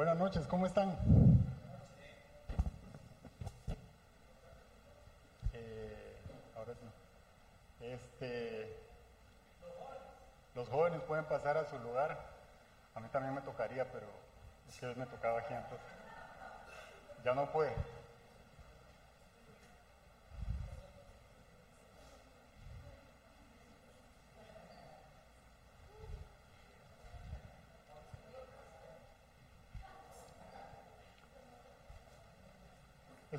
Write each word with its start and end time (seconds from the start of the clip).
Buenas 0.00 0.16
noches, 0.16 0.46
¿cómo 0.46 0.64
están? 0.64 0.96
Eh, 5.52 6.16
ahora 6.56 6.72
sí. 6.72 7.84
Este, 7.84 8.78
los 10.54 10.70
jóvenes 10.70 11.02
pueden 11.02 11.26
pasar 11.26 11.58
a 11.58 11.66
su 11.66 11.78
lugar. 11.80 12.18
A 12.94 13.00
mí 13.00 13.08
también 13.12 13.34
me 13.34 13.42
tocaría, 13.42 13.92
pero 13.92 14.06
es 14.70 14.80
que 14.80 14.86
me 14.94 15.04
tocaba 15.04 15.40
aquí 15.40 15.52
entonces. 15.52 15.86
Ya 17.22 17.34
no 17.34 17.52
puede. 17.52 17.74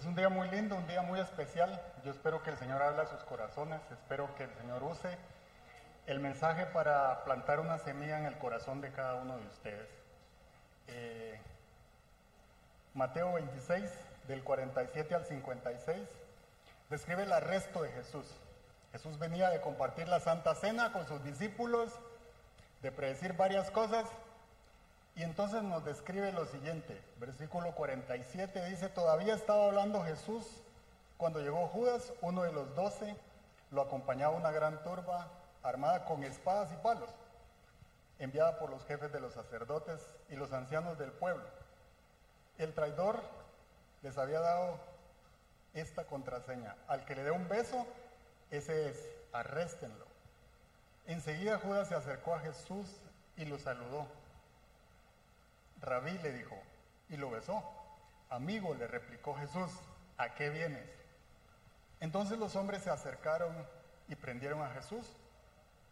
Es 0.01 0.07
un 0.07 0.15
día 0.15 0.29
muy 0.29 0.49
lindo, 0.49 0.75
un 0.75 0.87
día 0.87 1.03
muy 1.03 1.19
especial. 1.19 1.79
Yo 2.03 2.09
espero 2.09 2.41
que 2.41 2.49
el 2.49 2.57
Señor 2.57 2.81
hable 2.81 3.03
a 3.03 3.05
sus 3.05 3.23
corazones, 3.23 3.79
espero 3.91 4.33
que 4.33 4.45
el 4.45 4.53
Señor 4.55 4.81
use 4.81 5.15
el 6.07 6.19
mensaje 6.19 6.65
para 6.65 7.23
plantar 7.23 7.59
una 7.59 7.77
semilla 7.77 8.17
en 8.17 8.25
el 8.25 8.35
corazón 8.39 8.81
de 8.81 8.91
cada 8.91 9.13
uno 9.13 9.37
de 9.37 9.45
ustedes. 9.45 9.87
Eh, 10.87 11.39
Mateo 12.95 13.33
26, 13.33 13.91
del 14.27 14.43
47 14.43 15.13
al 15.13 15.23
56, 15.23 16.09
describe 16.89 17.21
el 17.21 17.31
arresto 17.31 17.83
de 17.83 17.91
Jesús. 17.91 18.25
Jesús 18.93 19.19
venía 19.19 19.51
de 19.51 19.61
compartir 19.61 20.07
la 20.07 20.19
Santa 20.19 20.55
Cena 20.55 20.93
con 20.93 21.05
sus 21.05 21.23
discípulos, 21.23 21.91
de 22.81 22.91
predecir 22.91 23.33
varias 23.33 23.69
cosas 23.69 24.07
y 25.21 25.23
entonces 25.23 25.61
nos 25.61 25.85
describe 25.85 26.31
lo 26.31 26.47
siguiente, 26.47 26.99
versículo 27.19 27.75
47 27.75 28.65
dice, 28.71 28.89
todavía 28.89 29.35
estaba 29.35 29.65
hablando 29.65 30.03
Jesús 30.03 30.43
cuando 31.15 31.41
llegó 31.41 31.67
Judas, 31.67 32.11
uno 32.21 32.41
de 32.41 32.51
los 32.51 32.73
doce, 32.73 33.15
lo 33.69 33.83
acompañaba 33.83 34.35
una 34.35 34.49
gran 34.49 34.81
turba 34.83 35.27
armada 35.61 36.05
con 36.05 36.23
espadas 36.23 36.71
y 36.73 36.77
palos, 36.77 37.11
enviada 38.17 38.57
por 38.57 38.71
los 38.71 38.83
jefes 38.85 39.11
de 39.11 39.19
los 39.19 39.33
sacerdotes 39.33 40.01
y 40.31 40.37
los 40.37 40.53
ancianos 40.53 40.97
del 40.97 41.11
pueblo. 41.11 41.45
El 42.57 42.73
traidor 42.73 43.21
les 44.01 44.17
había 44.17 44.39
dado 44.39 44.79
esta 45.75 46.05
contraseña, 46.05 46.75
al 46.87 47.05
que 47.05 47.13
le 47.13 47.25
dé 47.25 47.29
un 47.29 47.47
beso, 47.47 47.85
ese 48.49 48.89
es, 48.89 49.07
arréstenlo. 49.33 50.07
Enseguida 51.05 51.59
Judas 51.59 51.89
se 51.89 51.93
acercó 51.93 52.33
a 52.33 52.39
Jesús 52.39 52.87
y 53.37 53.45
lo 53.45 53.59
saludó. 53.59 54.07
Rabí 55.81 56.17
le 56.19 56.31
dijo, 56.31 56.57
y 57.09 57.17
lo 57.17 57.29
besó. 57.29 57.63
Amigo, 58.29 58.73
le 58.75 58.87
replicó 58.87 59.35
Jesús, 59.35 59.71
¿a 60.17 60.33
qué 60.35 60.49
vienes? 60.49 60.87
Entonces 61.99 62.39
los 62.39 62.55
hombres 62.55 62.83
se 62.83 62.89
acercaron 62.89 63.53
y 64.07 64.15
prendieron 64.15 64.61
a 64.61 64.69
Jesús. 64.69 65.05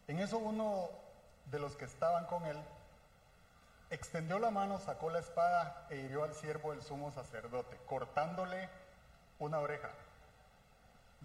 En 0.07 0.19
eso 0.19 0.37
uno 0.37 0.89
de 1.45 1.59
los 1.59 1.75
que 1.75 1.85
estaban 1.85 2.25
con 2.25 2.45
él 2.45 2.57
extendió 3.89 4.39
la 4.39 4.51
mano, 4.51 4.79
sacó 4.79 5.09
la 5.09 5.19
espada 5.19 5.87
e 5.89 5.97
hirió 5.97 6.23
al 6.23 6.33
siervo 6.33 6.71
del 6.71 6.83
sumo 6.83 7.11
sacerdote, 7.11 7.77
cortándole 7.87 8.69
una 9.39 9.59
oreja. 9.59 9.89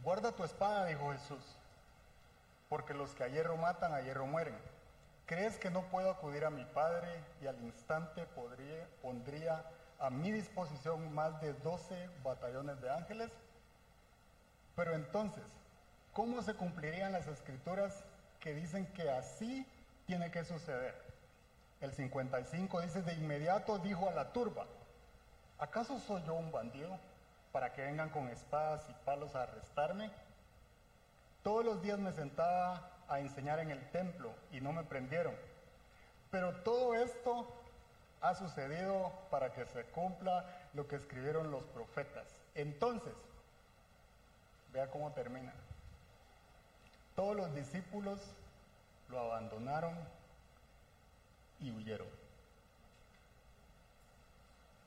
Guarda 0.02 0.32
tu 0.32 0.44
espada, 0.44 0.86
dijo 0.86 1.12
Jesús, 1.12 1.44
porque 2.68 2.94
los 2.94 3.14
que 3.14 3.24
a 3.24 3.28
hierro 3.28 3.56
matan, 3.56 3.92
a 3.92 4.00
hierro 4.00 4.26
mueren. 4.26 4.56
¿Crees 5.27 5.56
que 5.56 5.70
no 5.70 5.83
puedo 5.89 6.11
acudir 6.11 6.44
a 6.44 6.50
mi 6.50 6.64
Padre 6.67 7.08
y 7.41 7.47
al 7.47 7.58
instante 7.62 8.27
podría, 8.27 8.86
pondría 9.00 9.64
a 9.98 10.11
mi 10.11 10.30
disposición 10.30 11.14
más 11.14 11.41
de 11.41 11.55
12 11.55 12.11
batallones 12.22 12.78
de 12.83 12.91
ángeles? 12.91 13.30
Pero 14.77 14.92
entonces, 14.95 15.45
¿cómo 16.12 16.42
se 16.42 16.55
cumplirían 16.55 17.12
las 17.12 17.27
escrituras 17.27 18.05
que 18.39 18.52
dicen 18.52 18.86
que 18.92 19.11
así 19.11 19.67
tiene 20.07 20.30
que 20.30 20.45
suceder? 20.45 20.95
El 21.80 21.92
55 21.92 22.83
dice, 22.83 23.01
de 23.01 23.14
inmediato 23.14 23.79
dijo 23.79 24.11
a 24.11 24.13
la 24.13 24.30
turba, 24.30 24.67
¿acaso 25.58 25.98
soy 26.01 26.23
yo 26.24 26.34
un 26.34 26.52
bandido 26.52 26.98
para 27.51 27.73
que 27.73 27.83
vengan 27.83 28.11
con 28.11 28.29
espadas 28.29 28.83
y 28.90 28.92
palos 29.07 29.34
a 29.34 29.45
arrestarme? 29.45 30.11
Todos 31.42 31.64
los 31.64 31.80
días 31.80 31.98
me 31.98 32.13
sentaba 32.13 32.90
a 33.08 33.20
enseñar 33.20 33.58
en 33.60 33.70
el 33.70 33.90
templo 33.90 34.32
y 34.52 34.60
no 34.60 34.72
me 34.72 34.84
prendieron. 34.84 35.34
Pero 36.30 36.54
todo 36.62 36.94
esto 36.94 37.46
ha 38.20 38.34
sucedido 38.34 39.12
para 39.30 39.52
que 39.52 39.66
se 39.66 39.84
cumpla 39.84 40.44
lo 40.72 40.88
que 40.88 40.96
escribieron 40.96 41.50
los 41.50 41.62
profetas. 41.64 42.26
Entonces, 42.54 43.12
vea 44.72 44.90
cómo 44.90 45.12
termina. 45.12 45.52
Todos 47.14 47.36
los 47.36 47.54
discípulos 47.54 48.20
lo 49.08 49.20
abandonaron 49.20 49.94
y 51.60 51.70
huyeron. 51.70 52.08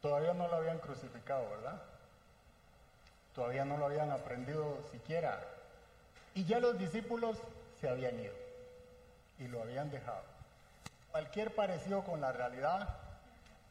Todavía 0.02 0.34
no 0.34 0.48
lo 0.48 0.56
habían 0.56 0.80
crucificado, 0.80 1.50
¿verdad? 1.50 1.82
Todavía 3.34 3.66
no 3.66 3.78
lo 3.78 3.86
habían 3.86 4.12
aprendido 4.12 4.84
siquiera. 4.92 5.44
Y 6.34 6.46
ya 6.46 6.60
los 6.60 6.78
discípulos 6.78 7.38
se 7.80 7.90
habían 7.90 8.20
ido 8.20 8.34
y 9.40 9.48
lo 9.48 9.62
habían 9.62 9.90
dejado. 9.90 10.24
Cualquier 11.12 11.54
parecido 11.54 12.04
con 12.04 12.22
la 12.22 12.32
realidad 12.32 12.96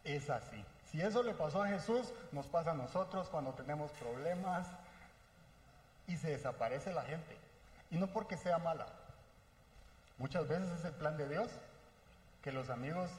es 0.05 0.31
así. 0.31 0.65
Si 0.91 1.00
eso 1.00 1.22
le 1.22 1.34
pasó 1.34 1.62
a 1.62 1.69
Jesús, 1.69 2.12
nos 2.33 2.47
pasa 2.47 2.71
a 2.71 2.75
nosotros 2.75 3.28
cuando 3.28 3.53
tenemos 3.55 3.91
problemas 3.93 4.67
y 6.06 6.17
se 6.17 6.31
desaparece 6.31 6.93
la 6.93 7.03
gente. 7.03 7.37
Y 7.91 7.97
no 7.97 8.06
porque 8.09 8.37
sea 8.37 8.59
mala. 8.59 8.87
Muchas 10.19 10.49
veces 10.49 10.71
es 10.78 10.84
el 10.84 10.93
plan 10.93 11.17
de 11.17 11.28
Dios 11.28 11.50
que 12.43 12.53
los 12.53 12.71
amigos 12.71 13.11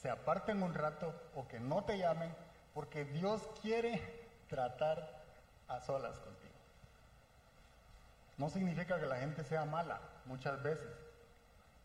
se 0.00 0.10
aparten 0.10 0.62
un 0.62 0.74
rato 0.74 1.14
o 1.34 1.46
que 1.46 1.60
no 1.60 1.84
te 1.84 1.98
llamen 1.98 2.34
porque 2.74 3.04
Dios 3.04 3.42
quiere 3.60 4.02
tratar 4.48 5.22
a 5.68 5.80
solas 5.80 6.18
contigo. 6.18 6.52
No 8.38 8.48
significa 8.48 8.98
que 8.98 9.06
la 9.06 9.16
gente 9.16 9.44
sea 9.44 9.64
mala, 9.64 10.00
muchas 10.26 10.62
veces. 10.62 10.90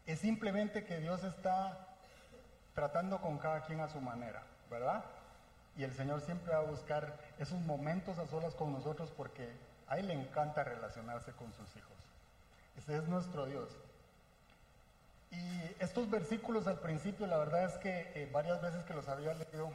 Es 0.06 0.20
simplemente 0.20 0.86
que 0.86 1.00
Dios 1.00 1.24
está 1.24 1.88
tratando 2.74 3.20
con 3.22 3.38
cada 3.38 3.62
quien 3.62 3.80
a 3.80 3.90
su 3.90 4.00
manera, 4.00 4.44
¿verdad? 4.70 5.04
Y 5.76 5.84
el 5.84 5.94
Señor 5.94 6.22
siempre 6.22 6.54
va 6.54 6.60
a 6.60 6.64
buscar 6.66 7.18
esos 7.40 7.60
momentos 7.62 8.18
a 8.18 8.28
solas 8.28 8.56
con 8.56 8.72
nosotros 8.72 9.12
porque 9.16 9.50
a 9.88 9.98
Él 9.98 10.08
le 10.08 10.14
encanta 10.14 10.64
relacionarse 10.64 11.32
con 11.34 11.52
sus 11.54 11.76
hijos. 11.76 11.98
Ese 12.78 12.98
es 12.98 13.08
nuestro 13.08 13.46
Dios. 13.46 13.70
Y 15.32 15.84
estos 15.84 16.10
versículos 16.10 16.68
al 16.68 16.80
principio, 16.80 17.28
la 17.28 17.38
verdad 17.38 17.66
es 17.66 17.78
que 17.78 18.12
eh, 18.16 18.30
varias 18.32 18.62
veces 18.62 18.84
que 18.86 18.94
los 18.94 19.08
había 19.10 19.34
leído, 19.34 19.72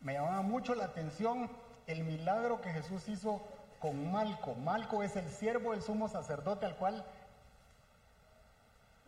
me 0.00 0.14
llamaba 0.14 0.42
mucho 0.42 0.74
la 0.74 0.86
atención 0.86 1.50
el 1.86 2.04
milagro 2.04 2.60
que 2.60 2.70
Jesús 2.70 3.08
hizo 3.08 3.42
con 3.80 4.10
Malco. 4.10 4.54
Malco 4.54 5.02
es 5.02 5.16
el 5.16 5.28
siervo 5.28 5.72
del 5.72 5.82
sumo 5.82 6.08
sacerdote 6.08 6.66
al 6.66 6.76
cual 6.76 7.04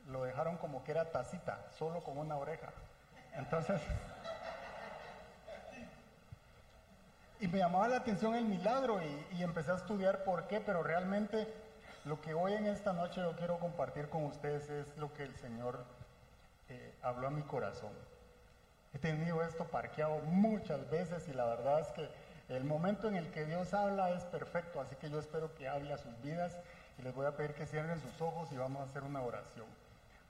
lo 0.07 0.23
dejaron 0.23 0.57
como 0.57 0.85
que 0.85 0.93
era 0.93 1.11
tacita, 1.11 1.67
solo 1.79 2.03
con 2.03 2.19
una 2.19 2.37
oreja. 2.37 2.73
Entonces, 3.35 3.81
y 7.41 7.49
me 7.49 7.59
llamaba 7.59 7.89
la 7.89 7.97
atención 7.97 8.35
el 8.35 8.45
milagro 8.45 9.01
y, 9.03 9.43
empecé 9.43 9.73
a 9.73 9.77
estudiar 9.77 10.25
por 10.25 10.47
qué, 10.47 10.61
pero 10.61 10.83
realmente 10.83 11.53
lo 12.05 12.21
que 12.21 12.35
hoy 12.35 12.55
en 12.55 12.67
esta 12.67 12.93
noche 12.93 13.21
yo 13.21 13.37
quiero 13.37 13.59
compartir 13.59 14.09
con 14.09 14.25
ustedes 14.25 14.71
es 14.71 14.97
lo 14.97 15.13
que 15.13 15.25
el 15.25 15.37
Señor 15.37 15.85
eh, 16.69 16.95
habló 17.03 17.27
a 17.27 17.31
mi 17.31 17.43
corazón. 17.43 17.93
He 18.95 18.99
tenido 18.99 19.43
esto 19.43 19.65
parqueado 19.65 20.21
muchas 20.21 20.89
veces 20.89 21.29
y 21.29 21.35
la 21.35 21.45
verdad 21.45 21.81
es 21.81 21.89
que 21.89 22.09
el 22.49 22.65
momento 22.65 23.09
en 23.09 23.17
el 23.17 23.31
que 23.33 23.45
Dios 23.45 23.75
habla 23.75 24.11
es 24.11 24.25
perfecto, 24.25 24.81
así 24.81 24.95
que 24.97 25.11
yo 25.11 25.19
espero 25.19 25.55
que 25.55 25.69
hable 25.69 25.93
a 25.93 25.99
sus 25.99 26.19
vidas 26.23 26.57
y 26.99 27.03
les 27.03 27.15
voy 27.15 27.27
a 27.27 27.37
pedir 27.37 27.55
que 27.55 27.67
cierren 27.67 28.01
sus 28.01 28.21
ojos 28.23 28.51
y 28.53 28.57
vamos 28.57 28.81
a 28.81 28.85
hacer 28.85 29.03
una 29.03 29.21
oración. 29.21 29.67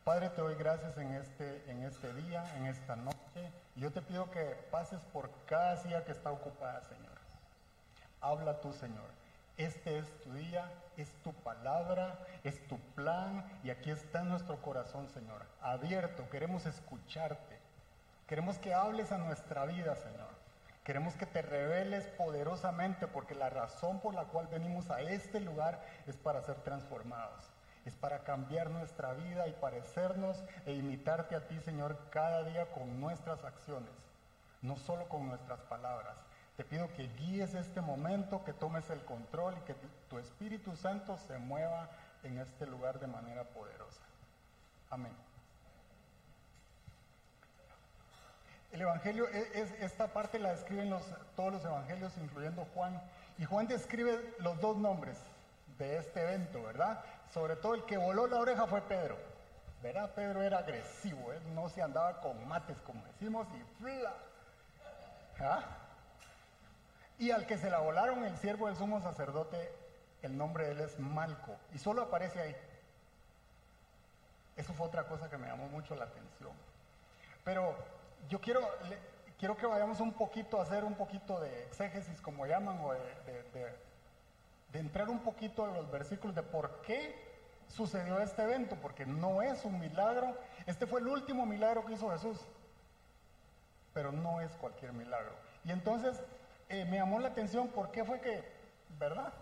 Padre, 0.07 0.31
te 0.31 0.41
doy 0.41 0.55
gracias 0.55 0.97
en 0.99 1.15
este, 1.15 1.69
en 1.69 1.83
este 1.83 2.15
día, 2.15 2.45
en 2.59 2.67
esta 2.67 2.95
noche. 2.95 3.51
Y 3.75 3.81
yo 3.81 3.91
te 3.91 4.01
pido 4.01 4.31
que 4.31 4.57
pases 4.71 5.01
por 5.13 5.29
cada 5.47 5.83
día 5.83 6.05
que 6.05 6.13
está 6.13 6.31
ocupada, 6.31 6.81
Señor. 6.83 7.19
Habla 8.21 8.61
tú, 8.61 8.73
Señor. 8.73 9.11
Este 9.57 9.99
es 9.99 10.07
tu 10.21 10.33
día, 10.33 10.71
es 10.97 11.11
tu 11.25 11.33
palabra, 11.33 12.21
es 12.45 12.65
tu 12.69 12.79
plan 12.95 13.45
y 13.65 13.71
aquí 13.71 13.91
está 13.91 14.23
nuestro 14.23 14.63
corazón, 14.63 15.09
Señor. 15.09 15.45
Abierto, 15.61 16.31
queremos 16.31 16.67
escucharte. 16.67 17.59
Queremos 18.29 18.59
que 18.61 18.75
hables 18.75 19.11
a 19.11 19.19
nuestra 19.19 19.67
vida, 19.67 19.97
Señor. 19.97 20.31
Queremos 20.85 21.17
que 21.17 21.27
te 21.27 21.43
reveles 21.43 22.07
poderosamente 22.17 23.09
porque 23.09 23.35
la 23.35 23.51
razón 23.51 23.99
por 23.99 24.15
la 24.15 24.27
cual 24.27 24.47
venimos 24.47 24.89
a 24.89 25.01
este 25.01 25.41
lugar 25.41 25.85
es 26.07 26.17
para 26.17 26.43
ser 26.43 26.55
transformados 26.63 27.56
es 27.87 27.95
para 27.95 28.25
cambiar 28.25 28.69
nuestra 28.71 29.15
vida 29.15 29.47
y 29.47 29.53
parecernos 29.53 30.43
e 30.67 30.73
imitarte 30.75 31.37
a 31.37 31.47
ti, 31.47 31.59
Señor, 31.61 31.97
cada 32.11 32.43
día 32.43 32.67
con 32.73 33.01
nuestras 33.01 33.43
acciones. 33.45 33.91
no 34.63 34.77
solo 34.77 35.09
con 35.09 35.29
nuestras 35.29 35.61
palabras. 35.61 36.17
Te 36.57 36.65
pido 36.65 36.93
que 36.95 37.07
guíes 37.19 37.55
este 37.55 37.81
momento, 37.81 38.43
que 38.43 38.53
tomes 38.53 38.89
el 38.91 39.01
control 39.05 39.55
y 39.59 39.61
que 39.61 39.77
tu 40.09 40.19
Espíritu 40.19 40.75
Santo 40.75 41.17
se 41.19 41.39
mueva 41.39 41.89
en 42.25 42.39
este 42.39 42.67
lugar 42.67 42.99
de 42.99 43.07
manera 43.07 43.45
poderosa. 43.45 44.01
Amén. 44.91 45.13
El 48.73 48.81
Evangelio, 48.81 49.29
e, 49.29 49.61
es, 49.61 49.71
esta 49.81 50.09
parte 50.09 50.41
la 50.41 50.51
describen 50.51 50.91
los, 50.91 51.03
todos 51.37 51.53
los 51.53 51.65
Evangelios, 51.65 52.17
incluyendo 52.17 52.65
Juan. 52.75 53.01
Y 53.39 53.45
Juan 53.45 53.69
describe 53.69 54.35
los 54.41 54.59
dos 54.61 54.79
nombres 54.79 55.19
de 55.79 55.99
este 55.99 56.23
evento, 56.23 56.63
¿verdad? 56.63 57.03
Sobre 57.33 57.57
todo 57.57 57.75
el 57.75 57.85
que 57.85 57.97
voló 57.97 58.27
la 58.27 58.39
oreja 58.39 58.67
fue 58.67 58.81
Pedro. 58.83 59.17
¿Verdad? 59.83 60.11
Pedro 60.15 60.43
era 60.43 60.59
agresivo, 60.59 61.33
él 61.33 61.55
no 61.55 61.69
se 61.69 61.83
andaba 61.83 62.21
con 62.21 62.49
mates, 62.49 62.81
como 62.81 63.05
decimos, 63.05 63.47
y 63.55 63.83
¡fla! 63.83 64.15
¿Ah? 65.39 65.61
Y 67.19 67.31
al 67.31 67.47
que 67.47 67.59
se 67.59 67.71
la 67.71 67.79
volaron 67.79 68.25
el 68.25 68.37
siervo 68.39 68.67
del 68.67 68.77
sumo 68.77 69.01
sacerdote, 69.01 69.71
el 70.23 70.37
nombre 70.37 70.65
de 70.65 70.73
él 70.73 70.81
es 70.81 70.99
Malco, 70.99 71.57
y 71.75 71.79
solo 71.79 72.03
aparece 72.03 72.41
ahí. 72.41 72.57
Eso 74.57 74.73
fue 74.73 74.87
otra 74.87 75.05
cosa 75.05 75.29
que 75.29 75.37
me 75.37 75.47
llamó 75.47 75.69
mucho 75.69 75.95
la 75.95 76.07
atención. 76.07 76.53
Pero 77.45 77.77
yo 78.29 78.41
quiero, 78.41 78.67
quiero 79.39 79.57
que 79.57 79.67
vayamos 79.67 80.01
un 80.01 80.15
poquito 80.15 80.59
a 80.59 80.63
hacer 80.63 80.85
un 80.85 80.95
poquito 80.95 81.39
de 81.39 81.65
exégesis, 81.65 82.21
como 82.23 82.47
llaman, 82.47 82.81
o 82.83 82.93
de 82.93 83.77
entrar 84.79 85.09
un 85.09 85.21
poquito 85.21 85.65
a 85.65 85.69
los 85.69 85.91
versículos 85.91 86.35
de 86.35 86.43
por 86.43 86.83
qué 86.83 87.15
sucedió 87.69 88.21
este 88.21 88.43
evento, 88.43 88.77
porque 88.81 89.07
no 89.07 89.43
es 89.43 89.65
un 89.65 89.79
milagro. 89.79 90.37
Este 90.67 90.87
fue 90.87 91.01
el 91.01 91.09
último 91.09 91.47
milagro 91.47 91.85
que 91.85 91.95
hizo 91.95 92.11
Jesús, 92.11 92.39
pero 93.93 94.13
no 94.13 94.41
es 94.41 94.53
cualquier 94.57 94.93
milagro. 94.93 95.33
Y 95.65 95.73
entonces 95.73 96.23
eh, 96.69 96.85
me 96.85 96.97
llamó 96.97 97.19
la 97.21 97.29
atención 97.29 97.69
por 97.69 97.91
qué 97.91 98.05
fue 98.05 98.21
que, 98.21 98.45
¿verdad? 98.99 99.33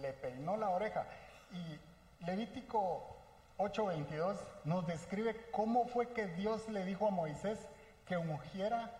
Le 0.00 0.12
peinó 0.12 0.56
la 0.56 0.70
oreja. 0.70 1.06
Y 1.52 2.24
Levítico 2.24 3.16
8:22 3.58 4.36
nos 4.64 4.86
describe 4.86 5.36
cómo 5.50 5.86
fue 5.86 6.08
que 6.08 6.26
Dios 6.26 6.68
le 6.68 6.84
dijo 6.84 7.06
a 7.06 7.10
Moisés 7.10 7.58
que 8.06 8.16
ungiera 8.16 8.90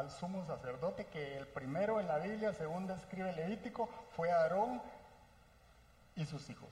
al 0.00 0.10
sumo 0.10 0.44
sacerdote, 0.46 1.06
que 1.06 1.36
el 1.36 1.46
primero 1.46 2.00
en 2.00 2.08
la 2.08 2.18
Biblia, 2.18 2.52
según 2.52 2.86
describe 2.86 3.32
Levítico, 3.32 3.88
fue 4.16 4.32
Aarón 4.32 4.82
y 6.16 6.26
sus 6.26 6.48
hijos, 6.50 6.68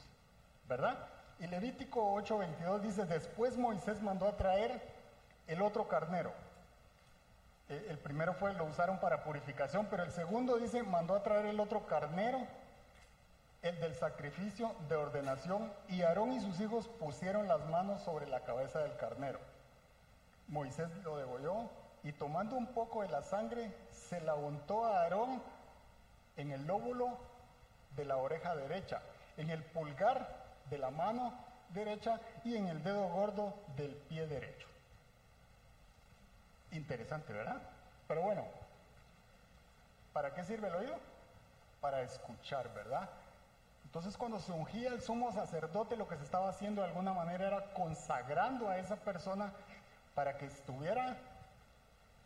¿verdad? 0.69 0.99
Y 1.39 1.47
Levítico 1.47 2.15
8:22 2.15 2.81
dice, 2.81 3.05
después 3.05 3.57
Moisés 3.57 4.03
mandó 4.03 4.27
a 4.27 4.37
traer 4.37 4.83
el 5.47 5.63
otro 5.63 5.87
carnero, 5.87 6.33
eh, 7.69 7.87
el 7.91 7.99
primero 7.99 8.33
fue, 8.35 8.55
lo 8.55 8.65
usaron 8.65 8.99
para 8.99 9.23
purificación, 9.23 9.87
pero 9.91 10.03
el 10.03 10.11
segundo 10.11 10.57
dice, 10.57 10.83
mandó 10.83 11.15
a 11.15 11.23
traer 11.23 11.47
el 11.47 11.61
otro 11.61 11.87
carnero, 11.87 12.41
el 13.61 13.79
del 13.81 13.95
sacrificio 13.95 14.75
de 14.89 14.97
ordenación, 14.97 15.71
y 15.89 16.03
Aarón 16.03 16.33
y 16.33 16.41
sus 16.41 16.59
hijos 16.61 16.89
pusieron 16.89 17.47
las 17.47 17.67
manos 17.67 18.01
sobre 18.03 18.27
la 18.27 18.41
cabeza 18.41 18.79
del 18.81 18.97
carnero. 18.97 19.39
Moisés 20.49 20.89
lo 21.05 21.19
degolló 21.19 21.69
y 22.05 22.13
tomando 22.13 22.57
un 22.57 22.67
poco 22.69 23.03
de 23.03 23.09
la 23.09 23.23
sangre, 23.23 23.73
se 23.91 24.21
la 24.21 24.35
untó 24.35 24.85
a 24.85 25.03
Aarón 25.03 25.43
en 26.37 26.53
el 26.53 26.67
lóbulo 26.67 27.19
de 27.97 28.05
la 28.05 28.17
oreja 28.17 28.55
derecha, 28.55 29.03
en 29.37 29.51
el 29.51 29.63
pulgar 29.63 30.47
de 30.71 30.79
la 30.79 30.91
mano 30.91 31.33
derecha 31.71 32.21
y 32.45 32.57
en 32.57 32.69
el 32.69 32.83
dedo 32.83 33.09
gordo 33.09 33.55
del 33.77 33.95
pie 33.95 34.27
derecho. 34.27 34.69
Interesante, 36.73 37.33
¿verdad? 37.33 37.61
Pero 38.07 38.23
bueno, 38.23 38.45
¿para 40.13 40.35
qué 40.35 40.45
sirve 40.45 40.69
el 40.69 40.75
oído? 40.75 40.97
Para 41.81 42.03
escuchar, 42.03 42.73
¿verdad? 42.75 43.09
Entonces 43.85 44.17
cuando 44.17 44.39
se 44.39 44.53
ungía 44.53 44.91
el 44.91 45.01
sumo 45.01 45.33
sacerdote, 45.33 45.97
lo 45.97 46.09
que 46.09 46.17
se 46.17 46.25
estaba 46.25 46.51
haciendo 46.51 46.83
de 46.83 46.89
alguna 46.89 47.15
manera 47.15 47.47
era 47.47 47.73
consagrando 47.73 48.69
a 48.69 48.79
esa 48.79 48.97
persona 48.97 49.53
para 50.15 50.37
que 50.37 50.47
estuviera 50.47 51.17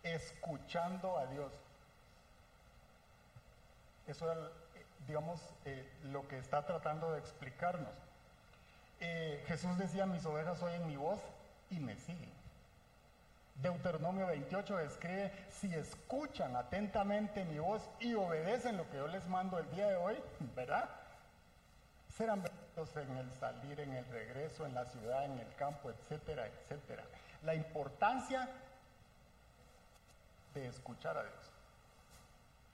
escuchando 0.02 1.18
a 1.18 1.26
Dios. 1.26 1.52
Eso 4.06 4.30
es, 4.32 4.38
digamos, 5.06 5.40
eh, 5.64 5.88
lo 6.04 6.26
que 6.28 6.38
está 6.38 6.66
tratando 6.66 7.12
de 7.12 7.18
explicarnos. 7.18 7.92
Eh, 9.00 9.42
Jesús 9.46 9.76
decía, 9.78 10.06
mis 10.06 10.24
ovejas 10.26 10.62
oyen 10.62 10.86
mi 10.86 10.96
voz 10.96 11.20
y 11.70 11.78
me 11.78 11.96
siguen. 11.96 12.32
Deuteronomio 13.56 14.26
28 14.26 14.76
describe, 14.76 15.32
si 15.50 15.72
escuchan 15.74 16.56
atentamente 16.56 17.44
mi 17.44 17.58
voz 17.58 17.88
y 18.00 18.14
obedecen 18.14 18.76
lo 18.76 18.88
que 18.90 18.96
yo 18.96 19.06
les 19.06 19.26
mando 19.28 19.58
el 19.58 19.70
día 19.70 19.88
de 19.88 19.96
hoy, 19.96 20.16
¿verdad? 20.56 20.88
Serán 22.16 22.42
benditos 22.42 22.96
en 22.96 23.16
el 23.16 23.30
salir, 23.32 23.80
en 23.80 23.92
el 23.92 24.04
regreso, 24.06 24.66
en 24.66 24.74
la 24.74 24.84
ciudad, 24.86 25.24
en 25.24 25.38
el 25.38 25.54
campo, 25.54 25.90
etcétera, 25.90 26.46
etcétera. 26.46 27.04
La 27.42 27.54
importancia 27.54 28.48
de 30.54 30.66
escuchar 30.66 31.16
a 31.16 31.22
Dios. 31.22 31.52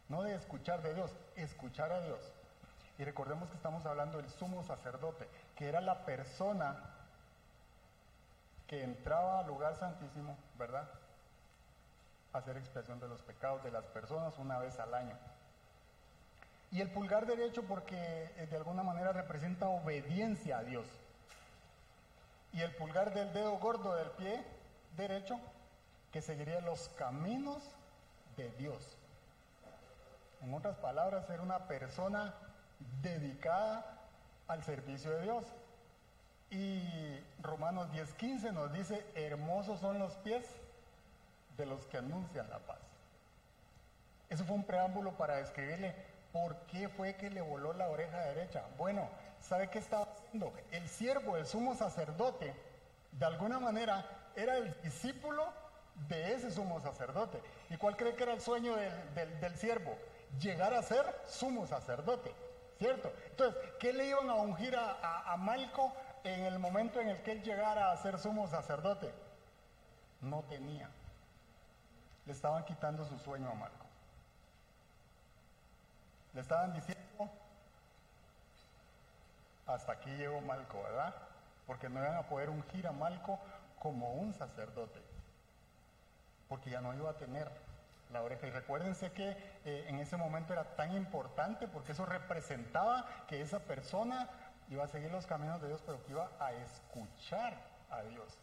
No 0.08 0.22
de 0.22 0.34
escuchar 0.34 0.82
de 0.82 0.94
Dios, 0.94 1.10
escuchar 1.36 1.92
a 1.92 2.00
Dios. 2.00 2.20
Y 2.98 3.04
recordemos 3.04 3.48
que 3.48 3.56
estamos 3.56 3.84
hablando 3.86 4.18
del 4.18 4.30
sumo 4.30 4.64
sacerdote, 4.64 5.28
que 5.54 5.68
era 5.68 5.80
la 5.80 6.04
persona 6.04 6.76
que 8.66 8.82
entraba 8.82 9.40
al 9.40 9.46
lugar 9.46 9.76
santísimo, 9.76 10.36
¿verdad? 10.58 10.88
A 12.32 12.38
hacer 12.38 12.56
expiación 12.56 13.00
de 13.00 13.08
los 13.08 13.22
pecados 13.22 13.62
de 13.64 13.70
las 13.70 13.84
personas 13.86 14.36
una 14.38 14.58
vez 14.58 14.78
al 14.78 14.94
año. 14.94 15.16
Y 16.70 16.80
el 16.80 16.90
pulgar 16.90 17.26
derecho 17.26 17.62
porque 17.62 17.96
eh, 18.36 18.46
de 18.50 18.56
alguna 18.56 18.82
manera 18.82 19.12
representa 19.12 19.68
obediencia 19.68 20.58
a 20.58 20.64
Dios. 20.64 20.86
Y 22.52 22.60
el 22.60 22.74
pulgar 22.76 23.14
del 23.14 23.32
dedo 23.32 23.58
gordo 23.58 23.94
del 23.94 24.10
pie 24.12 24.44
derecho 24.96 25.38
que 26.12 26.22
seguiría 26.22 26.60
los 26.60 26.88
caminos 26.90 27.62
de 28.36 28.50
Dios. 28.52 28.96
En 30.42 30.54
otras 30.54 30.76
palabras, 30.76 31.26
ser 31.26 31.40
una 31.40 31.66
persona 31.66 32.34
dedicada 33.02 33.98
al 34.46 34.62
servicio 34.62 35.10
de 35.10 35.22
Dios. 35.22 35.44
Y 36.50 37.20
Romanos 37.42 37.90
10:15 37.92 38.52
nos 38.52 38.72
dice, 38.72 39.04
hermosos 39.14 39.80
son 39.80 39.98
los 39.98 40.14
pies 40.16 40.44
de 41.56 41.66
los 41.66 41.84
que 41.86 41.98
anuncian 41.98 42.48
la 42.48 42.58
paz. 42.60 42.78
Eso 44.30 44.44
fue 44.44 44.56
un 44.56 44.64
preámbulo 44.64 45.12
para 45.12 45.36
describirle 45.36 45.94
por 46.32 46.56
qué 46.66 46.88
fue 46.88 47.16
que 47.16 47.30
le 47.30 47.40
voló 47.40 47.72
la 47.72 47.88
oreja 47.88 48.18
derecha. 48.20 48.64
Bueno, 48.76 49.08
¿sabe 49.40 49.68
qué 49.68 49.78
estaba 49.78 50.04
haciendo? 50.04 50.52
El 50.70 50.88
siervo, 50.88 51.36
el 51.36 51.46
sumo 51.46 51.74
sacerdote, 51.74 52.54
de 53.12 53.26
alguna 53.26 53.58
manera 53.58 54.06
era 54.36 54.56
el 54.56 54.80
discípulo 54.82 55.52
de 56.08 56.34
ese 56.34 56.50
sumo 56.50 56.80
sacerdote. 56.80 57.40
¿Y 57.70 57.76
cuál 57.76 57.96
cree 57.96 58.14
que 58.14 58.22
era 58.22 58.32
el 58.32 58.40
sueño 58.40 58.76
del, 58.76 59.56
siervo? 59.56 59.96
Llegar 60.40 60.74
a 60.74 60.82
ser 60.82 61.04
sumo 61.26 61.66
sacerdote, 61.66 62.32
¿cierto? 62.78 63.12
Entonces, 63.30 63.60
¿qué 63.80 63.92
le 63.92 64.06
iban 64.06 64.30
a 64.30 64.34
ungir 64.34 64.76
a, 64.76 65.32
a 65.32 65.36
Malco 65.36 65.92
en 66.24 66.44
el 66.44 66.58
momento 66.58 67.00
en 67.00 67.08
el 67.08 67.22
que 67.22 67.32
él 67.32 67.42
llegara 67.42 67.90
a 67.90 67.96
ser 67.96 68.18
sumo 68.18 68.46
sacerdote? 68.46 69.12
No 70.20 70.42
tenía. 70.48 70.88
Le 72.26 72.32
estaban 72.32 72.64
quitando 72.64 73.04
su 73.04 73.18
sueño 73.18 73.48
a 73.50 73.54
Malco. 73.54 73.86
Le 76.34 76.42
estaban 76.42 76.72
diciendo, 76.74 77.30
hasta 79.66 79.92
aquí 79.92 80.10
llegó 80.10 80.40
Malco, 80.40 80.82
¿verdad? 80.82 81.14
Porque 81.66 81.88
no 81.88 82.00
iban 82.00 82.16
a 82.16 82.22
poder 82.22 82.50
ungir 82.50 82.86
a 82.86 82.92
Malco 82.92 83.38
como 83.78 84.14
un 84.14 84.34
sacerdote, 84.34 85.00
porque 86.48 86.70
ya 86.70 86.80
no 86.80 86.94
iba 86.94 87.10
a 87.10 87.16
tener 87.16 87.50
la 88.12 88.22
oreja. 88.22 88.46
Y 88.46 88.50
recuérdense 88.50 89.12
que 89.12 89.30
eh, 89.64 89.86
en 89.88 89.98
ese 89.98 90.16
momento 90.16 90.52
era 90.52 90.64
tan 90.76 90.94
importante 90.94 91.68
porque 91.68 91.92
eso 91.92 92.06
representaba 92.06 93.06
que 93.26 93.40
esa 93.40 93.60
persona 93.60 94.28
iba 94.70 94.84
a 94.84 94.88
seguir 94.88 95.10
los 95.10 95.26
caminos 95.26 95.60
de 95.60 95.68
Dios, 95.68 95.82
pero 95.84 96.04
que 96.04 96.12
iba 96.12 96.30
a 96.38 96.52
escuchar 96.52 97.54
a 97.90 98.02
Dios. 98.02 98.38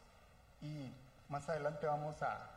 Y 0.61 0.91
más 1.29 1.47
adelante 1.49 1.85
vamos 1.85 2.21
a, 2.21 2.49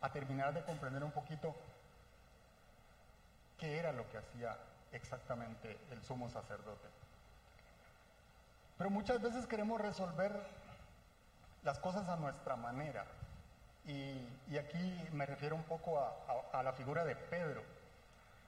a 0.00 0.12
terminar 0.12 0.54
de 0.54 0.62
comprender 0.62 1.02
un 1.02 1.12
poquito 1.12 1.54
qué 3.58 3.78
era 3.78 3.92
lo 3.92 4.08
que 4.10 4.18
hacía 4.18 4.56
exactamente 4.92 5.78
el 5.90 6.02
sumo 6.02 6.28
sacerdote. 6.28 6.88
Pero 8.78 8.90
muchas 8.90 9.20
veces 9.20 9.46
queremos 9.46 9.80
resolver 9.80 10.32
las 11.62 11.78
cosas 11.78 12.08
a 12.08 12.16
nuestra 12.16 12.56
manera. 12.56 13.06
Y, 13.86 14.56
aquí 14.58 15.08
me 15.12 15.26
refiero 15.26 15.56
un 15.56 15.64
poco 15.64 15.98
a, 15.98 16.62
la 16.62 16.72
figura 16.72 17.04
de 17.04 17.16
Pedro, 17.16 17.62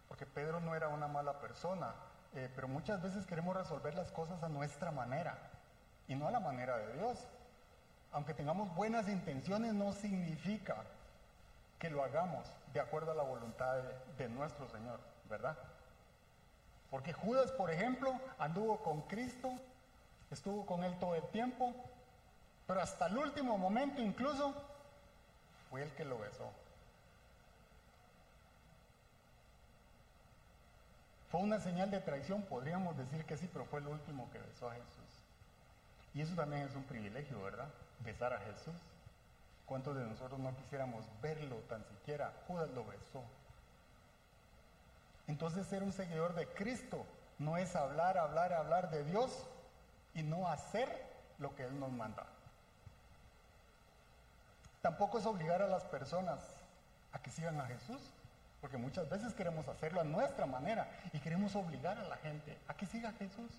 porque 0.09 0.27
Pedro 0.27 0.61
no 0.61 0.75
era 0.75 0.89
una 0.89 1.09
mala 1.09 1.41
persona, 1.41 1.95
eh, 2.35 2.51
pero 2.55 2.69
muchas 2.69 3.03
veces 3.03 3.27
queremos 3.27 3.57
resolver 3.57 3.95
las 3.95 4.13
cosas 4.13 4.43
a 4.43 4.49
nuestra 4.49 4.91
manera 4.91 5.39
y 6.07 6.15
no 6.15 6.29
a 6.29 6.31
la 6.31 6.41
manera 6.41 6.77
de 6.79 6.93
Dios. 6.95 7.27
Aunque 8.13 8.35
tengamos 8.35 8.73
buenas 8.77 9.09
intenciones, 9.09 9.75
no 9.75 9.93
significa 9.93 10.77
que 11.79 11.91
lo 11.91 12.05
hagamos 12.05 12.47
de 12.73 12.81
acuerdo 12.81 13.11
a 13.11 13.15
la 13.15 13.25
voluntad 13.25 13.83
de, 13.83 14.25
de 14.25 14.29
nuestro 14.29 14.69
Señor, 14.69 15.01
¿verdad? 15.29 15.57
Porque 16.91 17.13
Judas, 17.13 17.51
por 17.51 17.71
ejemplo, 17.73 18.21
anduvo 18.39 18.79
con 18.83 19.03
Cristo, 19.03 19.51
estuvo 20.31 20.65
con 20.65 20.85
Él 20.85 20.97
todo 21.01 21.17
el 21.17 21.27
tiempo, 21.31 21.75
pero 22.69 22.81
hasta 22.81 23.07
el 23.07 23.19
último 23.19 23.59
momento 23.59 24.01
incluso 24.01 24.55
fue 25.75 25.83
el 25.83 25.91
que 25.95 26.05
lo 26.05 26.21
besó. 26.21 26.53
Fue 31.33 31.41
una 31.41 31.59
señal 31.59 31.91
de 31.91 31.99
traición, 31.99 32.43
podríamos 32.43 32.97
decir 32.97 33.25
que 33.25 33.37
sí, 33.37 33.51
pero 33.53 33.65
fue 33.65 33.81
el 33.81 33.89
último 33.89 34.31
que 34.31 34.39
besó 34.39 34.71
a 34.71 34.75
Jesús. 34.75 35.21
Y 36.15 36.21
eso 36.21 36.37
también 36.37 36.63
es 36.63 36.77
un 36.77 36.85
privilegio, 36.85 37.43
¿verdad? 37.43 37.67
Besar 38.05 38.33
a 38.35 38.39
Jesús. 38.39 38.77
¿Cuántos 39.67 39.97
de 39.97 40.05
nosotros 40.05 40.39
no 40.39 40.55
quisiéramos 40.55 41.07
verlo 41.21 41.57
tan 41.69 41.85
siquiera? 41.87 42.33
Judas 42.47 42.71
lo 42.71 42.85
besó. 42.85 43.25
Entonces 45.27 45.67
ser 45.67 45.83
un 45.83 45.93
seguidor 45.93 46.37
de 46.37 46.47
Cristo 46.47 47.05
no 47.41 47.57
es 47.57 47.75
hablar, 47.75 48.17
hablar, 48.17 48.53
hablar 48.53 48.91
de 48.91 49.03
Dios 49.03 49.45
y 50.15 50.23
no 50.23 50.47
hacer 50.47 51.05
lo 51.41 51.53
que 51.57 51.65
Él 51.65 51.81
nos 51.81 51.91
manda. 51.91 52.27
Tampoco 54.85 55.19
es 55.19 55.25
obligar 55.25 55.63
a 55.63 55.67
las 55.67 55.83
personas 55.83 56.41
a 57.15 57.19
que 57.19 57.31
sigan 57.31 57.59
a 57.59 57.65
Jesús, 57.65 58.03
porque 58.61 58.77
muchas 58.77 59.09
veces 59.09 59.33
queremos 59.33 59.67
hacerlo 59.67 60.03
a 60.03 60.05
nuestra 60.05 60.45
manera 60.45 60.87
y 61.15 61.21
queremos 61.21 61.57
obligar 61.57 61.97
a 61.97 62.05
la 62.05 62.19
gente 62.19 62.59
a 62.69 62.75
que 62.75 62.85
siga 62.85 63.09
a 63.09 63.13
Jesús. 63.13 63.51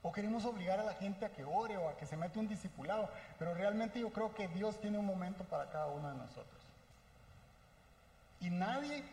O 0.00 0.12
queremos 0.12 0.46
obligar 0.46 0.80
a 0.80 0.84
la 0.84 0.94
gente 0.94 1.26
a 1.26 1.28
que 1.28 1.44
ore 1.44 1.76
o 1.76 1.90
a 1.90 1.98
que 1.98 2.06
se 2.06 2.16
mete 2.16 2.38
un 2.38 2.48
discipulado. 2.48 3.10
Pero 3.38 3.52
realmente 3.52 4.00
yo 4.00 4.10
creo 4.10 4.32
que 4.32 4.48
Dios 4.48 4.80
tiene 4.80 4.96
un 4.96 5.04
momento 5.04 5.44
para 5.44 5.68
cada 5.68 5.88
uno 5.88 6.08
de 6.08 6.16
nosotros. 6.16 6.62
Y 8.40 8.48
nadie 8.48 9.04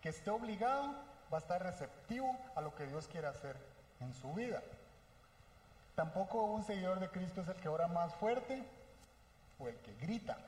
que 0.00 0.08
esté 0.08 0.30
obligado 0.30 0.96
va 1.32 1.38
a 1.38 1.42
estar 1.42 1.62
receptivo 1.62 2.36
a 2.56 2.60
lo 2.60 2.74
que 2.74 2.88
Dios 2.88 3.06
quiere 3.06 3.28
hacer 3.28 3.56
en 4.00 4.12
su 4.14 4.34
vida. 4.34 4.60
Tampoco 5.94 6.42
un 6.46 6.64
seguidor 6.64 6.98
de 6.98 7.08
Cristo 7.08 7.40
es 7.40 7.46
el 7.46 7.54
que 7.54 7.68
ora 7.68 7.86
más 7.86 8.12
fuerte 8.16 8.64
o 9.60 9.68
el 9.68 9.76
que 9.76 9.94
grita 9.94 10.38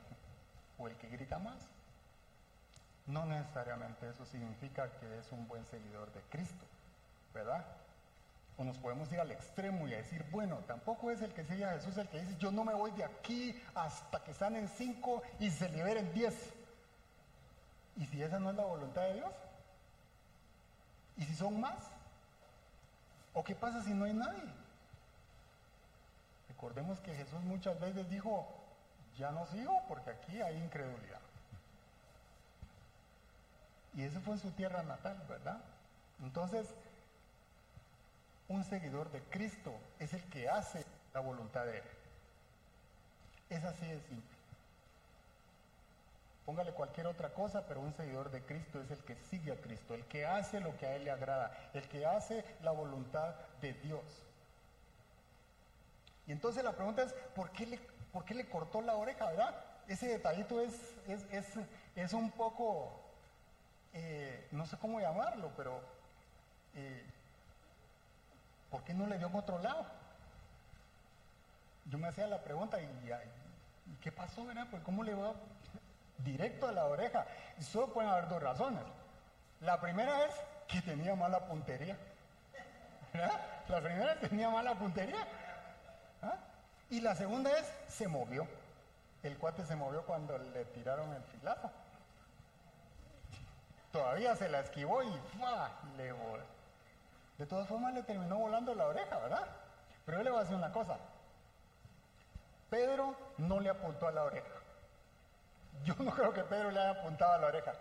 o 0.78 0.88
el 0.88 0.96
que 0.96 1.08
grita 1.08 1.38
más. 1.38 1.56
No 3.06 3.26
necesariamente 3.26 4.08
eso 4.08 4.24
significa 4.24 4.90
que 4.98 5.18
es 5.18 5.30
un 5.30 5.46
buen 5.46 5.64
seguidor 5.66 6.12
de 6.12 6.20
Cristo, 6.30 6.64
¿verdad? 7.34 7.64
O 8.56 8.64
nos 8.64 8.78
podemos 8.78 9.12
ir 9.12 9.20
al 9.20 9.30
extremo 9.30 9.86
y 9.86 9.90
decir, 9.90 10.24
bueno, 10.30 10.58
tampoco 10.66 11.10
es 11.10 11.20
el 11.20 11.32
que 11.32 11.44
sigue 11.44 11.64
a 11.64 11.72
Jesús 11.72 11.96
el 11.98 12.08
que 12.08 12.20
dice, 12.20 12.36
yo 12.38 12.50
no 12.50 12.64
me 12.64 12.72
voy 12.72 12.92
de 12.92 13.04
aquí 13.04 13.60
hasta 13.74 14.22
que 14.22 14.32
sanen 14.32 14.68
cinco 14.68 15.22
y 15.38 15.50
se 15.50 15.68
liberen 15.68 16.12
diez. 16.14 16.52
¿Y 17.96 18.06
si 18.06 18.22
esa 18.22 18.38
no 18.38 18.50
es 18.50 18.56
la 18.56 18.64
voluntad 18.64 19.02
de 19.02 19.14
Dios? 19.14 19.32
¿Y 21.16 21.24
si 21.24 21.34
son 21.34 21.60
más? 21.60 21.90
¿O 23.34 23.44
qué 23.44 23.54
pasa 23.54 23.82
si 23.82 23.92
no 23.92 24.04
hay 24.04 24.14
nadie? 24.14 24.42
Recordemos 26.48 27.00
que 27.00 27.14
Jesús 27.14 27.40
muchas 27.42 27.78
veces 27.80 28.08
dijo, 28.08 28.48
ya 29.16 29.30
no 29.30 29.46
sigo 29.46 29.82
porque 29.88 30.10
aquí 30.10 30.40
hay 30.40 30.56
incredulidad. 30.56 31.20
Y 33.94 34.02
eso 34.02 34.20
fue 34.20 34.34
en 34.34 34.40
su 34.40 34.50
tierra 34.50 34.82
natal, 34.82 35.22
¿verdad? 35.28 35.60
Entonces, 36.22 36.74
un 38.48 38.64
seguidor 38.64 39.10
de 39.12 39.22
Cristo 39.22 39.72
es 39.98 40.12
el 40.12 40.22
que 40.24 40.48
hace 40.48 40.84
la 41.12 41.20
voluntad 41.20 41.64
de 41.64 41.78
Él. 41.78 41.84
Es 43.50 43.64
así 43.64 43.86
de 43.86 44.00
simple. 44.00 44.34
Póngale 46.44 46.72
cualquier 46.72 47.06
otra 47.06 47.32
cosa, 47.32 47.66
pero 47.66 47.80
un 47.80 47.94
seguidor 47.94 48.30
de 48.30 48.42
Cristo 48.42 48.80
es 48.80 48.90
el 48.90 48.98
que 49.04 49.16
sigue 49.30 49.52
a 49.52 49.60
Cristo, 49.60 49.94
el 49.94 50.04
que 50.06 50.26
hace 50.26 50.60
lo 50.60 50.76
que 50.76 50.86
a 50.86 50.96
Él 50.96 51.04
le 51.04 51.10
agrada, 51.10 51.56
el 51.72 51.88
que 51.88 52.04
hace 52.04 52.44
la 52.62 52.72
voluntad 52.72 53.34
de 53.62 53.72
Dios. 53.74 54.04
Y 56.26 56.32
entonces 56.32 56.64
la 56.64 56.72
pregunta 56.72 57.02
es, 57.02 57.14
¿por 57.34 57.50
qué 57.50 57.66
le, 57.66 57.80
por 58.14 58.24
qué 58.24 58.32
le 58.32 58.48
cortó 58.48 58.80
la 58.80 58.94
oreja, 58.94 59.26
verdad? 59.26 59.54
Ese 59.88 60.06
detallito 60.06 60.60
es, 60.60 60.72
es, 61.08 61.46
es, 61.96 62.12
un 62.12 62.30
poco, 62.30 63.02
eh, 63.92 64.46
no 64.52 64.64
sé 64.66 64.78
cómo 64.78 65.00
llamarlo, 65.00 65.50
pero 65.56 65.80
eh, 66.76 67.04
¿por 68.70 68.84
qué 68.84 68.94
no 68.94 69.08
le 69.08 69.18
dio 69.18 69.26
en 69.26 69.34
otro 69.34 69.58
lado? 69.58 69.84
Yo 71.86 71.98
me 71.98 72.06
hacía 72.06 72.28
la 72.28 72.40
pregunta, 72.40 72.80
¿y, 72.80 72.88
qué 74.00 74.12
pasó, 74.12 74.46
verdad? 74.46 74.68
Pues 74.70 74.82
¿cómo 74.84 75.02
le 75.02 75.12
va 75.12 75.34
directo 76.18 76.68
a 76.68 76.72
la 76.72 76.84
oreja. 76.84 77.26
Y 77.58 77.62
solo 77.64 77.92
pueden 77.92 78.10
haber 78.10 78.28
dos 78.28 78.40
razones. 78.40 78.84
La 79.60 79.80
primera 79.80 80.24
es 80.26 80.34
que 80.68 80.80
tenía 80.82 81.16
mala 81.16 81.46
puntería. 81.46 81.98
La 83.68 83.80
primera 83.80 84.12
es 84.12 84.18
que 84.18 84.28
tenía 84.28 84.50
mala 84.50 84.74
puntería. 84.76 85.26
Y 86.94 87.00
la 87.00 87.16
segunda 87.16 87.50
es, 87.58 87.66
se 87.88 88.06
movió. 88.06 88.46
El 89.24 89.36
cuate 89.36 89.64
se 89.66 89.74
movió 89.74 90.02
cuando 90.06 90.38
le 90.38 90.64
tiraron 90.66 91.12
el 91.12 91.24
filazo. 91.24 91.68
Todavía 93.90 94.36
se 94.36 94.48
la 94.48 94.60
esquivó 94.60 95.02
y 95.02 95.10
le 95.96 96.12
voló. 96.12 96.44
De 97.36 97.46
todas 97.46 97.66
formas 97.66 97.94
le 97.94 98.04
terminó 98.04 98.38
volando 98.38 98.76
la 98.76 98.86
oreja, 98.86 99.18
¿verdad? 99.18 99.44
Pero 100.06 100.18
yo 100.18 100.22
le 100.22 100.30
voy 100.30 100.38
a 100.38 100.42
decir 100.42 100.56
una 100.56 100.70
cosa. 100.70 100.96
Pedro 102.70 103.16
no 103.38 103.58
le 103.58 103.70
apuntó 103.70 104.06
a 104.06 104.12
la 104.12 104.22
oreja. 104.22 104.54
Yo 105.82 105.96
no 105.98 106.12
creo 106.12 106.32
que 106.32 106.44
Pedro 106.44 106.70
le 106.70 106.78
haya 106.78 107.00
apuntado 107.00 107.32
a 107.32 107.38
la 107.38 107.46
oreja. 107.48 107.72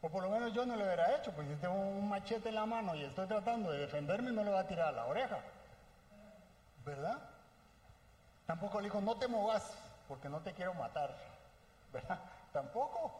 O 0.00 0.08
por 0.08 0.22
lo 0.22 0.30
menos 0.30 0.52
yo 0.52 0.64
no 0.64 0.76
lo 0.76 0.84
hubiera 0.84 1.16
hecho, 1.16 1.32
pues 1.32 1.48
si 1.48 1.56
tengo 1.56 1.74
un 1.74 2.08
machete 2.08 2.50
en 2.50 2.54
la 2.54 2.66
mano 2.66 2.94
y 2.94 3.02
estoy 3.02 3.26
tratando 3.26 3.72
de 3.72 3.80
defenderme, 3.80 4.30
no 4.30 4.44
le 4.44 4.52
va 4.52 4.60
a 4.60 4.68
tirar 4.68 4.86
a 4.86 4.92
la 4.92 5.06
oreja. 5.06 5.40
¿Verdad? 6.84 7.18
Tampoco 8.46 8.80
le 8.80 8.86
dijo, 8.86 9.00
no 9.00 9.16
te 9.16 9.28
movas, 9.28 9.74
porque 10.08 10.28
no 10.28 10.40
te 10.40 10.52
quiero 10.52 10.74
matar. 10.74 11.16
¿Verdad? 11.92 12.18
Tampoco. 12.52 13.12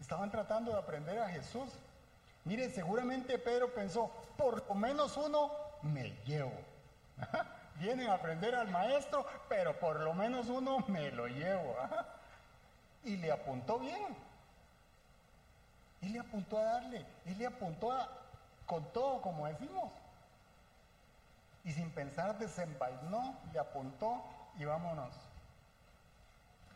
Estaban 0.00 0.30
tratando 0.30 0.72
de 0.72 0.78
aprender 0.78 1.18
a 1.18 1.28
Jesús. 1.28 1.68
Mire, 2.44 2.70
seguramente 2.70 3.38
Pedro 3.38 3.72
pensó, 3.72 4.10
por 4.36 4.66
lo 4.68 4.74
menos 4.74 5.16
uno 5.16 5.50
me 5.82 6.10
llevo. 6.24 6.52
vienen 7.80 8.08
a 8.08 8.14
aprender 8.14 8.54
al 8.54 8.68
maestro, 8.68 9.26
pero 9.48 9.78
por 9.78 10.00
lo 10.00 10.14
menos 10.14 10.48
uno 10.48 10.78
me 10.88 11.10
lo 11.10 11.26
llevo. 11.26 11.76
Y 13.04 13.16
le 13.18 13.30
apuntó 13.30 13.78
bien. 13.78 14.16
Y 16.00 16.08
le 16.08 16.18
apuntó 16.18 16.58
a 16.58 16.64
darle. 16.64 17.06
Y 17.24 17.36
le 17.36 17.46
apuntó 17.46 17.92
a, 17.92 18.08
con 18.66 18.84
todo, 18.92 19.22
como 19.22 19.46
decimos. 19.46 19.92
Y 21.66 21.72
sin 21.72 21.90
pensar 21.90 22.38
desenvainó, 22.38 23.36
le 23.52 23.58
apuntó 23.58 24.22
y 24.58 24.64
vámonos. 24.64 25.12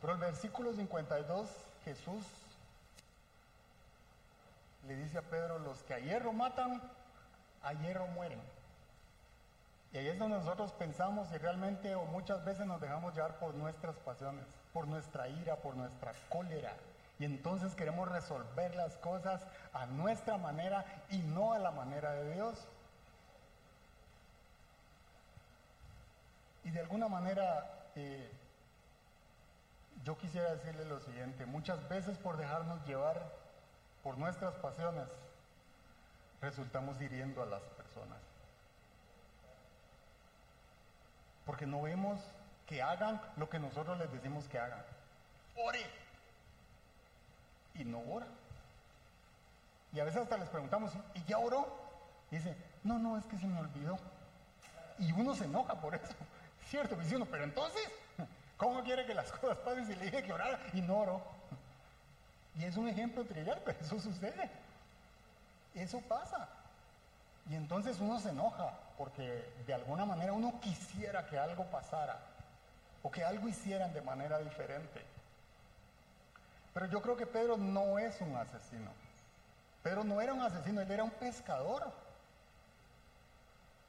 Pero 0.01 0.15
el 0.15 0.19
versículo 0.19 0.73
52, 0.75 1.49
Jesús 1.85 2.25
le 4.87 4.97
dice 4.97 5.19
a 5.19 5.23
Pedro, 5.23 5.59
los 5.61 5.83
que 5.85 5.95
a 5.95 5.99
hierro 5.99 6.33
matan, 6.33 6.83
a 7.63 7.73
hierro 7.75 8.07
mueren. 8.09 8.41
Y 9.93 9.99
ahí 9.99 10.09
es 10.09 10.19
donde 10.19 10.39
nosotros 10.39 10.73
pensamos 10.73 11.31
y 11.33 11.39
realmente 11.39 11.95
o 11.95 12.05
muchas 12.07 12.45
veces 12.45 12.67
nos 12.67 12.81
dejamos 12.81 13.15
llevar 13.15 13.39
por 13.39 13.55
nuestras 13.55 13.97
pasiones, 13.97 14.45
por 14.73 14.87
nuestra 14.87 15.29
ira, 15.29 15.57
por 15.57 15.77
nuestra 15.77 16.13
cólera. 16.29 16.73
Y 17.19 17.25
entonces 17.25 17.75
queremos 17.75 18.09
resolver 18.09 18.75
las 18.77 18.97
cosas 18.97 19.43
a 19.73 19.87
nuestra 19.87 20.39
manera 20.39 20.85
y 21.11 21.19
no 21.19 21.53
a 21.53 21.59
la 21.59 21.71
manera 21.71 22.13
de 22.13 22.35
Dios. 22.35 22.67
Y 26.71 26.73
de 26.73 26.81
alguna 26.81 27.09
manera 27.09 27.91
eh, 27.97 28.31
yo 30.05 30.17
quisiera 30.17 30.55
decirle 30.55 30.85
lo 30.85 31.01
siguiente, 31.01 31.45
muchas 31.45 31.89
veces 31.89 32.17
por 32.19 32.37
dejarnos 32.37 32.87
llevar 32.87 33.21
por 34.05 34.17
nuestras 34.17 34.55
pasiones 34.55 35.09
resultamos 36.41 37.01
hiriendo 37.01 37.43
a 37.43 37.47
las 37.47 37.63
personas. 37.63 38.21
porque 41.51 41.67
no 41.67 41.83
vemos 41.83 42.21
que 42.65 42.81
hagan 42.81 43.21
lo 43.37 43.51
que 43.51 43.59
nosotros 43.59 43.99
les 43.99 44.13
decimos 44.13 44.47
que 44.47 44.57
hagan. 44.57 44.85
Ore. 45.57 45.85
Y 47.75 47.85
no 47.85 47.99
ora. 48.09 48.29
Y 49.93 49.99
a 49.99 50.05
veces 50.05 50.23
hasta 50.23 50.37
les 50.37 50.49
preguntamos, 50.49 50.93
¿y 51.15 51.25
ya 51.25 51.39
oró? 51.39 51.67
Dice, 52.31 52.57
no, 52.85 53.01
no, 53.01 53.19
es 53.19 53.25
que 53.25 53.37
se 53.37 53.49
me 53.49 53.59
olvidó. 53.59 53.99
Y 55.01 55.11
uno 55.11 55.35
se 55.35 55.47
enoja 55.47 55.75
por 55.75 55.97
eso. 55.97 56.15
Cierto, 56.71 56.97
uno, 57.13 57.27
pero 57.27 57.43
entonces, 57.43 57.83
¿cómo 58.57 58.85
quiere 58.85 59.05
que 59.05 59.13
las 59.13 59.33
cosas 59.41 59.59
pasen 59.59 59.87
si 59.87 59.97
le 59.97 60.05
dije 60.05 60.23
que 60.23 60.33
orara 60.33 60.61
y 60.73 60.81
no 60.81 61.01
oró? 61.01 61.21
Y 62.57 62.65
es 62.65 62.77
un 62.77 62.89
ejemplo 62.89 63.25
trivial, 63.25 63.61
pero 63.65 63.79
eso 63.81 63.99
sucede. 63.99 64.49
Eso 65.75 66.01
pasa. 66.03 66.49
Y 67.49 67.57
entonces 67.57 67.99
uno 67.99 68.21
se 68.21 68.29
enoja 68.29 68.73
porque 68.97 69.53
de 69.67 69.75
alguna 69.75 70.05
manera 70.05 70.33
uno 70.33 70.61
quisiera 70.61 71.27
que 71.27 71.39
algo 71.39 71.65
pasara. 71.65 72.21
o 73.03 73.11
que 73.11 73.25
algo 73.25 73.49
hicieran 73.49 73.93
de 73.95 74.03
manera 74.03 74.39
diferente. 74.39 75.03
Pero 76.75 76.87
yo 76.87 77.01
creo 77.01 77.17
que 77.17 77.27
Pedro 77.27 77.57
no 77.57 77.99
es 77.99 78.21
un 78.21 78.37
asesino. 78.37 78.91
Pedro 79.83 80.05
no 80.05 80.21
era 80.21 80.35
un 80.35 80.43
asesino, 80.43 80.83
él 80.83 80.91
era 80.91 81.03
un 81.03 81.11
pescador. 81.11 81.91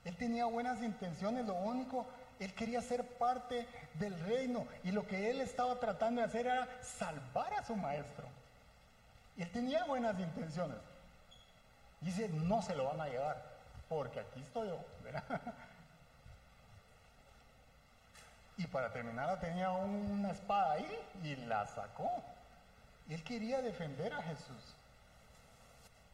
Él 0.05 0.15
tenía 0.15 0.45
buenas 0.45 0.81
intenciones, 0.81 1.45
lo 1.45 1.55
único, 1.55 2.07
él 2.41 2.53
quería 2.55 2.81
ser 2.81 3.05
parte 3.05 3.67
del 3.93 4.19
reino 4.21 4.67
y 4.83 4.91
lo 4.91 5.05
que 5.05 5.29
él 5.29 5.41
estaba 5.41 5.79
tratando 5.79 6.21
de 6.21 6.27
hacer 6.27 6.47
era 6.47 6.67
salvar 6.81 7.53
a 7.53 7.63
su 7.63 7.75
maestro. 7.75 8.27
Él 9.37 9.49
tenía 9.51 9.85
buenas 9.85 10.19
intenciones. 10.19 10.79
Dice, 11.99 12.29
no 12.29 12.63
se 12.63 12.75
lo 12.75 12.85
van 12.85 12.99
a 12.99 13.07
llevar, 13.07 13.43
porque 13.87 14.21
aquí 14.21 14.41
estoy 14.41 14.69
yo, 14.69 14.83
Y 18.57 18.65
para 18.67 18.91
terminar 18.91 19.39
tenía 19.39 19.69
una 19.69 20.31
espada 20.31 20.73
ahí 20.73 20.99
y 21.23 21.35
la 21.35 21.67
sacó. 21.67 22.23
Él 23.07 23.23
quería 23.23 23.61
defender 23.61 24.13
a 24.13 24.23
Jesús. 24.23 24.75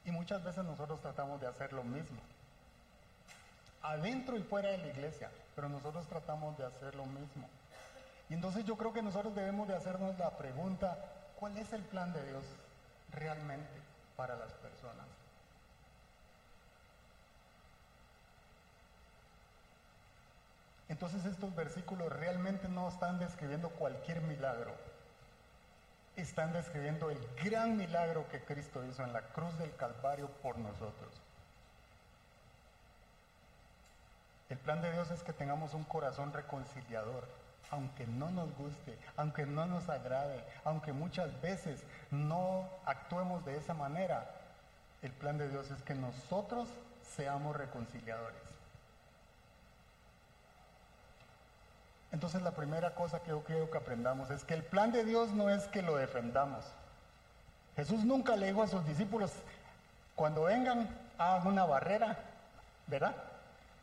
Y 0.03 0.11
muchas 0.11 0.43
veces 0.43 0.65
nosotros 0.65 0.99
tratamos 1.01 1.39
de 1.39 1.47
hacer 1.47 1.71
lo 1.71 1.85
mismo. 1.85 2.19
Adentro 3.81 4.35
y 4.37 4.43
fuera 4.43 4.71
de 4.71 4.77
la 4.77 4.87
iglesia. 4.87 5.29
Pero 5.57 5.69
nosotros 5.69 6.05
tratamos 6.05 6.55
de 6.55 6.67
hacer 6.67 6.93
lo 6.93 7.07
mismo. 7.07 7.49
Y 8.29 8.35
entonces 8.35 8.63
yo 8.63 8.77
creo 8.77 8.93
que 8.93 9.01
nosotros 9.01 9.33
debemos 9.33 9.67
de 9.67 9.75
hacernos 9.75 10.15
la 10.19 10.37
pregunta, 10.37 10.95
¿cuál 11.39 11.57
es 11.57 11.73
el 11.73 11.81
plan 11.81 12.13
de 12.13 12.23
Dios 12.27 12.43
realmente 13.11 13.81
para 14.15 14.35
las 14.35 14.53
personas? 14.53 15.07
Entonces 20.89 21.25
estos 21.25 21.55
versículos 21.55 22.13
realmente 22.13 22.67
no 22.69 22.87
están 22.87 23.17
describiendo 23.17 23.71
cualquier 23.71 24.21
milagro. 24.21 24.75
Están 26.17 26.53
describiendo 26.53 27.09
el 27.09 27.17
gran 27.43 27.77
milagro 27.77 28.29
que 28.29 28.43
Cristo 28.43 28.85
hizo 28.85 29.03
en 29.03 29.11
la 29.11 29.23
cruz 29.23 29.57
del 29.57 29.75
Calvario 29.75 30.27
por 30.43 30.59
nosotros. 30.59 31.09
El 34.49 34.57
plan 34.57 34.81
de 34.81 34.91
Dios 34.91 35.11
es 35.11 35.23
que 35.23 35.33
tengamos 35.33 35.73
un 35.73 35.83
corazón 35.83 36.31
reconciliador, 36.31 37.27
aunque 37.69 38.07
no 38.07 38.29
nos 38.31 38.55
guste, 38.55 38.97
aunque 39.17 39.45
no 39.45 39.65
nos 39.65 39.89
agrade, 39.89 40.43
aunque 40.63 40.93
muchas 40.93 41.41
veces 41.41 41.83
no 42.11 42.69
actuemos 42.85 43.43
de 43.45 43.57
esa 43.57 43.73
manera. 43.73 44.29
El 45.01 45.11
plan 45.11 45.37
de 45.37 45.49
Dios 45.49 45.69
es 45.71 45.81
que 45.83 45.93
nosotros 45.95 46.69
seamos 47.03 47.55
reconciliadores. 47.55 48.41
Entonces 52.13 52.41
la 52.41 52.51
primera 52.51 52.95
cosa 52.95 53.19
que 53.19 53.31
yo 53.31 53.43
quiero 53.43 53.69
que 53.69 53.77
aprendamos 53.77 54.29
es 54.29 54.45
que 54.45 54.53
el 54.53 54.63
plan 54.63 54.93
de 54.93 55.03
Dios 55.03 55.31
no 55.31 55.49
es 55.49 55.67
que 55.67 55.81
lo 55.81 55.97
defendamos. 55.97 56.63
Jesús 57.75 58.05
nunca 58.05 58.37
le 58.37 58.47
dijo 58.47 58.63
a 58.63 58.67
sus 58.67 58.85
discípulos, 58.87 59.33
cuando 60.15 60.43
vengan, 60.43 60.89
hagan 61.17 61.47
una 61.47 61.65
barrera, 61.65 62.17
¿verdad? 62.87 63.15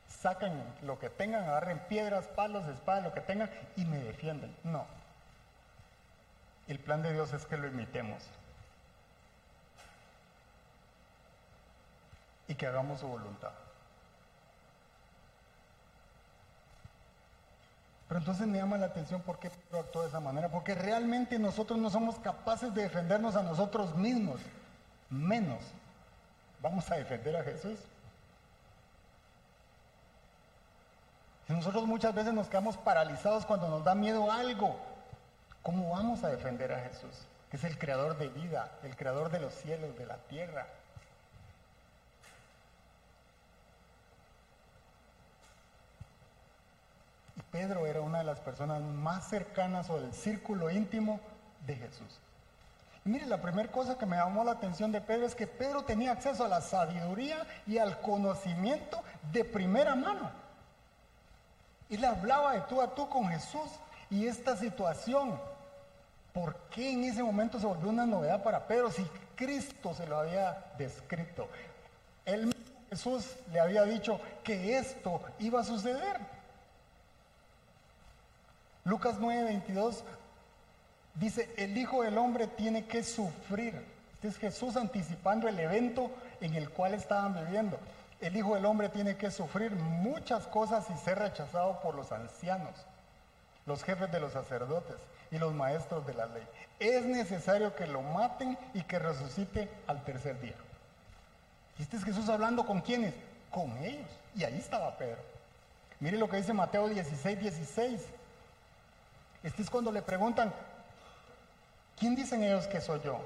Saquen 0.09 0.63
lo 0.83 0.99
que 0.99 1.11
tengan, 1.11 1.45
agarren 1.45 1.81
piedras, 1.81 2.27
palos, 2.29 2.67
espadas, 2.69 3.05
lo 3.05 3.13
que 3.13 3.21
tengan 3.21 3.51
y 3.77 3.85
me 3.85 3.99
defienden. 3.99 4.55
No. 4.65 4.87
El 6.67 6.79
plan 6.79 7.03
de 7.03 7.13
Dios 7.13 7.33
es 7.33 7.45
que 7.47 7.57
lo 7.57 7.67
imitemos. 7.67 8.23
Y 12.49 12.55
que 12.55 12.67
hagamos 12.67 13.01
su 13.01 13.07
voluntad. 13.07 13.53
Pero 18.09 18.21
entonces 18.21 18.47
me 18.47 18.59
llama 18.59 18.79
la 18.79 18.87
atención 18.87 19.23
por 19.23 19.39
qué 19.39 19.51
Pedro 19.51 19.81
actuó 19.81 20.03
de 20.03 20.09
esa 20.09 20.21
manera, 20.21 20.49
porque 20.49 20.75
realmente 20.75 21.39
nosotros 21.39 21.79
no 21.79 21.91
somos 21.91 22.19
capaces 22.19 22.73
de 22.75 22.83
defendernos 22.83 23.35
a 23.35 23.43
nosotros 23.43 23.97
mismos, 23.97 24.41
menos 25.11 25.61
vamos 26.65 26.91
a 26.91 26.97
defender 26.97 27.37
a 27.37 27.45
Jesús. 27.45 27.79
Nosotros 31.53 31.87
muchas 31.87 32.15
veces 32.15 32.33
nos 32.33 32.49
quedamos 32.49 32.77
paralizados 32.79 33.45
cuando 33.45 33.69
nos 33.69 33.85
da 33.85 33.95
miedo 33.95 34.31
algo. 34.33 34.77
¿Cómo 35.63 35.91
vamos 35.91 36.25
a 36.25 36.29
defender 36.29 36.73
a 36.73 36.81
Jesús? 36.81 37.27
Que 37.51 37.59
es 37.59 37.65
el 37.65 37.79
creador 37.79 38.17
de 38.17 38.29
vida, 38.29 38.73
el 38.83 38.97
creador 38.97 39.31
de 39.31 39.41
los 39.41 39.53
cielos, 39.55 39.97
de 39.99 40.07
la 40.07 40.17
tierra. 40.17 40.67
Pedro 47.51 47.87
era 47.87 48.01
una 48.01 48.19
de 48.19 48.25
las 48.25 48.41
personas 48.41 48.83
más 48.83 49.29
cercanas 49.29 49.89
o 49.89 50.01
del 50.01 50.13
círculo 50.13 50.71
íntimo 50.71 51.21
de 51.67 51.77
Jesús. 51.77 52.19
Y 53.05 53.11
mire, 53.11 53.27
la 53.27 53.41
primera 53.41 53.71
cosa 53.71 53.97
que 53.97 54.07
me 54.07 54.17
llamó 54.17 54.45
la 54.45 54.53
atención 54.53 54.91
de 54.91 55.01
Pedro 55.01 55.27
es 55.27 55.35
que 55.35 55.47
Pedro 55.47 55.85
tenía 55.85 56.13
acceso 56.13 56.45
a 56.45 56.49
la 56.49 56.61
sabiduría 56.61 57.47
y 57.67 57.79
al 57.79 58.01
conocimiento 58.01 59.03
de 59.31 59.45
primera 59.45 59.95
mano. 59.95 60.31
Él 61.91 62.05
hablaba 62.05 62.53
de 62.53 62.61
tú 62.63 62.81
a 62.81 62.95
tú 62.95 63.09
con 63.09 63.29
Jesús 63.29 63.71
y 64.11 64.27
esta 64.27 64.57
situación, 64.57 65.39
¿por 66.33 66.57
qué 66.71 66.93
en 66.93 67.05
ese 67.05 67.23
momento 67.23 67.61
se 67.61 67.67
volvió 67.67 67.89
una 67.89 68.07
novedad 68.07 68.43
para 68.43 68.67
Pedro 68.67 68.91
si 68.91 69.05
Cristo 69.37 69.95
se 69.95 70.07
lo 70.07 70.19
había 70.19 70.65
descrito? 70.79 71.49
Él 72.25 72.55
Jesús 72.95 73.27
le 73.53 73.59
había 73.59 73.83
dicho 73.83 74.21
que 74.45 74.79
esto 74.79 75.21
iba 75.41 75.61
a 75.61 75.65
suceder. 75.65 76.21
Lucas 78.85 79.19
9:22 79.19 80.03
dice, 81.15 81.53
el 81.57 81.77
Hijo 81.77 82.05
del 82.05 82.17
Hombre 82.19 82.47
tiene 82.47 82.85
que 82.85 83.03
sufrir. 83.03 83.75
Este 84.15 84.29
es 84.29 84.37
Jesús 84.37 84.77
anticipando 84.77 85.49
el 85.49 85.59
evento 85.59 86.09
en 86.41 86.55
el 86.55 86.71
cual 86.71 86.95
estaban 86.95 87.35
viviendo. 87.35 87.79
El 88.25 88.39
Hijo 88.39 88.55
del 88.55 88.65
Hombre 88.65 88.89
tiene 88.89 89.19
que 89.19 89.31
sufrir 89.31 89.73
muchas 89.73 90.47
cosas 90.47 90.87
y 90.89 90.97
ser 90.97 91.19
rechazado 91.19 91.79
por 91.83 91.95
los 91.95 92.11
ancianos, 92.11 92.73
los 93.67 93.85
jefes 93.85 94.11
de 94.11 94.19
los 94.19 94.33
sacerdotes 94.33 94.97
y 95.31 95.37
los 95.37 95.53
maestros 95.53 96.07
de 96.07 96.15
la 96.15 96.25
ley. 96.25 96.49
Es 96.81 97.05
necesario 97.05 97.77
que 97.77 97.87
lo 97.87 98.01
maten 98.01 98.57
y 98.73 98.81
que 98.85 98.99
resucite 98.99 99.69
al 99.87 100.03
tercer 100.05 100.41
día. 100.41 100.55
Y 101.79 101.83
este 101.83 101.99
es 101.99 102.05
Jesús 102.05 102.31
hablando 102.31 102.65
con 102.65 102.81
quiénes? 102.81 103.13
Con 103.51 103.77
ellos. 103.85 104.09
Y 104.35 104.45
ahí 104.45 104.57
estaba 104.57 104.97
Pedro. 104.97 105.21
Mire 106.01 106.17
lo 106.17 106.27
que 106.27 106.39
dice 106.39 106.55
Mateo 106.55 106.89
16, 106.89 107.39
16. 107.39 108.01
Este 109.43 109.61
es 109.61 109.69
cuando 109.69 109.93
le 109.93 110.01
preguntan, 110.01 110.51
¿quién 111.99 112.17
dicen 112.17 112.43
ellos 112.43 112.67
que 112.69 112.81
soy 112.81 113.03
yo? 113.05 113.21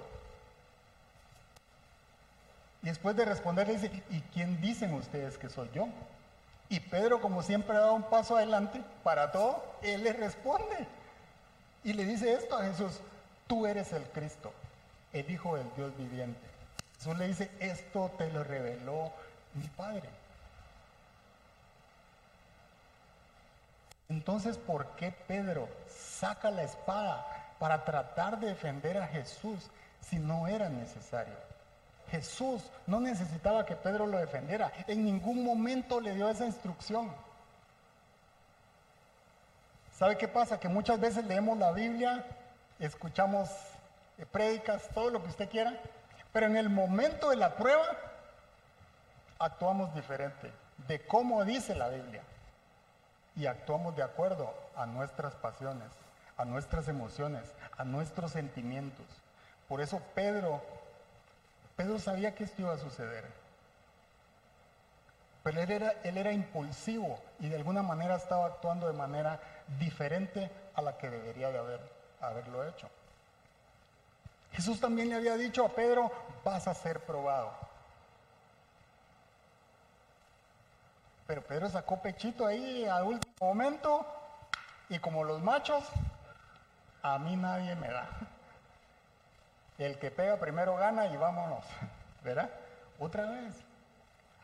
Y 2.82 2.86
después 2.86 3.16
de 3.16 3.24
responder 3.24 3.66
le 3.66 3.74
dice, 3.74 4.02
¿y 4.10 4.20
quién 4.32 4.60
dicen 4.60 4.94
ustedes 4.94 5.36
que 5.36 5.48
soy 5.48 5.68
yo? 5.74 5.88
Y 6.68 6.80
Pedro, 6.80 7.20
como 7.20 7.42
siempre, 7.42 7.76
dado 7.76 7.94
un 7.94 8.04
paso 8.04 8.36
adelante 8.36 8.82
para 9.02 9.32
todo, 9.32 9.64
él 9.82 10.04
le 10.04 10.12
responde. 10.12 10.86
Y 11.82 11.92
le 11.94 12.04
dice 12.04 12.32
esto 12.32 12.56
a 12.56 12.64
Jesús, 12.64 13.00
tú 13.46 13.66
eres 13.66 13.92
el 13.92 14.04
Cristo, 14.04 14.52
el 15.12 15.28
Hijo 15.30 15.56
del 15.56 15.66
Dios 15.76 15.96
viviente. 15.96 16.40
Jesús 16.98 17.16
le 17.16 17.28
dice, 17.28 17.50
esto 17.60 18.10
te 18.18 18.30
lo 18.30 18.44
reveló 18.44 19.12
mi 19.54 19.66
Padre. 19.68 20.08
Entonces, 24.08 24.56
¿por 24.56 24.86
qué 24.96 25.12
Pedro 25.12 25.68
saca 25.88 26.50
la 26.50 26.62
espada 26.62 27.26
para 27.58 27.84
tratar 27.84 28.38
de 28.38 28.48
defender 28.48 28.98
a 28.98 29.06
Jesús 29.06 29.70
si 30.00 30.18
no 30.18 30.48
era 30.48 30.68
necesario? 30.68 31.47
Jesús 32.10 32.62
no 32.86 33.00
necesitaba 33.00 33.64
que 33.66 33.76
Pedro 33.76 34.06
lo 34.06 34.18
defendiera. 34.18 34.72
En 34.86 35.04
ningún 35.04 35.44
momento 35.44 36.00
le 36.00 36.14
dio 36.14 36.28
esa 36.28 36.46
instrucción. 36.46 37.12
¿Sabe 39.98 40.16
qué 40.16 40.28
pasa? 40.28 40.60
Que 40.60 40.68
muchas 40.68 41.00
veces 41.00 41.24
leemos 41.24 41.58
la 41.58 41.72
Biblia, 41.72 42.24
escuchamos 42.78 43.50
eh, 44.18 44.26
prédicas, 44.26 44.88
todo 44.94 45.10
lo 45.10 45.22
que 45.22 45.28
usted 45.28 45.48
quiera, 45.48 45.74
pero 46.32 46.46
en 46.46 46.56
el 46.56 46.70
momento 46.70 47.30
de 47.30 47.36
la 47.36 47.56
prueba 47.56 47.84
actuamos 49.38 49.92
diferente 49.94 50.52
de 50.86 51.04
cómo 51.06 51.44
dice 51.44 51.74
la 51.74 51.88
Biblia 51.88 52.22
y 53.34 53.46
actuamos 53.46 53.96
de 53.96 54.02
acuerdo 54.02 54.52
a 54.76 54.86
nuestras 54.86 55.34
pasiones, 55.34 55.88
a 56.36 56.44
nuestras 56.44 56.88
emociones, 56.88 57.42
a 57.76 57.84
nuestros 57.84 58.32
sentimientos. 58.32 59.06
Por 59.68 59.80
eso 59.80 60.00
Pedro, 60.14 60.62
Pedro 61.78 62.00
sabía 62.00 62.34
que 62.34 62.42
esto 62.42 62.62
iba 62.62 62.72
a 62.72 62.78
suceder. 62.78 63.24
Pero 65.44 65.62
él 65.62 65.70
era, 65.70 65.92
él 66.02 66.32
impulsivo 66.32 67.20
y 67.38 67.48
de 67.48 67.54
alguna 67.54 67.84
manera 67.84 68.16
estaba 68.16 68.46
actuando 68.46 68.88
de 68.88 68.94
manera 68.94 69.40
diferente 69.78 70.50
a 70.74 70.82
la 70.82 70.98
que 70.98 71.08
debería 71.08 71.52
de 71.52 71.58
haber, 71.58 71.80
haberlo 72.20 72.68
hecho. 72.68 72.90
Jesús 74.54 74.80
también 74.80 75.08
le 75.08 75.14
había 75.14 75.36
dicho 75.36 75.64
a 75.64 75.68
Pedro, 75.68 76.10
vas 76.44 76.66
a 76.66 76.74
ser 76.74 76.98
probado. 76.98 77.52
Pero 81.28 81.42
Pedro 81.44 81.70
sacó 81.70 82.02
pechito 82.02 82.44
ahí 82.44 82.86
al 82.86 83.04
último 83.04 83.34
momento 83.38 84.04
Y 84.88 84.98
como 84.98 85.22
los 85.22 85.40
machos, 85.42 85.84
a 87.02 87.20
mí 87.20 87.36
nadie 87.36 87.76
me 87.76 87.88
da. 87.88 88.08
El 89.78 89.98
que 89.98 90.10
pega 90.10 90.36
primero 90.38 90.76
gana 90.76 91.06
y 91.06 91.16
vámonos, 91.16 91.64
¿verdad? 92.24 92.50
Otra 92.98 93.30
vez. 93.30 93.54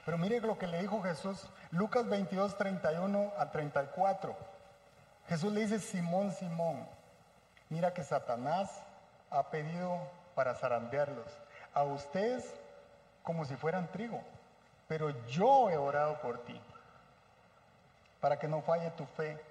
Pero 0.05 0.19
mire 0.19 0.41
lo 0.41 0.59
que 0.59 0.67
le 0.67 0.81
dijo 0.81 1.03
Jesús, 1.03 1.49
Lucas 1.71 2.09
22, 2.09 2.57
31 2.57 3.33
a 3.37 3.51
34. 3.51 4.37
Jesús 5.29 5.53
le 5.53 5.63
dice, 5.63 5.81
Simón, 5.81 6.31
Simón, 6.33 6.87
mira 7.71 7.95
que 7.95 8.05
Satanás 8.05 8.83
ha 9.31 9.51
pedido 9.51 9.99
para 10.35 10.55
zarandearlos. 10.55 11.27
A 11.73 11.83
ustedes 11.83 12.55
como 13.23 13.45
si 13.45 13.57
fueran 13.57 13.91
trigo, 13.91 14.23
pero 14.87 15.11
yo 15.27 15.71
he 15.71 15.77
orado 15.77 16.21
por 16.21 16.45
ti, 16.45 16.61
para 18.21 18.39
que 18.39 18.47
no 18.47 18.61
falle 18.61 18.91
tu 18.93 19.07
fe. 19.07 19.43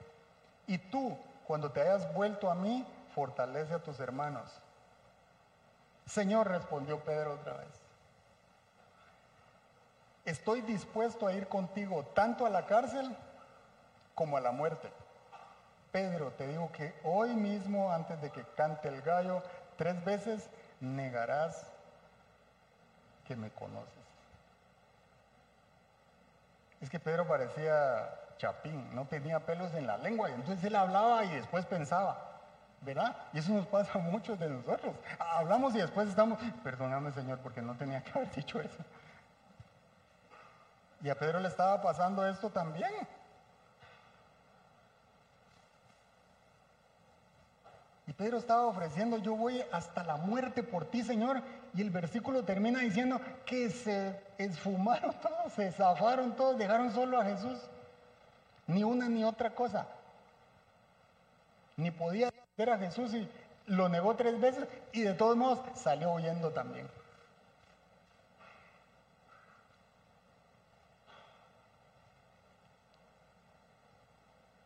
Y 0.68 0.78
tú, 0.78 1.18
cuando 1.46 1.72
te 1.72 1.82
hayas 1.82 2.14
vuelto 2.14 2.50
a 2.50 2.56
mí, 2.56 2.88
fortalece 3.16 3.74
a 3.74 3.80
tus 3.80 4.00
hermanos. 4.00 4.63
Señor, 6.06 6.48
respondió 6.48 7.00
Pedro 7.04 7.36
otra 7.36 7.54
vez, 7.54 7.82
estoy 10.26 10.62
dispuesto 10.62 11.28
a 11.28 11.34
ir 11.34 11.48
contigo 11.48 12.04
tanto 12.14 12.46
a 12.46 12.50
la 12.50 12.66
cárcel 12.66 13.16
como 14.16 14.38
a 14.38 14.42
la 14.42 14.52
muerte. 14.52 14.92
Pedro, 15.92 16.32
te 16.32 16.48
digo 16.48 16.72
que 16.72 16.94
hoy 17.04 17.36
mismo, 17.36 17.92
antes 17.92 18.20
de 18.22 18.32
que 18.32 18.44
cante 18.56 18.88
el 18.88 19.02
gallo, 19.02 19.44
tres 19.78 20.04
veces 20.04 20.50
negarás 20.80 21.68
que 23.26 23.36
me 23.36 23.52
conoces. 23.52 23.94
Es 26.82 26.90
que 26.90 27.00
Pedro 27.00 27.28
parecía 27.28 28.10
chapín, 28.38 28.94
no 28.94 29.06
tenía 29.06 29.46
pelos 29.46 29.74
en 29.74 29.88
la 29.88 29.98
lengua, 29.98 30.30
y 30.30 30.34
entonces 30.34 30.64
él 30.66 30.76
hablaba 30.76 31.24
y 31.24 31.36
después 31.36 31.66
pensaba. 31.66 32.33
¿Verdad? 32.84 33.16
Y 33.34 33.40
eso 33.40 33.54
nos 33.54 33.68
pasa 33.68 33.98
a 33.98 34.02
muchos 34.02 34.38
de 34.40 34.50
nosotros. 34.50 34.96
Hablamos 35.20 35.76
y 35.76 35.80
después 35.80 36.10
estamos, 36.10 36.40
perdóname 36.64 37.12
Señor, 37.12 37.40
porque 37.40 37.62
no 37.62 37.76
tenía 37.76 38.04
que 38.04 38.12
haber 38.12 38.32
dicho 38.32 38.60
eso. 38.60 38.84
Y 41.02 41.10
a 41.10 41.16
Pedro 41.18 41.40
le 41.40 41.50
estaba 41.50 41.82
pasando 41.82 42.26
esto 42.26 42.50
también. 42.50 42.92
Y 48.06 48.14
Pedro 48.14 48.38
estaba 48.38 48.68
ofreciendo, 48.68 49.18
yo 49.18 49.36
voy 49.36 49.64
hasta 49.72 50.04
la 50.04 50.18
muerte 50.18 50.62
por 50.62 50.86
ti, 50.86 51.04
Señor. 51.04 51.42
Y 51.74 51.82
el 51.82 51.90
versículo 51.90 52.44
termina 52.44 52.80
diciendo 52.80 53.20
que 53.46 53.70
se 53.70 54.22
esfumaron 54.38 55.14
todos, 55.22 55.54
se 55.54 55.72
zafaron 55.72 56.36
todos, 56.36 56.58
dejaron 56.58 56.92
solo 56.92 57.20
a 57.20 57.26
Jesús. 57.26 57.60
Ni 58.68 58.84
una 58.84 59.08
ni 59.08 59.24
otra 59.24 59.56
cosa. 59.56 59.88
Ni 61.76 61.92
podía 61.92 62.30
ver 62.58 62.70
a 62.70 62.78
Jesús 62.78 63.14
y 63.14 63.30
lo 63.68 63.90
negó 63.90 64.16
tres 64.16 64.40
veces 64.40 64.68
y 64.92 65.02
de 65.02 65.14
todos 65.14 65.36
modos 65.36 65.60
salió 65.76 66.12
huyendo 66.12 66.52
también. 66.52 66.90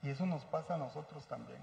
Y 0.03 0.09
eso 0.09 0.25
nos 0.25 0.45
pasa 0.45 0.75
a 0.75 0.77
nosotros 0.77 1.25
también. 1.25 1.59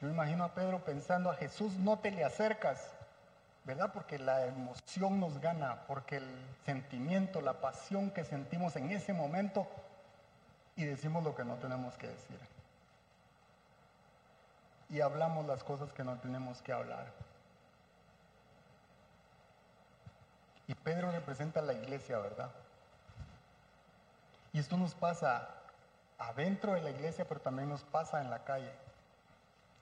Yo 0.00 0.10
imagino 0.10 0.44
a 0.44 0.52
Pedro 0.52 0.84
pensando 0.84 1.30
a 1.30 1.34
Jesús 1.34 1.72
no 1.74 1.98
te 1.98 2.10
le 2.10 2.24
acercas, 2.24 2.90
¿verdad? 3.64 3.90
Porque 3.92 4.18
la 4.18 4.44
emoción 4.44 5.18
nos 5.18 5.38
gana, 5.40 5.86
porque 5.86 6.16
el 6.18 6.28
sentimiento, 6.66 7.40
la 7.40 7.54
pasión 7.54 8.10
que 8.10 8.24
sentimos 8.24 8.76
en 8.76 8.90
ese 8.90 9.14
momento 9.14 9.66
y 10.76 10.84
decimos 10.84 11.24
lo 11.24 11.34
que 11.34 11.44
no 11.44 11.54
tenemos 11.54 11.96
que 11.96 12.08
decir 12.08 12.53
y 14.90 15.00
hablamos 15.00 15.46
las 15.46 15.64
cosas 15.64 15.92
que 15.92 16.04
no 16.04 16.18
tenemos 16.18 16.62
que 16.62 16.72
hablar. 16.72 17.12
Y 20.66 20.74
Pedro 20.74 21.10
representa 21.10 21.60
la 21.60 21.74
iglesia, 21.74 22.18
¿verdad? 22.18 22.50
Y 24.52 24.58
esto 24.58 24.76
nos 24.76 24.94
pasa 24.94 25.48
adentro 26.18 26.74
de 26.74 26.80
la 26.80 26.90
iglesia, 26.90 27.26
pero 27.26 27.40
también 27.40 27.68
nos 27.68 27.82
pasa 27.82 28.20
en 28.20 28.30
la 28.30 28.44
calle. 28.44 28.72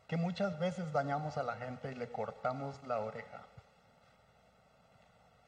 Que 0.08 0.16
muchas 0.16 0.58
veces 0.58 0.92
dañamos 0.92 1.36
a 1.36 1.42
la 1.42 1.56
gente 1.56 1.92
y 1.92 1.94
le 1.94 2.10
cortamos 2.10 2.82
la 2.86 2.98
oreja. 2.98 3.42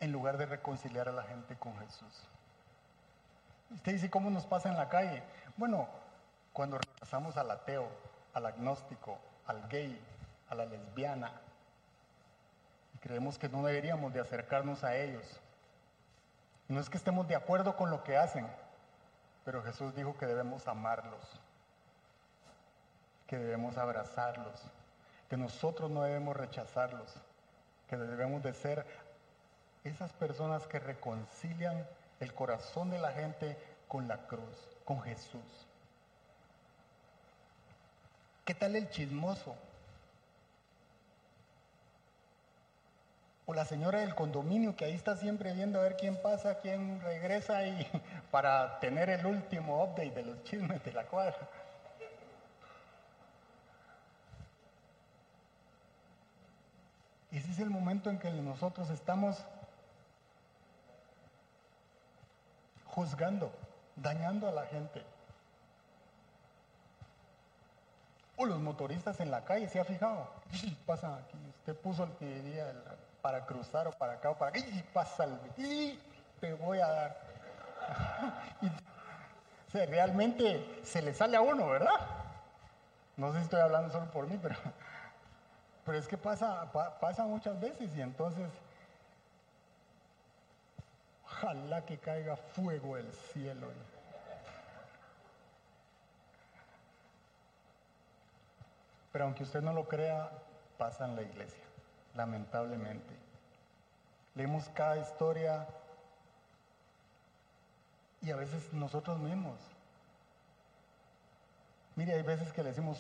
En 0.01 0.13
lugar 0.13 0.37
de 0.37 0.47
reconciliar 0.47 1.09
a 1.09 1.13
la 1.13 1.23
gente 1.25 1.57
con 1.57 1.77
Jesús. 1.79 2.29
Usted 3.71 3.93
dice, 3.93 4.11
¿cómo 4.11 4.31
nos 4.31 4.47
pasa 4.47 4.69
en 4.69 4.77
la 4.77 4.89
calle? 4.89 5.23
Bueno, 5.57 5.89
cuando 6.53 6.79
rechazamos 6.79 7.37
al 7.37 7.51
ateo, 7.51 7.89
al 8.35 8.47
agnóstico, 8.47 9.19
al 9.47 9.69
gay, 9.69 10.01
a 10.49 10.55
la 10.55 10.67
lesbiana. 10.67 11.33
Y 12.95 12.99
creemos 12.99 13.39
que 13.39 13.49
no 13.49 13.65
deberíamos 13.65 14.13
de 14.13 14.21
acercarnos 14.21 14.85
a 14.85 14.97
ellos. 14.97 15.41
no 16.69 16.81
es 16.81 16.89
que 16.89 16.97
estemos 16.97 17.29
de 17.29 17.37
acuerdo 17.37 17.77
con 17.77 17.91
lo 17.91 18.03
que 18.03 18.17
hacen, 18.17 18.47
pero 19.45 19.63
Jesús 19.63 19.95
dijo 19.95 20.17
que 20.17 20.27
debemos 20.27 20.67
amarlos, 20.67 21.41
que 23.27 23.37
debemos 23.37 23.77
abrazarlos, 23.77 24.63
que 25.29 25.37
nosotros 25.37 25.91
no 25.91 26.03
debemos 26.03 26.37
rechazarlos, 26.37 27.15
que 27.89 27.97
debemos 27.97 28.43
de 28.43 28.55
ser 28.55 28.87
esas 29.85 30.13
personas 30.15 30.67
que 30.67 30.79
reconcilian 30.79 31.87
el 32.21 32.33
corazón 32.33 32.91
de 32.91 32.99
la 32.99 33.13
gente 33.13 33.59
con 33.87 34.09
la 34.09 34.27
cruz, 34.27 34.71
con 34.85 35.03
Jesús. 35.03 35.69
¿Qué 38.45 38.55
tal 38.55 38.77
el 38.77 38.91
chismoso? 38.91 39.57
O 43.47 43.55
la 43.55 43.65
señora 43.65 44.01
del 44.01 44.15
condominio 44.15 44.77
que 44.77 44.85
ahí 44.85 44.93
está 44.93 45.17
siempre 45.17 45.53
viendo 45.55 45.79
a 45.79 45.83
ver 45.83 45.97
quién 45.97 46.21
pasa, 46.21 46.59
quién 46.61 47.01
regresa 47.01 47.67
y 47.67 47.87
para 48.31 48.79
tener 48.81 49.09
el 49.09 49.25
último 49.25 49.83
update 49.83 50.11
de 50.11 50.23
los 50.25 50.45
chismes 50.45 50.83
de 50.85 50.93
la 50.93 51.05
cuadra. 51.07 51.49
Ese 57.31 57.51
es 57.51 57.59
el 57.59 57.71
momento 57.71 58.11
en 58.11 58.19
que 58.19 58.31
nosotros 58.31 58.91
estamos 58.91 59.45
juzgando, 62.87 63.51
dañando 63.97 64.49
a 64.49 64.53
la 64.53 64.67
gente. 64.67 65.03
O 68.37 68.47
los 68.47 68.61
motoristas 68.61 69.21
en 69.21 69.31
la 69.31 69.45
calle, 69.45 69.69
¿se 69.69 69.79
ha 69.79 69.85
fijado? 69.85 70.29
Pasa 70.87 71.17
aquí, 71.17 71.39
usted 71.59 71.77
puso 71.77 72.05
el 72.05 72.13
que 72.13 72.65
para 73.23 73.47
cruzar 73.47 73.87
o 73.89 73.93
para 73.93 74.15
acá 74.15 74.31
o 74.31 74.37
para 74.37 74.51
acá, 74.51 74.59
y 74.59 74.83
pasa 74.93 75.25
el 75.25 75.39
y 75.57 75.99
te 76.41 76.53
voy 76.55 76.79
a 76.79 76.89
dar. 76.89 77.21
y, 78.63 78.71
realmente 79.87 80.81
se 80.85 81.03
le 81.03 81.15
sale 81.15 81.37
a 81.37 81.41
uno, 81.41 81.69
¿verdad? 81.69 81.99
No 83.17 83.33
sé 83.33 83.39
si 83.39 83.45
estoy 83.45 83.61
hablando 83.61 83.91
solo 83.91 84.11
por 84.11 84.29
mí, 84.29 84.39
pero, 84.41 84.57
pero 85.85 85.99
es 85.99 86.07
que 86.07 86.19
pasa, 86.19 86.71
pasa 87.01 87.25
muchas 87.25 87.59
veces 87.61 87.91
y 87.97 88.01
entonces, 88.01 88.51
ojalá 91.25 91.85
que 91.85 91.99
caiga 91.99 92.37
fuego 92.37 92.97
del 92.97 93.13
cielo. 93.33 93.69
Pero 99.15 99.27
aunque 99.27 99.45
usted 99.45 99.63
no 99.63 99.73
lo 99.73 99.87
crea, 99.87 100.29
pasa 100.77 101.05
en 101.05 101.15
la 101.15 101.23
iglesia, 101.23 101.63
lamentablemente. 102.17 103.15
Leemos 104.35 104.69
cada 104.71 104.97
historia 104.97 105.69
y 108.23 108.33
a 108.33 108.37
veces 108.37 108.73
nosotros 108.73 109.21
mismos. 109.21 109.57
Mire, 111.95 112.15
hay 112.15 112.23
veces 112.23 112.53
que 112.53 112.65
le 112.65 112.71
decimos 112.71 112.99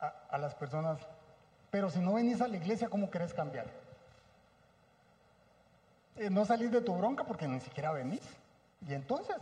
a, 0.00 0.38
las 0.38 0.54
personas, 0.54 0.98
pero 1.70 1.90
si 1.90 1.98
no 1.98 2.14
venís 2.14 2.40
a 2.40 2.48
la 2.48 2.56
iglesia, 2.56 2.88
¿cómo 2.88 3.10
querés 3.10 3.34
cambiar? 3.34 3.66
Eh, 6.16 6.30
no 6.30 6.46
salís 6.46 6.72
de 6.72 6.80
tu 6.80 6.96
bronca 6.96 7.24
porque 7.24 7.46
ni 7.46 7.60
siquiera 7.60 7.92
venís. 7.92 8.26
Y 8.88 8.94
entonces, 8.94 9.36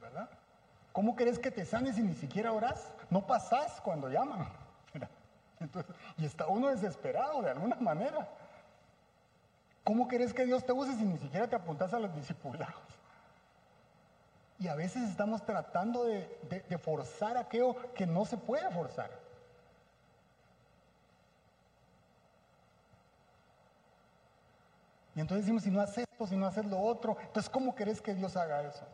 ¿verdad? 0.00 0.30
¿Cómo 0.92 1.14
querés 1.14 1.38
que 1.38 1.50
te 1.50 1.66
sanes 1.66 1.96
si 1.96 2.02
ni 2.02 2.14
siquiera 2.14 2.52
orás? 2.52 2.94
No 3.10 3.26
pasás 3.26 3.82
cuando 3.82 4.08
llaman 4.08 4.63
y 6.18 6.24
está 6.24 6.46
uno 6.46 6.68
desesperado 6.68 7.42
de 7.42 7.50
alguna 7.50 7.76
manera. 7.76 8.28
¿Cómo 9.84 10.08
querés 10.08 10.32
que 10.32 10.46
Dios 10.46 10.64
te 10.64 10.72
use 10.72 10.94
si 10.96 11.04
ni 11.04 11.18
siquiera 11.18 11.46
te 11.46 11.56
apuntas 11.56 11.92
a 11.92 11.98
los 11.98 12.14
discipulados? 12.14 12.74
Y 14.58 14.68
a 14.68 14.74
veces 14.74 15.08
estamos 15.10 15.44
tratando 15.44 16.04
de, 16.04 16.64
de 16.68 16.78
forzar 16.78 17.36
aquello 17.36 17.76
que 17.94 18.06
no 18.06 18.24
se 18.24 18.36
puede 18.36 18.70
forzar. 18.70 19.10
Y 25.14 25.20
entonces 25.20 25.44
decimos, 25.44 25.62
si 25.62 25.70
no 25.70 25.80
haces 25.80 26.06
esto, 26.10 26.26
si 26.26 26.36
no 26.36 26.46
haces 26.46 26.64
lo 26.64 26.80
otro, 26.80 27.16
entonces 27.20 27.50
¿cómo 27.50 27.74
querés 27.74 28.00
que 28.00 28.14
Dios 28.14 28.36
haga 28.36 28.62
eso? 28.62 28.84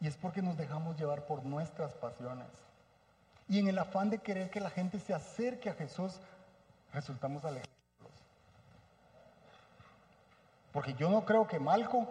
Y 0.00 0.06
es 0.06 0.16
porque 0.16 0.42
nos 0.42 0.56
dejamos 0.56 0.96
llevar 0.96 1.26
por 1.26 1.44
nuestras 1.44 1.94
pasiones. 1.94 2.46
Y 3.48 3.60
en 3.60 3.68
el 3.68 3.78
afán 3.78 4.10
de 4.10 4.18
querer 4.18 4.50
que 4.50 4.60
la 4.60 4.70
gente 4.70 4.98
se 4.98 5.14
acerque 5.14 5.70
a 5.70 5.74
Jesús, 5.74 6.20
resultamos 6.92 7.44
alejados. 7.44 7.72
Porque 10.72 10.94
yo 10.94 11.08
no 11.08 11.24
creo 11.24 11.46
que 11.46 11.58
Malco, 11.58 12.08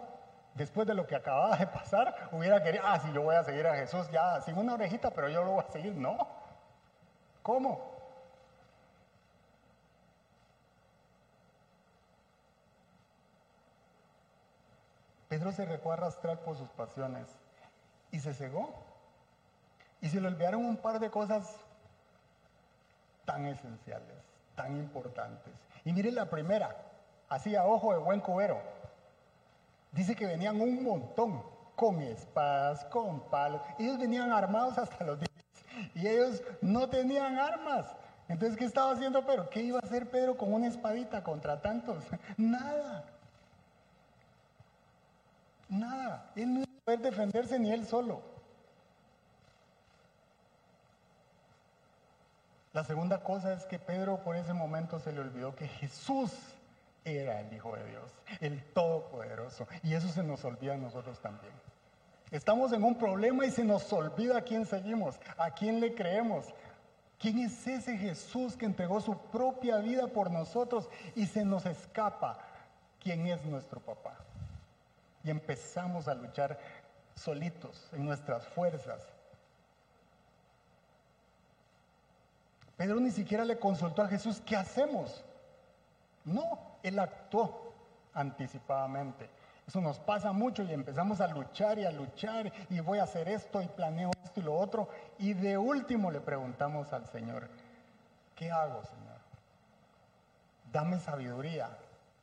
después 0.54 0.86
de 0.86 0.94
lo 0.94 1.06
que 1.06 1.14
acababa 1.14 1.56
de 1.56 1.66
pasar, 1.66 2.30
hubiera 2.32 2.62
querido, 2.62 2.84
ah, 2.86 2.98
sí, 2.98 3.12
yo 3.12 3.22
voy 3.22 3.36
a 3.36 3.44
seguir 3.44 3.66
a 3.66 3.76
Jesús 3.76 4.10
ya 4.10 4.40
sin 4.40 4.56
una 4.56 4.74
orejita, 4.74 5.10
pero 5.10 5.28
yo 5.28 5.44
lo 5.44 5.52
voy 5.52 5.64
a 5.68 5.70
seguir. 5.70 5.94
No. 5.94 6.16
¿Cómo? 7.42 7.96
Pedro 15.28 15.52
se 15.52 15.66
dejó 15.66 15.92
arrastrar 15.92 16.40
por 16.40 16.56
sus 16.56 16.70
pasiones 16.70 17.28
y 18.10 18.20
se 18.20 18.32
cegó. 18.32 18.74
Y 20.06 20.08
se 20.08 20.20
le 20.20 20.28
olvidaron 20.28 20.64
un 20.64 20.76
par 20.76 21.00
de 21.00 21.10
cosas 21.10 21.52
tan 23.24 23.44
esenciales, 23.44 24.16
tan 24.54 24.76
importantes. 24.76 25.52
Y 25.84 25.92
mire 25.92 26.12
la 26.12 26.30
primera, 26.30 26.76
así 27.28 27.56
a 27.56 27.64
ojo 27.66 27.92
de 27.92 27.98
buen 27.98 28.20
cubero. 28.20 28.62
Dice 29.90 30.14
que 30.14 30.26
venían 30.26 30.60
un 30.60 30.84
montón, 30.84 31.42
con 31.74 32.00
espadas, 32.02 32.84
con 32.84 33.18
palos. 33.30 33.60
Ellos 33.80 33.98
venían 33.98 34.30
armados 34.30 34.78
hasta 34.78 35.04
los 35.04 35.18
dientes. 35.18 35.64
Y 35.96 36.06
ellos 36.06 36.40
no 36.60 36.88
tenían 36.88 37.40
armas. 37.40 37.92
Entonces, 38.28 38.56
¿qué 38.56 38.64
estaba 38.64 38.92
haciendo 38.92 39.26
Pedro? 39.26 39.50
¿Qué 39.50 39.60
iba 39.62 39.80
a 39.80 39.84
hacer 39.84 40.08
Pedro 40.08 40.36
con 40.36 40.52
una 40.52 40.68
espadita 40.68 41.24
contra 41.24 41.60
tantos? 41.60 42.04
Nada. 42.36 43.06
Nada. 45.68 46.30
Él 46.36 46.54
no 46.54 46.60
iba 46.60 46.68
a 46.78 46.84
poder 46.84 47.00
defenderse 47.00 47.58
ni 47.58 47.72
él 47.72 47.84
solo. 47.84 48.35
La 52.76 52.84
segunda 52.84 53.22
cosa 53.22 53.54
es 53.54 53.64
que 53.64 53.78
Pedro 53.78 54.18
por 54.18 54.36
ese 54.36 54.52
momento 54.52 54.98
se 54.98 55.10
le 55.10 55.20
olvidó 55.20 55.56
que 55.56 55.66
Jesús 55.66 56.30
era 57.06 57.40
el 57.40 57.50
Hijo 57.50 57.74
de 57.74 57.82
Dios, 57.86 58.12
el 58.38 58.62
Todopoderoso. 58.74 59.66
Y 59.82 59.94
eso 59.94 60.08
se 60.08 60.22
nos 60.22 60.44
olvida 60.44 60.74
a 60.74 60.76
nosotros 60.76 61.18
también. 61.20 61.54
Estamos 62.30 62.74
en 62.74 62.84
un 62.84 62.98
problema 62.98 63.46
y 63.46 63.50
se 63.50 63.64
nos 63.64 63.90
olvida 63.94 64.36
a 64.36 64.42
quién 64.42 64.66
seguimos, 64.66 65.18
a 65.38 65.52
quién 65.52 65.80
le 65.80 65.94
creemos. 65.94 66.52
¿Quién 67.18 67.38
es 67.38 67.66
ese 67.66 67.96
Jesús 67.96 68.58
que 68.58 68.66
entregó 68.66 69.00
su 69.00 69.16
propia 69.30 69.78
vida 69.78 70.08
por 70.08 70.30
nosotros 70.30 70.86
y 71.14 71.24
se 71.24 71.46
nos 71.46 71.64
escapa 71.64 72.38
quién 73.00 73.26
es 73.26 73.42
nuestro 73.46 73.80
papá? 73.80 74.18
Y 75.24 75.30
empezamos 75.30 76.08
a 76.08 76.14
luchar 76.14 76.58
solitos 77.14 77.88
en 77.94 78.04
nuestras 78.04 78.46
fuerzas. 78.48 79.00
Pedro 82.76 83.00
ni 83.00 83.10
siquiera 83.10 83.44
le 83.44 83.58
consultó 83.58 84.02
a 84.02 84.08
Jesús, 84.08 84.42
¿qué 84.44 84.56
hacemos? 84.56 85.24
No, 86.24 86.58
él 86.82 86.98
actuó 86.98 87.72
anticipadamente. 88.12 89.30
Eso 89.66 89.80
nos 89.80 89.98
pasa 89.98 90.32
mucho 90.32 90.62
y 90.62 90.72
empezamos 90.72 91.20
a 91.20 91.26
luchar 91.26 91.78
y 91.78 91.84
a 91.84 91.90
luchar 91.90 92.52
y 92.70 92.80
voy 92.80 92.98
a 92.98 93.04
hacer 93.04 93.28
esto 93.28 93.60
y 93.60 93.66
planeo 93.66 94.10
esto 94.22 94.40
y 94.40 94.42
lo 94.44 94.56
otro. 94.56 94.88
Y 95.18 95.32
de 95.32 95.58
último 95.58 96.10
le 96.10 96.20
preguntamos 96.20 96.92
al 96.92 97.06
Señor, 97.06 97.48
¿qué 98.36 98.50
hago, 98.50 98.82
Señor? 98.84 99.16
Dame 100.70 101.00
sabiduría, 101.00 101.70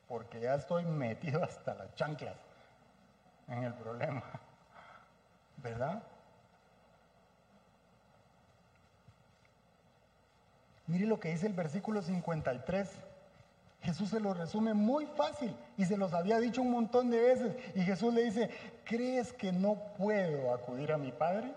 porque 0.08 0.40
ya 0.40 0.54
estoy 0.54 0.84
metido 0.86 1.42
hasta 1.44 1.74
las 1.74 1.94
chanclas 1.96 2.36
en 3.48 3.64
el 3.64 3.74
problema. 3.74 4.22
¿Verdad? 5.58 6.02
Mire 10.86 11.06
lo 11.06 11.18
que 11.18 11.30
dice 11.30 11.46
el 11.46 11.52
versículo 11.52 12.02
53. 12.02 12.88
Jesús 13.82 14.10
se 14.10 14.20
lo 14.20 14.32
resume 14.32 14.72
muy 14.72 15.06
fácil 15.06 15.54
y 15.76 15.84
se 15.84 15.96
los 15.96 16.14
había 16.14 16.38
dicho 16.38 16.62
un 16.62 16.70
montón 16.70 17.10
de 17.10 17.20
veces. 17.20 17.56
Y 17.74 17.82
Jesús 17.82 18.14
le 18.14 18.24
dice, 18.24 18.50
¿crees 18.84 19.32
que 19.32 19.52
no 19.52 19.74
puedo 19.98 20.54
acudir 20.54 20.92
a 20.92 20.98
mi 20.98 21.12
Padre? 21.12 21.52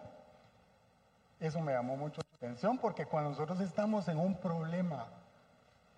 Eso 1.39 1.61
me 1.61 1.71
llamó 1.71 1.95
mucho 1.95 2.21
la 2.21 2.35
atención 2.35 2.77
porque 2.77 3.05
cuando 3.05 3.29
nosotros 3.29 3.61
estamos 3.61 4.07
en 4.07 4.17
un 4.17 4.35
problema, 4.35 5.07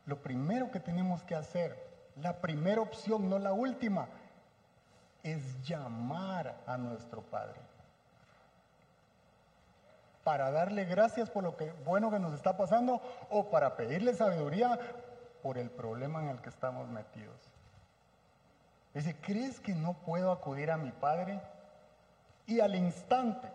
lo 0.05 0.21
primero 0.21 0.69
que 0.69 0.79
tenemos 0.79 1.23
que 1.23 1.35
hacer, 1.35 1.77
la 2.21 2.41
primera 2.41 2.81
opción, 2.81 3.29
no 3.29 3.39
la 3.39 3.53
última, 3.53 4.07
es 5.23 5.61
llamar 5.63 6.61
a 6.65 6.77
nuestro 6.77 7.21
Padre. 7.21 7.59
Para 10.29 10.51
darle 10.51 10.85
gracias 10.85 11.27
por 11.27 11.43
lo 11.43 11.55
bueno 11.83 12.11
que 12.11 12.19
nos 12.19 12.35
está 12.35 12.55
pasando 12.55 13.01
o 13.31 13.49
para 13.49 13.75
pedirle 13.75 14.13
sabiduría 14.13 14.79
por 15.41 15.57
el 15.57 15.71
problema 15.71 16.21
en 16.21 16.29
el 16.29 16.39
que 16.39 16.49
estamos 16.49 16.87
metidos. 16.87 17.35
Dice, 18.93 19.15
¿crees 19.21 19.59
que 19.59 19.73
no 19.73 19.93
puedo 19.93 20.31
acudir 20.31 20.69
a 20.69 20.77
mi 20.77 20.91
Padre? 20.91 21.41
Y 22.45 22.59
al 22.59 22.75
instante 22.75 23.49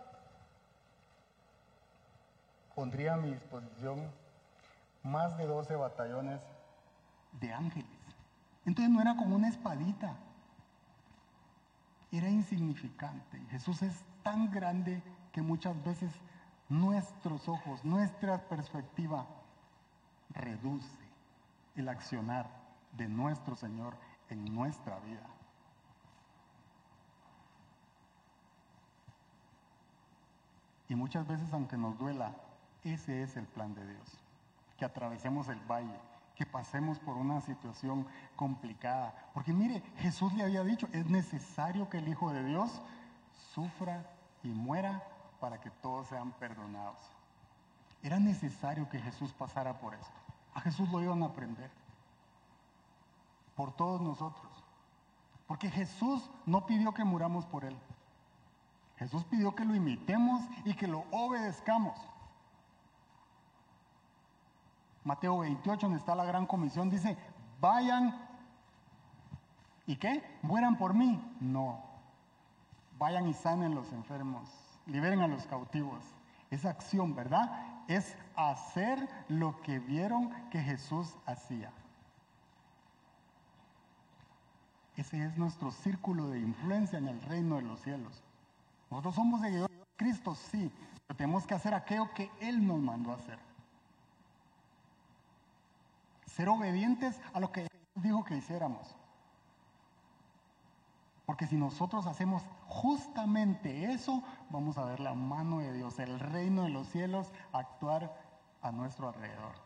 pondría 2.75 3.13
a 3.13 3.17
mi 3.19 3.31
disposición 3.31 4.11
más 5.01 5.37
de 5.37 5.47
12 5.47 5.77
batallones 5.77 6.41
de 7.39 7.53
ángeles. 7.53 7.87
Entonces 8.65 8.93
no 8.93 9.01
era 9.01 9.15
como 9.15 9.37
una 9.37 9.47
espadita, 9.47 10.17
era 12.11 12.27
insignificante. 12.27 13.39
Jesús 13.49 13.81
es 13.81 14.03
tan 14.23 14.51
grande 14.51 15.01
que 15.31 15.41
muchas 15.41 15.81
veces 15.81 16.11
nuestros 16.69 17.47
ojos, 17.47 17.83
nuestra 17.85 18.47
perspectiva 18.47 19.25
reduce 20.29 20.99
el 21.75 21.89
accionar 21.89 22.49
de 22.93 23.07
nuestro 23.07 23.55
Señor 23.55 23.95
en 24.29 24.53
nuestra 24.53 24.99
vida. 24.99 25.25
Y 30.87 30.95
muchas 30.95 31.27
veces, 31.27 31.51
aunque 31.51 31.77
nos 31.77 31.97
duela, 31.97 32.35
ese 32.83 33.23
es 33.23 33.35
el 33.37 33.45
plan 33.45 33.73
de 33.73 33.85
Dios. 33.87 34.19
Que 34.77 34.85
atravesemos 34.85 35.47
el 35.49 35.59
valle, 35.59 35.99
que 36.35 36.45
pasemos 36.45 36.99
por 36.99 37.17
una 37.17 37.41
situación 37.41 38.07
complicada. 38.35 39.29
Porque 39.33 39.51
mire, 39.51 39.81
Jesús 39.97 40.33
le 40.33 40.43
había 40.43 40.63
dicho, 40.63 40.87
es 40.91 41.09
necesario 41.09 41.89
que 41.89 41.97
el 41.97 42.07
Hijo 42.07 42.31
de 42.31 42.43
Dios 42.43 42.81
sufra 43.53 44.05
y 44.43 44.49
muera 44.49 45.03
para 45.35 45.59
que 45.59 45.69
todos 45.69 46.07
sean 46.07 46.31
perdonados. 46.33 46.99
Era 48.01 48.19
necesario 48.19 48.87
que 48.89 48.99
Jesús 48.99 49.33
pasara 49.33 49.79
por 49.79 49.93
esto. 49.93 50.19
A 50.53 50.61
Jesús 50.61 50.89
lo 50.89 51.01
iban 51.01 51.23
a 51.23 51.27
aprender. 51.27 51.71
Por 53.55 53.73
todos 53.73 54.01
nosotros. 54.01 54.51
Porque 55.47 55.69
Jesús 55.69 56.29
no 56.45 56.65
pidió 56.65 56.93
que 56.93 57.03
muramos 57.03 57.45
por 57.45 57.65
Él. 57.65 57.77
Jesús 58.97 59.23
pidió 59.25 59.55
que 59.55 59.65
lo 59.65 59.75
imitemos 59.75 60.41
y 60.63 60.73
que 60.73 60.87
lo 60.87 61.03
obedezcamos. 61.11 61.97
Mateo 65.03 65.39
28, 65.39 65.81
donde 65.85 65.99
está 65.99 66.15
la 66.15 66.25
gran 66.25 66.47
comisión, 66.47 66.89
dice, 66.89 67.15
vayan 67.59 68.27
y 69.85 69.97
qué, 69.97 70.23
mueran 70.41 70.77
por 70.77 70.93
mí. 70.93 71.21
No, 71.39 71.83
vayan 72.97 73.27
y 73.27 73.33
sanen 73.33 73.75
los 73.75 73.91
enfermos, 73.91 74.49
liberen 74.85 75.21
a 75.21 75.27
los 75.27 75.45
cautivos. 75.45 76.03
Esa 76.51 76.69
acción, 76.69 77.15
¿verdad? 77.15 77.75
es 77.87 78.15
hacer 78.35 79.07
lo 79.27 79.61
que 79.61 79.79
vieron 79.79 80.31
que 80.49 80.59
Jesús 80.59 81.15
hacía. 81.25 81.71
Ese 84.95 85.23
es 85.25 85.37
nuestro 85.37 85.71
círculo 85.71 86.29
de 86.29 86.39
influencia 86.39 86.97
en 86.97 87.07
el 87.07 87.21
reino 87.21 87.57
de 87.57 87.63
los 87.63 87.81
cielos. 87.81 88.23
Nosotros 88.89 89.15
somos 89.15 89.41
seguidores 89.41 89.77
de 89.77 89.85
Cristo, 89.97 90.35
sí, 90.35 90.71
pero 91.05 91.17
tenemos 91.17 91.45
que 91.45 91.53
hacer 91.53 91.73
aquello 91.73 92.09
que 92.13 92.31
Él 92.39 92.65
nos 92.65 92.79
mandó 92.79 93.11
a 93.11 93.15
hacer. 93.15 93.37
Ser 96.25 96.49
obedientes 96.49 97.19
a 97.33 97.39
lo 97.39 97.51
que 97.51 97.61
Él 97.61 97.69
dijo 97.95 98.23
que 98.23 98.37
hiciéramos. 98.37 98.95
Porque 101.25 101.47
si 101.47 101.57
nosotros 101.57 102.05
hacemos 102.05 102.43
justamente 102.67 103.91
eso, 103.91 104.23
vamos 104.49 104.77
a 104.77 104.85
ver 104.85 104.99
la 104.99 105.13
mano 105.13 105.59
de 105.59 105.73
Dios, 105.73 105.97
el 105.99 106.19
reino 106.19 106.63
de 106.63 106.69
los 106.69 106.87
cielos, 106.87 107.31
actuar 107.51 108.15
a 108.61 108.71
nuestro 108.71 109.09
alrededor. 109.09 109.65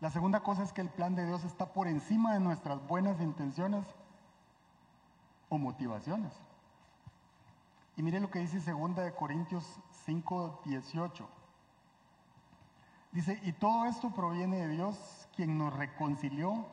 La 0.00 0.10
segunda 0.10 0.40
cosa 0.40 0.62
es 0.62 0.72
que 0.72 0.82
el 0.82 0.90
plan 0.90 1.14
de 1.14 1.24
Dios 1.24 1.44
está 1.44 1.72
por 1.72 1.88
encima 1.88 2.34
de 2.34 2.40
nuestras 2.40 2.86
buenas 2.86 3.20
intenciones 3.20 3.86
o 5.48 5.56
motivaciones. 5.56 6.32
Y 7.96 8.02
mire 8.02 8.20
lo 8.20 8.30
que 8.30 8.40
dice 8.40 8.58
2 8.70 8.96
de 8.96 9.14
Corintios 9.14 9.64
5, 10.04 10.60
18. 10.66 11.28
Dice, 13.12 13.40
y 13.44 13.52
todo 13.52 13.86
esto 13.86 14.10
proviene 14.10 14.66
de 14.66 14.68
Dios, 14.68 15.23
quien 15.34 15.58
nos 15.58 15.76
reconcilió 15.76 16.66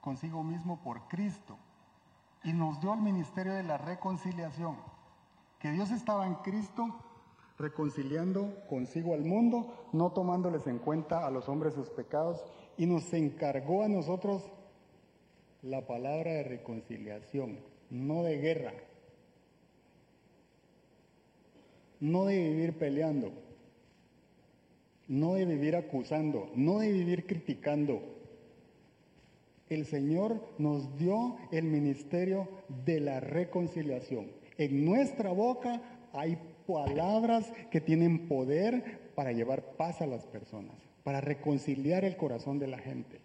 consigo 0.00 0.42
mismo 0.42 0.82
por 0.82 1.08
Cristo 1.08 1.58
y 2.44 2.52
nos 2.52 2.80
dio 2.80 2.94
el 2.94 3.00
ministerio 3.00 3.54
de 3.54 3.62
la 3.62 3.78
reconciliación, 3.78 4.76
que 5.58 5.70
Dios 5.70 5.90
estaba 5.90 6.26
en 6.26 6.34
Cristo 6.36 6.88
reconciliando 7.58 8.66
consigo 8.68 9.14
al 9.14 9.24
mundo, 9.24 9.88
no 9.92 10.10
tomándoles 10.10 10.66
en 10.66 10.78
cuenta 10.78 11.26
a 11.26 11.30
los 11.30 11.48
hombres 11.48 11.74
sus 11.74 11.90
pecados, 11.90 12.44
y 12.76 12.86
nos 12.86 13.12
encargó 13.12 13.84
a 13.84 13.88
nosotros 13.88 14.42
la 15.62 15.86
palabra 15.86 16.32
de 16.32 16.42
reconciliación, 16.42 17.60
no 17.90 18.24
de 18.24 18.38
guerra, 18.38 18.72
no 22.00 22.24
de 22.24 22.36
vivir 22.36 22.76
peleando, 22.78 23.32
no 25.08 25.34
de 25.34 25.44
vivir 25.44 25.76
acusando, 25.76 26.50
no 26.54 26.78
de 26.78 26.92
vivir 26.92 27.26
criticando. 27.26 28.02
El 29.68 29.86
Señor 29.86 30.40
nos 30.58 30.96
dio 30.98 31.36
el 31.50 31.64
ministerio 31.64 32.48
de 32.84 33.00
la 33.00 33.20
reconciliación. 33.20 34.26
En 34.58 34.84
nuestra 34.84 35.30
boca 35.32 35.80
hay 36.12 36.38
palabras 36.66 37.52
que 37.70 37.80
tienen 37.80 38.28
poder 38.28 39.00
para 39.14 39.32
llevar 39.32 39.62
paz 39.76 40.00
a 40.02 40.06
las 40.06 40.26
personas, 40.26 40.76
para 41.04 41.20
reconciliar 41.20 42.04
el 42.04 42.16
corazón 42.16 42.58
de 42.58 42.66
la 42.66 42.78
gente. 42.78 43.20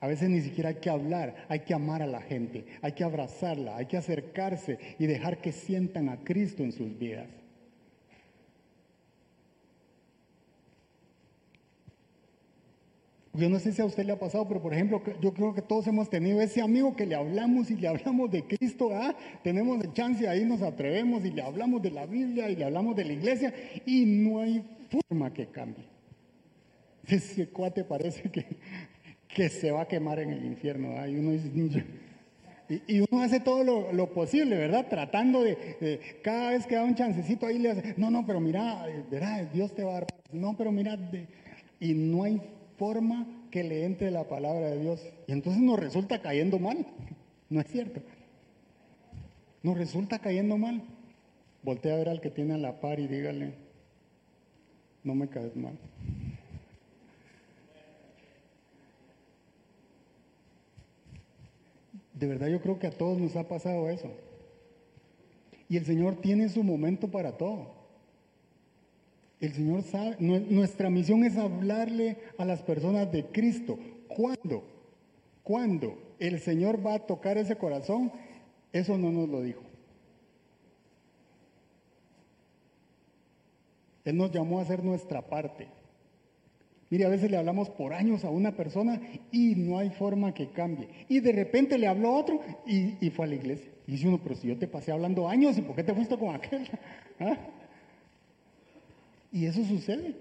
A 0.00 0.06
veces 0.06 0.30
ni 0.30 0.40
siquiera 0.40 0.70
hay 0.70 0.76
que 0.76 0.88
hablar, 0.88 1.46
hay 1.48 1.60
que 1.60 1.74
amar 1.74 2.02
a 2.02 2.06
la 2.06 2.22
gente, 2.22 2.64
hay 2.80 2.92
que 2.92 3.04
abrazarla, 3.04 3.76
hay 3.76 3.86
que 3.86 3.98
acercarse 3.98 4.78
y 4.98 5.06
dejar 5.06 5.42
que 5.42 5.52
sientan 5.52 6.08
a 6.08 6.16
Cristo 6.24 6.62
en 6.62 6.72
sus 6.72 6.98
vidas. 6.98 7.28
Yo 13.32 13.48
no 13.48 13.60
sé 13.60 13.72
si 13.72 13.80
a 13.80 13.84
usted 13.84 14.04
le 14.04 14.12
ha 14.12 14.18
pasado, 14.18 14.48
pero 14.48 14.60
por 14.60 14.74
ejemplo, 14.74 15.00
yo 15.20 15.32
creo 15.32 15.54
que 15.54 15.62
todos 15.62 15.86
hemos 15.86 16.10
tenido 16.10 16.40
ese 16.40 16.60
amigo 16.60 16.96
que 16.96 17.06
le 17.06 17.14
hablamos 17.14 17.70
y 17.70 17.76
le 17.76 17.86
hablamos 17.86 18.28
de 18.30 18.42
Cristo, 18.44 18.90
¿ah? 18.92 19.14
tenemos 19.44 19.82
el 19.84 19.92
chance, 19.92 20.28
ahí 20.28 20.44
nos 20.44 20.62
atrevemos 20.62 21.24
y 21.24 21.30
le 21.30 21.42
hablamos 21.42 21.80
de 21.80 21.92
la 21.92 22.06
Biblia 22.06 22.50
y 22.50 22.56
le 22.56 22.64
hablamos 22.64 22.96
de 22.96 23.04
la 23.04 23.12
iglesia 23.12 23.54
y 23.86 24.04
no 24.04 24.40
hay 24.40 24.64
forma 24.90 25.32
que 25.32 25.46
cambie. 25.46 25.84
Ese 27.06 27.48
cuate 27.48 27.84
parece 27.84 28.22
que, 28.30 28.46
que 29.28 29.48
se 29.48 29.70
va 29.70 29.82
a 29.82 29.88
quemar 29.88 30.18
en 30.18 30.32
el 30.32 30.44
infierno. 30.44 30.96
¿ah? 30.98 31.08
Y, 31.08 31.16
uno 31.16 31.32
y, 32.86 33.00
uno 33.00 33.22
hace 33.22 33.38
todo 33.38 33.92
lo, 33.92 34.12
posible, 34.12 34.56
¿verdad? 34.56 34.86
Tratando 34.88 35.42
de, 35.42 36.00
cada 36.22 36.50
vez 36.50 36.66
que 36.66 36.74
da 36.74 36.82
un 36.82 36.96
chancecito 36.96 37.46
ahí 37.46 37.60
le 37.60 37.70
hace, 37.70 37.94
no, 37.96 38.10
no, 38.10 38.26
pero 38.26 38.40
mira, 38.40 38.86
¿verdad? 39.08 39.48
Dios 39.52 39.72
te 39.72 39.84
va 39.84 39.90
a 39.90 39.94
dar, 39.94 40.06
no, 40.32 40.56
pero 40.56 40.72
mira, 40.72 40.98
y 41.78 41.94
no 41.94 42.24
hay 42.24 42.40
forma 42.80 43.26
que 43.50 43.62
le 43.62 43.84
entre 43.84 44.10
la 44.10 44.24
palabra 44.24 44.70
de 44.70 44.80
Dios. 44.80 45.02
Y 45.26 45.32
entonces 45.32 45.62
nos 45.62 45.78
resulta 45.78 46.22
cayendo 46.22 46.58
mal. 46.58 46.86
No 47.50 47.60
es 47.60 47.66
cierto. 47.66 48.00
Nos 49.64 49.76
resulta 49.76 50.20
cayendo 50.20 50.56
mal. 50.56 50.84
Voltea 51.64 51.94
a 51.94 51.96
ver 51.96 52.08
al 52.08 52.20
que 52.20 52.30
tiene 52.30 52.54
a 52.54 52.58
la 52.58 52.80
par 52.80 53.00
y 53.00 53.08
dígale, 53.08 53.54
no 55.02 55.16
me 55.16 55.28
caes 55.28 55.56
mal. 55.56 55.76
De 62.14 62.28
verdad 62.28 62.46
yo 62.46 62.60
creo 62.60 62.78
que 62.78 62.86
a 62.86 62.96
todos 62.96 63.18
nos 63.18 63.34
ha 63.34 63.48
pasado 63.48 63.90
eso. 63.90 64.12
Y 65.68 65.76
el 65.76 65.84
Señor 65.84 66.20
tiene 66.20 66.48
su 66.48 66.62
momento 66.62 67.10
para 67.10 67.36
todo. 67.36 67.79
El 69.40 69.54
Señor 69.54 69.82
sabe, 69.82 70.16
nuestra 70.18 70.90
misión 70.90 71.24
es 71.24 71.36
hablarle 71.38 72.18
a 72.36 72.44
las 72.44 72.62
personas 72.62 73.10
de 73.10 73.24
Cristo. 73.26 73.78
¿Cuándo? 74.06 74.64
¿Cuándo 75.42 75.98
el 76.18 76.40
Señor 76.40 76.84
va 76.84 76.94
a 76.94 77.06
tocar 77.06 77.38
ese 77.38 77.56
corazón? 77.56 78.12
Eso 78.72 78.98
no 78.98 79.10
nos 79.10 79.28
lo 79.28 79.40
dijo. 79.40 79.62
Él 84.04 84.16
nos 84.16 84.30
llamó 84.30 84.58
a 84.58 84.62
hacer 84.62 84.84
nuestra 84.84 85.22
parte. 85.22 85.68
Mire, 86.90 87.04
a 87.04 87.08
veces 87.08 87.30
le 87.30 87.36
hablamos 87.36 87.70
por 87.70 87.94
años 87.94 88.24
a 88.24 88.30
una 88.30 88.56
persona 88.56 89.00
y 89.30 89.54
no 89.54 89.78
hay 89.78 89.90
forma 89.90 90.34
que 90.34 90.48
cambie. 90.48 90.88
Y 91.08 91.20
de 91.20 91.32
repente 91.32 91.78
le 91.78 91.86
habló 91.86 92.08
a 92.08 92.18
otro 92.18 92.40
y, 92.66 93.08
fue 93.10 93.26
a 93.26 93.28
la 93.28 93.36
iglesia. 93.36 93.70
Y 93.86 93.92
dice 93.92 94.08
uno, 94.08 94.20
pero 94.22 94.34
si 94.34 94.48
yo 94.48 94.58
te 94.58 94.66
pasé 94.66 94.90
hablando 94.92 95.28
años, 95.28 95.56
¿y 95.56 95.62
por 95.62 95.76
qué 95.76 95.84
te 95.84 95.94
fuiste 95.94 96.18
con 96.18 96.34
aquel? 96.34 96.68
¿Ah? 97.20 97.38
Y 99.32 99.46
eso 99.46 99.64
sucede. 99.64 100.14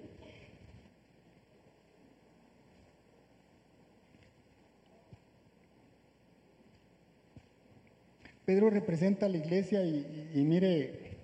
Pedro 8.45 8.69
representa 8.69 9.27
a 9.27 9.29
la 9.29 9.37
iglesia 9.37 9.85
y, 9.85 10.43
mire, 10.43 11.17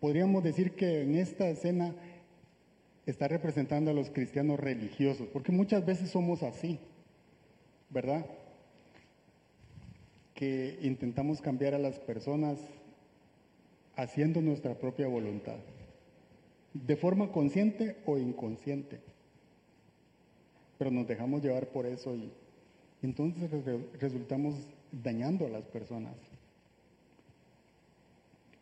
podríamos 0.00 0.42
decir 0.42 0.72
que 0.72 1.02
en 1.02 1.14
esta 1.14 1.48
escena 1.48 1.94
está 3.06 3.28
representando 3.28 3.92
a 3.92 3.94
los 3.94 4.10
cristianos 4.10 4.58
religiosos, 4.58 5.28
porque 5.32 5.52
muchas 5.52 5.86
veces 5.86 6.10
somos 6.10 6.42
así, 6.42 6.80
¿verdad? 7.88 8.26
Que 10.34 10.78
intentamos 10.82 11.40
cambiar 11.40 11.74
a 11.74 11.78
las 11.78 12.00
personas 12.00 12.58
haciendo 13.94 14.40
nuestra 14.40 14.74
propia 14.74 15.06
voluntad 15.06 15.58
de 16.72 16.96
forma 16.96 17.32
consciente 17.32 17.96
o 18.06 18.18
inconsciente. 18.18 19.00
Pero 20.78 20.90
nos 20.90 21.06
dejamos 21.06 21.42
llevar 21.42 21.68
por 21.68 21.86
eso 21.86 22.14
y 22.14 22.30
entonces 23.02 23.50
resultamos 23.98 24.54
dañando 24.92 25.46
a 25.46 25.50
las 25.50 25.64
personas. 25.64 26.14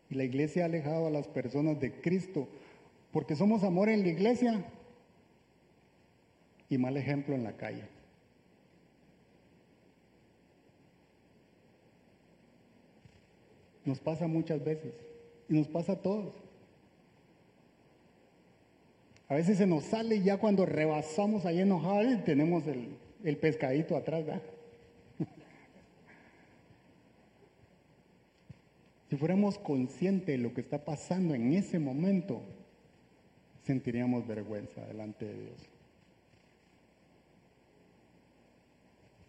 Y 0.09 0.15
la 0.15 0.23
iglesia 0.23 0.63
ha 0.63 0.65
alejado 0.65 1.07
a 1.07 1.11
las 1.11 1.27
personas 1.27 1.79
de 1.79 2.01
Cristo 2.01 2.47
porque 3.11 3.35
somos 3.35 3.63
amor 3.63 3.89
en 3.89 4.01
la 4.01 4.09
iglesia 4.09 4.65
y 6.69 6.77
mal 6.77 6.97
ejemplo 6.97 7.35
en 7.35 7.43
la 7.43 7.53
calle. 7.53 7.83
Nos 13.85 13.99
pasa 13.99 14.27
muchas 14.27 14.63
veces 14.63 14.93
y 15.47 15.53
nos 15.53 15.67
pasa 15.67 15.93
a 15.93 16.01
todos. 16.01 16.48
A 19.29 19.35
veces 19.35 19.57
se 19.59 19.67
nos 19.67 19.85
sale 19.85 20.21
ya 20.23 20.37
cuando 20.37 20.65
rebasamos 20.65 21.45
ahí 21.45 21.61
enojados 21.61 22.13
y 22.13 22.17
tenemos 22.23 22.63
el, 22.65 23.37
pescadito 23.37 23.95
atrás. 23.95 24.25
si 29.09 29.15
fuéramos 29.15 29.59
conscientes 29.59 30.35
de 30.35 30.39
lo 30.39 30.51
que 30.51 30.61
está 30.61 30.83
pasando 30.83 31.35
en 31.35 31.53
ese 31.53 31.77
momento, 31.77 32.41
sentiríamos 33.65 34.25
vergüenza 34.25 34.83
delante 34.87 35.25
de 35.25 35.35
Dios. 35.35 35.61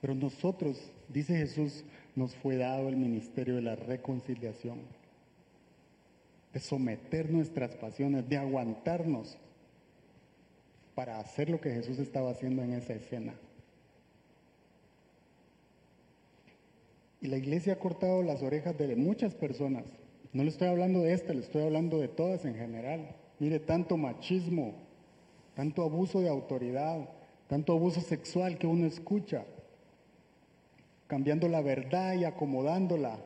Pero 0.00 0.14
nosotros, 0.14 0.90
dice 1.10 1.36
Jesús, 1.36 1.84
nos 2.16 2.34
fue 2.36 2.56
dado 2.56 2.88
el 2.88 2.96
ministerio 2.96 3.56
de 3.56 3.62
la 3.62 3.76
reconciliación, 3.76 4.78
de 6.54 6.60
someter 6.60 7.30
nuestras 7.30 7.74
pasiones, 7.74 8.26
de 8.30 8.38
aguantarnos 8.38 9.36
para 11.00 11.18
hacer 11.18 11.48
lo 11.48 11.62
que 11.62 11.72
Jesús 11.72 11.98
estaba 11.98 12.30
haciendo 12.30 12.62
en 12.62 12.74
esa 12.74 12.92
escena. 12.92 13.32
Y 17.22 17.28
la 17.28 17.38
iglesia 17.38 17.72
ha 17.72 17.78
cortado 17.78 18.22
las 18.22 18.42
orejas 18.42 18.76
de 18.76 18.94
muchas 18.96 19.34
personas. 19.34 19.84
No 20.34 20.42
le 20.42 20.50
estoy 20.50 20.68
hablando 20.68 21.00
de 21.00 21.14
esta, 21.14 21.32
le 21.32 21.40
estoy 21.40 21.62
hablando 21.62 21.98
de 21.98 22.08
todas 22.08 22.44
en 22.44 22.54
general. 22.54 23.16
Mire, 23.38 23.60
tanto 23.60 23.96
machismo, 23.96 24.74
tanto 25.54 25.84
abuso 25.84 26.20
de 26.20 26.28
autoridad, 26.28 27.08
tanto 27.48 27.72
abuso 27.72 28.02
sexual 28.02 28.58
que 28.58 28.66
uno 28.66 28.86
escucha, 28.86 29.46
cambiando 31.06 31.48
la 31.48 31.62
verdad 31.62 32.12
y 32.12 32.25
acomodándola 32.25 33.16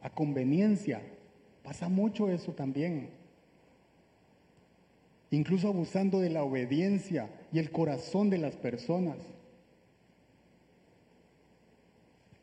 a 0.00 0.10
conveniencia. 0.10 1.02
Pasa 1.64 1.88
mucho 1.88 2.28
eso 2.30 2.52
también 2.52 3.10
incluso 5.36 5.68
abusando 5.68 6.20
de 6.20 6.30
la 6.30 6.42
obediencia 6.42 7.28
y 7.52 7.58
el 7.58 7.70
corazón 7.70 8.30
de 8.30 8.38
las 8.38 8.56
personas. 8.56 9.18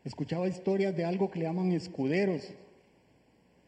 Escuchaba 0.04 0.46
historias 0.46 0.96
de 0.96 1.04
algo 1.04 1.30
que 1.30 1.40
le 1.40 1.46
llaman 1.46 1.72
escuderos. 1.72 2.54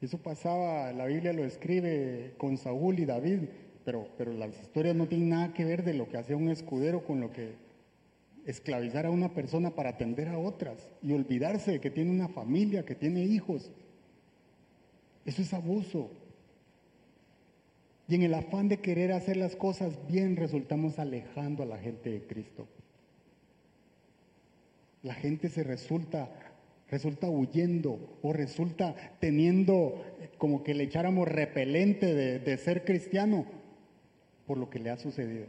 Eso 0.00 0.18
pasaba, 0.18 0.92
la 0.92 1.06
Biblia 1.06 1.32
lo 1.32 1.44
escribe 1.44 2.34
con 2.38 2.56
Saúl 2.56 3.00
y 3.00 3.04
David, 3.04 3.48
pero, 3.84 4.06
pero 4.16 4.32
las 4.32 4.50
historias 4.60 4.94
no 4.94 5.08
tienen 5.08 5.30
nada 5.30 5.52
que 5.54 5.64
ver 5.64 5.82
de 5.82 5.94
lo 5.94 6.08
que 6.08 6.18
hacía 6.18 6.36
un 6.36 6.48
escudero 6.48 7.04
con 7.04 7.20
lo 7.20 7.32
que 7.32 7.54
esclavizar 8.44 9.06
a 9.06 9.10
una 9.10 9.34
persona 9.34 9.74
para 9.74 9.90
atender 9.90 10.28
a 10.28 10.38
otras 10.38 10.88
y 11.02 11.12
olvidarse 11.12 11.72
de 11.72 11.80
que 11.80 11.90
tiene 11.90 12.12
una 12.12 12.28
familia, 12.28 12.84
que 12.84 12.94
tiene 12.94 13.24
hijos. 13.24 13.72
Eso 15.24 15.42
es 15.42 15.52
abuso. 15.52 16.10
Y 18.08 18.14
en 18.14 18.22
el 18.22 18.34
afán 18.34 18.68
de 18.68 18.78
querer 18.78 19.12
hacer 19.12 19.36
las 19.36 19.56
cosas 19.56 19.98
bien 20.08 20.36
resultamos 20.36 20.98
alejando 20.98 21.62
a 21.62 21.66
la 21.66 21.78
gente 21.78 22.10
de 22.10 22.22
Cristo. 22.26 22.66
la 25.02 25.14
gente 25.14 25.48
se 25.48 25.62
resulta 25.62 26.28
resulta 26.88 27.28
huyendo 27.28 28.18
o 28.22 28.32
resulta 28.32 28.94
teniendo 29.20 30.04
como 30.38 30.62
que 30.62 30.74
le 30.74 30.84
echáramos 30.84 31.28
repelente 31.28 32.14
de, 32.14 32.38
de, 32.38 32.56
ser 32.58 32.84
cristiano 32.84 33.44
por 34.46 34.58
lo 34.58 34.70
que 34.70 34.78
le 34.78 34.90
ha 34.90 34.96
sucedido, 34.96 35.46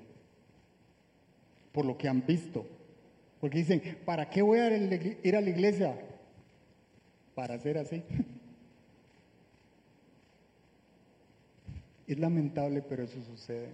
por 1.72 1.86
lo 1.86 1.98
que 1.98 2.08
han 2.08 2.26
visto. 2.26 2.66
Porque 3.40 3.60
dicen, 3.60 3.82
¿para 4.06 4.30
qué 4.30 4.42
voy 4.42 4.60
a 4.60 4.76
ir 4.76 5.36
a 5.36 5.42
la 5.42 5.50
iglesia? 5.50 5.96
Para 7.36 7.60
ser 7.60 7.78
así. 7.78 8.04
Es 12.08 12.18
lamentable, 12.18 12.82
pero 12.82 13.04
eso 13.04 13.22
sucede. 13.22 13.70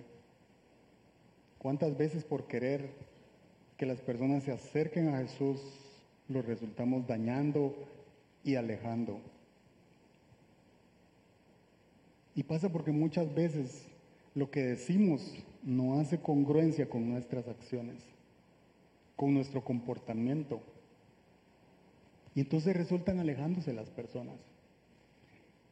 ¿Cuántas 1.60 1.96
veces 1.98 2.24
por 2.24 2.48
querer 2.48 2.90
que 3.78 3.86
las 3.86 4.02
personas 4.02 4.44
se 4.44 4.52
acerquen 4.52 5.10
a 5.10 5.20
Jesús 5.20 5.62
los 6.28 6.44
resultamos 6.46 7.08
dañando 7.08 7.76
y 8.44 8.56
alejando? 8.56 9.20
Y 12.36 12.44
pasa 12.44 12.70
porque 12.70 12.92
muchas 12.92 13.34
veces 13.34 13.86
lo 14.34 14.50
que 14.50 14.64
decimos 14.64 15.36
no 15.62 16.00
hace 16.00 16.20
congruencia 16.20 16.90
con 16.90 17.08
nuestras 17.08 17.48
acciones, 17.48 18.02
con 19.16 19.34
nuestro 19.34 19.64
comportamiento. 19.64 20.60
Y 22.34 22.42
entonces 22.42 22.76
resultan 22.76 23.20
alejándose 23.20 23.74
las 23.74 23.90
personas. 23.92 24.36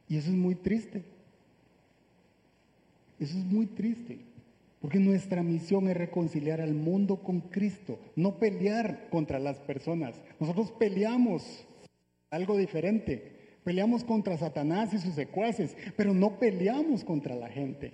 Y 0.08 0.16
eso 0.16 0.30
es 0.30 0.36
muy 0.36 0.54
triste. 0.54 1.02
Eso 3.18 3.38
es 3.38 3.44
muy 3.44 3.66
triste, 3.66 4.18
porque 4.80 4.98
nuestra 4.98 5.42
misión 5.42 5.88
es 5.88 5.96
reconciliar 5.96 6.60
al 6.60 6.74
mundo 6.74 7.22
con 7.22 7.40
Cristo, 7.40 7.98
no 8.16 8.38
pelear 8.38 9.08
contra 9.10 9.38
las 9.38 9.58
personas. 9.60 10.20
Nosotros 10.40 10.72
peleamos 10.72 11.64
algo 12.30 12.56
diferente, 12.56 13.32
peleamos 13.62 14.02
contra 14.02 14.36
Satanás 14.36 14.92
y 14.92 14.98
sus 14.98 15.14
secuaces, 15.14 15.76
pero 15.96 16.14
no 16.14 16.38
peleamos 16.38 17.04
contra 17.04 17.36
la 17.36 17.48
gente. 17.48 17.92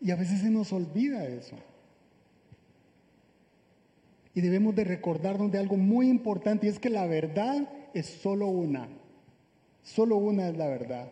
Y 0.00 0.10
a 0.10 0.16
veces 0.16 0.40
se 0.40 0.50
nos 0.50 0.72
olvida 0.72 1.26
eso. 1.26 1.56
Y 4.34 4.40
debemos 4.40 4.74
de 4.74 4.84
recordarnos 4.84 5.50
de 5.50 5.58
algo 5.58 5.76
muy 5.76 6.08
importante, 6.08 6.66
y 6.66 6.70
es 6.70 6.78
que 6.78 6.90
la 6.90 7.06
verdad 7.06 7.68
es 7.94 8.06
solo 8.06 8.46
una. 8.46 8.88
Solo 9.88 10.16
una 10.16 10.50
es 10.50 10.56
la 10.56 10.68
verdad. 10.68 11.10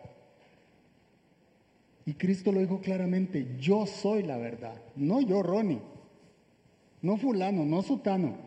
Y 2.05 2.13
Cristo 2.13 2.51
lo 2.51 2.59
dijo 2.59 2.79
claramente, 2.79 3.55
yo 3.59 3.87
soy 3.87 4.21
la 4.21 4.37
verdad, 4.37 4.79
no 4.95 5.19
yo, 5.19 5.41
Ronnie, 5.41 5.81
no 7.01 7.17
fulano, 7.17 7.65
no 7.65 7.81
sutano, 7.81 8.37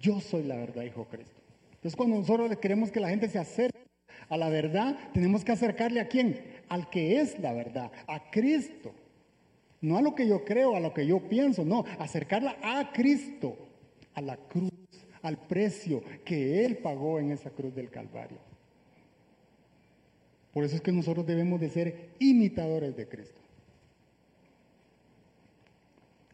yo 0.00 0.20
soy 0.20 0.42
la 0.42 0.56
verdad, 0.56 0.82
dijo 0.82 1.06
Cristo. 1.06 1.40
Entonces 1.70 1.94
cuando 1.96 2.16
nosotros 2.16 2.54
queremos 2.58 2.90
que 2.90 2.98
la 2.98 3.08
gente 3.08 3.28
se 3.28 3.38
acerque 3.38 3.78
a 4.28 4.36
la 4.36 4.48
verdad, 4.48 4.98
tenemos 5.14 5.44
que 5.44 5.52
acercarle 5.52 6.00
a 6.00 6.08
quién? 6.08 6.42
Al 6.68 6.90
que 6.90 7.20
es 7.20 7.38
la 7.38 7.52
verdad, 7.52 7.92
a 8.08 8.30
Cristo. 8.30 8.92
No 9.80 9.96
a 9.96 10.02
lo 10.02 10.16
que 10.16 10.26
yo 10.26 10.44
creo, 10.44 10.74
a 10.74 10.80
lo 10.80 10.92
que 10.92 11.06
yo 11.06 11.20
pienso, 11.20 11.64
no, 11.64 11.84
acercarla 12.00 12.56
a 12.62 12.92
Cristo, 12.92 13.56
a 14.14 14.20
la 14.20 14.36
cruz, 14.36 14.72
al 15.22 15.38
precio 15.38 16.02
que 16.24 16.64
Él 16.64 16.78
pagó 16.78 17.20
en 17.20 17.30
esa 17.30 17.50
cruz 17.50 17.74
del 17.76 17.90
Calvario. 17.90 18.47
Por 20.52 20.64
eso 20.64 20.76
es 20.76 20.82
que 20.82 20.92
nosotros 20.92 21.26
debemos 21.26 21.60
de 21.60 21.70
ser 21.70 22.10
imitadores 22.18 22.96
de 22.96 23.06
Cristo. 23.06 23.40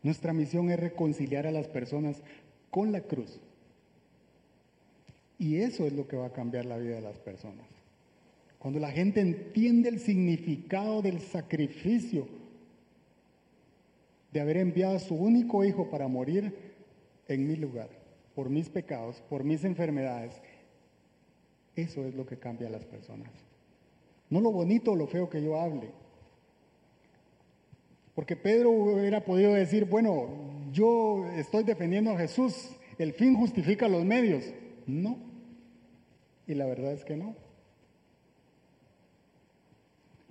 Nuestra 0.03 0.33
misión 0.33 0.71
es 0.71 0.79
reconciliar 0.79 1.47
a 1.47 1.51
las 1.51 1.67
personas 1.67 2.23
con 2.71 2.93
la 2.93 3.01
cruz. 3.01 3.41
Y 5.39 5.57
eso 5.57 5.87
es 5.87 5.93
lo 5.93 6.07
que 6.07 6.17
va 6.17 6.27
a 6.27 6.33
cambiar 6.33 6.67
la 6.67 6.77
vida 6.77 6.97
de 6.97 7.01
las 7.01 7.19
personas. 7.19 7.67
Cuando 8.59 8.81
la 8.81 8.91
gente 8.93 9.21
entiende 9.21 9.89
el 9.89 9.99
significado 9.99 11.03
del 11.03 11.21
sacrificio 11.21 12.29
de 14.33 14.41
haber 14.41 14.57
enviado 14.59 14.97
a 14.97 15.01
su 15.01 15.15
único 15.15 15.65
hijo 15.65 15.91
para 15.91 16.09
morir 16.09 16.55
en 17.29 17.47
mi 17.47 17.57
lugar, 17.57 17.89
por 18.35 18.51
mis 18.51 18.69
pecados, 18.69 19.23
por 19.29 19.45
mis 19.45 19.65
enfermedades, 19.65 20.41
eso 21.77 22.05
es 22.05 22.15
lo 22.15 22.27
que 22.27 22.39
cambia 22.39 22.69
a 22.69 22.71
las 22.71 22.85
personas. 22.85 23.31
No 24.35 24.41
lo 24.41 24.51
bonito 24.51 24.91
o 24.91 24.97
lo 24.97 25.07
feo 25.07 25.31
que 25.31 25.41
yo 25.41 25.61
hable. 25.61 25.91
Porque 28.17 28.35
Pedro 28.35 28.73
hubiera 28.73 29.25
podido 29.25 29.53
decir, 29.53 29.85
bueno, 29.85 30.27
yo 30.73 31.25
estoy 31.37 31.63
defendiendo 31.63 32.11
a 32.11 32.19
Jesús, 32.19 32.71
el 32.99 33.13
fin 33.13 33.37
justifica 33.37 33.87
los 33.87 34.05
medios. 34.05 34.53
No. 34.89 35.19
Y 36.49 36.55
la 36.55 36.67
verdad 36.67 36.95
es 36.95 37.05
que 37.05 37.17
no. 37.17 37.37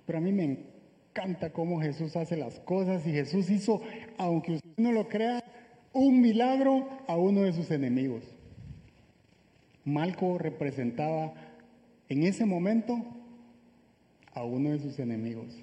Pero 0.04 0.18
a 0.18 0.20
mí 0.20 0.32
me 0.32 0.44
encanta 0.44 1.50
cómo 1.50 1.80
Jesús 1.80 2.14
hace 2.14 2.36
las 2.36 2.60
cosas 2.60 3.06
y 3.06 3.10
Jesús 3.10 3.48
hizo, 3.48 3.80
aunque 4.18 4.56
usted 4.56 4.68
no 4.76 4.92
lo 4.92 5.08
crea, 5.08 5.42
un 5.94 6.20
milagro 6.20 6.90
a 7.08 7.16
uno 7.16 7.40
de 7.40 7.54
sus 7.54 7.70
enemigos. 7.70 8.22
Malco 9.82 10.36
representaba 10.36 11.32
en 12.10 12.24
ese 12.24 12.44
momento 12.44 13.23
a 14.34 14.42
uno 14.42 14.70
de 14.70 14.80
sus 14.80 14.98
enemigos. 14.98 15.54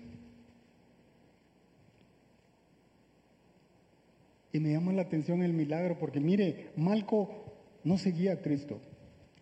Y 4.53 4.59
me 4.59 4.71
llama 4.71 4.91
la 4.93 5.03
atención 5.03 5.43
el 5.43 5.53
milagro 5.53 5.97
porque 5.97 6.19
mire, 6.19 6.71
Malco 6.75 7.29
no 7.83 7.97
seguía 7.97 8.33
a 8.33 8.41
Cristo, 8.41 8.79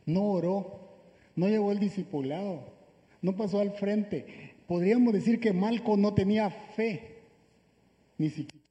no 0.06 0.24
oró, 0.32 0.80
no 1.36 1.48
llevó 1.48 1.72
el 1.72 1.80
discipulado, 1.80 2.66
no 3.22 3.36
pasó 3.36 3.60
al 3.60 3.72
frente. 3.72 4.54
Podríamos 4.68 5.14
decir 5.14 5.40
que 5.40 5.52
Malco 5.52 5.98
no 5.98 6.14
tenía 6.14 6.50
fe, 6.50 7.18
ni 8.18 8.30
siquiera. 8.30 8.66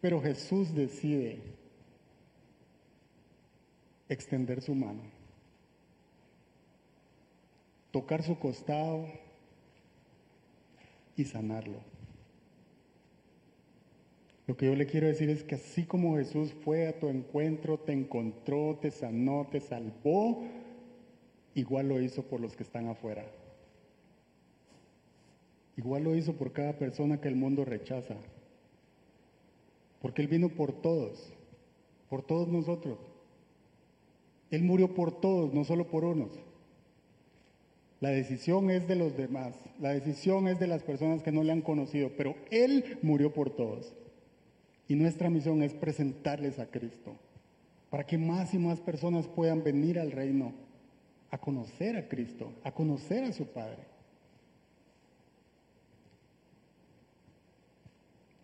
Pero 0.00 0.20
Jesús 0.20 0.74
decide 0.74 1.40
extender 4.08 4.60
su 4.60 4.74
mano, 4.74 5.02
tocar 7.92 8.24
su 8.24 8.36
costado 8.38 9.06
y 11.16 11.24
sanarlo. 11.24 11.78
Lo 14.46 14.56
que 14.56 14.66
yo 14.66 14.74
le 14.74 14.86
quiero 14.86 15.06
decir 15.06 15.30
es 15.30 15.44
que 15.44 15.54
así 15.54 15.84
como 15.84 16.16
Jesús 16.16 16.52
fue 16.52 16.88
a 16.88 16.98
tu 16.98 17.08
encuentro, 17.08 17.78
te 17.78 17.92
encontró, 17.92 18.78
te 18.80 18.90
sanó, 18.90 19.46
te 19.50 19.60
salvó, 19.60 20.42
igual 21.54 21.88
lo 21.88 22.00
hizo 22.00 22.22
por 22.22 22.40
los 22.40 22.56
que 22.56 22.64
están 22.64 22.88
afuera. 22.88 23.24
Igual 25.76 26.04
lo 26.04 26.16
hizo 26.16 26.34
por 26.34 26.52
cada 26.52 26.74
persona 26.74 27.20
que 27.20 27.28
el 27.28 27.36
mundo 27.36 27.64
rechaza. 27.64 28.16
Porque 30.00 30.22
Él 30.22 30.28
vino 30.28 30.48
por 30.48 30.72
todos, 30.72 31.32
por 32.10 32.22
todos 32.22 32.48
nosotros. 32.48 32.98
Él 34.50 34.64
murió 34.64 34.92
por 34.92 35.18
todos, 35.18 35.54
no 35.54 35.64
solo 35.64 35.86
por 35.86 36.04
unos. 36.04 36.32
La 38.02 38.10
decisión 38.10 38.68
es 38.68 38.88
de 38.88 38.96
los 38.96 39.16
demás, 39.16 39.54
la 39.80 39.90
decisión 39.90 40.48
es 40.48 40.58
de 40.58 40.66
las 40.66 40.82
personas 40.82 41.22
que 41.22 41.30
no 41.30 41.44
le 41.44 41.52
han 41.52 41.62
conocido, 41.62 42.10
pero 42.16 42.34
Él 42.50 42.98
murió 43.00 43.32
por 43.32 43.54
todos. 43.54 43.94
Y 44.88 44.96
nuestra 44.96 45.30
misión 45.30 45.62
es 45.62 45.72
presentarles 45.72 46.58
a 46.58 46.66
Cristo, 46.66 47.14
para 47.90 48.04
que 48.04 48.18
más 48.18 48.54
y 48.54 48.58
más 48.58 48.80
personas 48.80 49.28
puedan 49.28 49.62
venir 49.62 50.00
al 50.00 50.10
reino 50.10 50.52
a 51.30 51.38
conocer 51.38 51.96
a 51.96 52.08
Cristo, 52.08 52.52
a 52.64 52.72
conocer 52.72 53.22
a 53.22 53.32
su 53.32 53.46
Padre. 53.46 53.84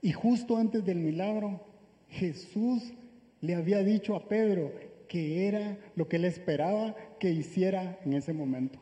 Y 0.01 0.13
justo 0.13 0.57
antes 0.57 0.85
del 0.85 0.99
milagro, 0.99 1.67
Jesús 2.11 2.93
le 3.41 3.57
había 3.57 3.83
dicho 3.83 4.15
a 4.15 4.29
Pedro 4.29 4.71
que 5.09 5.49
era 5.49 5.79
lo 5.97 6.07
que 6.07 6.15
él 6.15 6.27
esperaba 6.27 6.95
que 7.19 7.31
hiciera 7.33 7.99
en 8.05 8.13
ese 8.13 8.33
momento. 8.33 8.79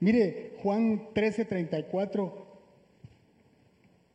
Mire, 0.00 0.52
Juan 0.62 1.08
13:34, 1.14 2.32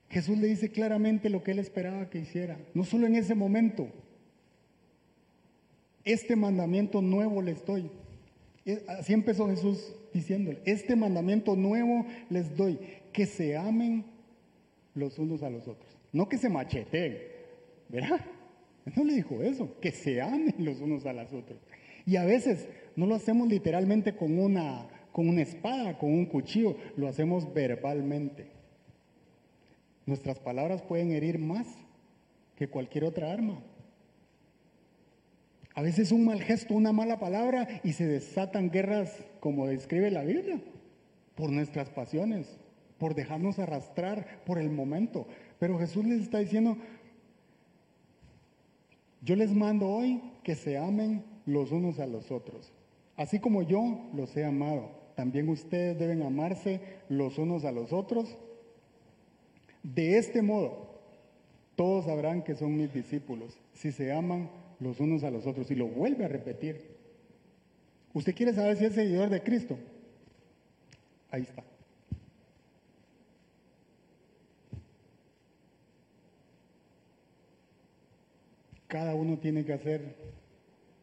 Jesús 0.10 0.38
le 0.38 0.48
dice 0.48 0.70
claramente 0.70 1.30
lo 1.30 1.44
que 1.44 1.52
él 1.52 1.60
esperaba 1.60 2.10
que 2.10 2.20
hiciera, 2.20 2.58
no 2.74 2.84
solo 2.84 3.08
en 3.08 3.16
ese 3.16 3.36
momento. 3.36 3.88
Este 6.06 6.36
mandamiento 6.36 7.02
nuevo 7.02 7.42
les 7.42 7.66
doy. 7.66 7.90
Así 8.88 9.14
empezó 9.14 9.48
Jesús 9.48 9.96
diciéndole, 10.14 10.60
este 10.66 10.96
mandamiento 10.96 11.56
nuevo 11.56 12.06
les 12.30 12.56
doy, 12.56 12.78
que 13.12 13.26
se 13.26 13.58
amen 13.58 14.06
los 14.96 15.18
unos 15.18 15.44
a 15.44 15.50
los 15.50 15.68
otros. 15.68 15.98
No 16.12 16.30
que 16.30 16.38
se 16.38 16.50
macheteen, 16.50 17.18
¿verdad? 17.90 18.22
No 18.96 19.04
le 19.04 19.16
dijo 19.16 19.42
eso, 19.42 19.80
que 19.80 19.92
se 19.92 20.22
amen 20.22 20.56
los 20.60 20.80
unos 20.80 21.06
a 21.06 21.14
los 21.14 21.34
otros. 21.34 21.60
Y 22.06 22.18
a 22.18 22.26
veces 22.26 22.68
no 22.96 23.06
lo 23.06 23.16
hacemos 23.16 23.48
literalmente 23.48 24.16
con 24.16 24.38
una 24.38 24.88
con 25.14 25.30
una 25.30 25.44
espada, 25.44 25.98
con 25.98 26.12
un 26.12 26.26
cuchillo, 26.26 26.76
lo 26.98 27.08
hacemos 27.08 27.54
verbalmente. 27.54 28.48
Nuestras 30.08 30.40
palabras 30.40 30.82
pueden 30.82 31.12
herir 31.12 31.38
más 31.38 31.68
que 32.58 32.68
cualquier 32.68 33.06
otra 33.06 33.32
arma. 33.32 33.62
A 35.76 35.84
veces 35.84 36.12
un 36.12 36.26
mal 36.26 36.42
gesto, 36.42 36.74
una 36.74 36.92
mala 36.92 37.20
palabra 37.20 37.80
y 37.84 37.94
se 37.94 38.08
desatan 38.08 38.72
guerras 38.72 39.24
como 39.40 39.68
describe 39.68 40.10
la 40.10 40.24
Biblia, 40.24 40.60
por 41.36 41.52
nuestras 41.52 41.90
pasiones, 41.90 42.60
por 42.98 43.14
dejarnos 43.14 43.60
arrastrar 43.60 44.44
por 44.46 44.58
el 44.58 44.72
momento. 44.72 45.28
Pero 45.60 45.78
Jesús 45.78 46.06
les 46.06 46.22
está 46.22 46.40
diciendo, 46.40 46.76
yo 49.22 49.36
les 49.36 49.52
mando 49.54 49.90
hoy 49.90 50.22
que 50.44 50.56
se 50.56 50.78
amen 50.78 51.24
los 51.46 51.72
unos 51.72 52.00
a 52.00 52.08
los 52.08 52.32
otros. 52.32 52.74
Así 53.16 53.40
como 53.40 53.62
yo 53.62 54.10
los 54.16 54.36
he 54.36 54.44
amado, 54.44 55.03
también 55.16 55.50
ustedes 55.50 55.98
deben 55.98 56.24
amarse 56.24 56.82
los 57.10 57.38
unos 57.38 57.66
a 57.66 57.72
los 57.72 57.94
otros. 57.94 58.38
De 59.84 60.18
este 60.18 60.42
modo, 60.42 60.94
todos 61.76 62.06
sabrán 62.06 62.44
que 62.44 62.56
son 62.56 62.78
mis 62.78 62.94
discípulos, 62.94 63.58
si 63.74 63.92
se 63.92 64.12
aman 64.12 64.50
los 64.80 65.00
unos 65.00 65.24
a 65.24 65.32
los 65.32 65.46
otros. 65.46 65.70
Y 65.72 65.76
lo 65.76 65.88
vuelve 65.88 66.26
a 66.26 66.28
repetir. 66.28 66.94
¿Usted 68.14 68.36
quiere 68.36 68.54
saber 68.54 68.78
si 68.78 68.86
es 68.86 68.94
seguidor 68.94 69.30
de 69.30 69.42
Cristo? 69.42 69.78
Ahí 71.32 71.42
está. 71.42 71.64
Cada 78.88 79.16
uno 79.16 79.40
tiene 79.40 79.66
que 79.66 79.74
hacer 79.74 80.16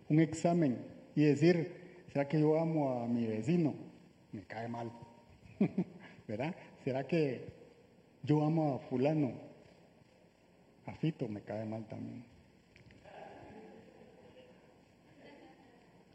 un 0.09 0.21
examen 0.21 0.79
y 1.17 1.25
decir, 1.25 1.73
¿será 2.13 2.29
que 2.29 2.39
yo 2.39 2.57
amo 2.57 3.03
a 3.03 3.09
mi 3.09 3.27
vecino? 3.27 3.90
Me 4.33 4.43
cae 4.43 4.69
mal. 4.69 4.91
¿Verdad? 6.29 6.55
¿Será 6.85 7.07
que 7.07 7.53
yo 8.23 8.45
amo 8.45 8.75
a 8.75 8.79
fulano? 8.89 9.33
A 10.87 10.95
Fito 10.95 11.29
me 11.29 11.41
cae 11.41 11.65
mal 11.65 11.87
también. 11.89 12.25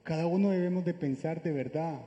Cada 0.03 0.27
uno 0.27 0.49
debemos 0.51 0.85
de 0.85 0.93
pensar 0.93 1.41
de 1.41 1.51
verdad 1.51 1.99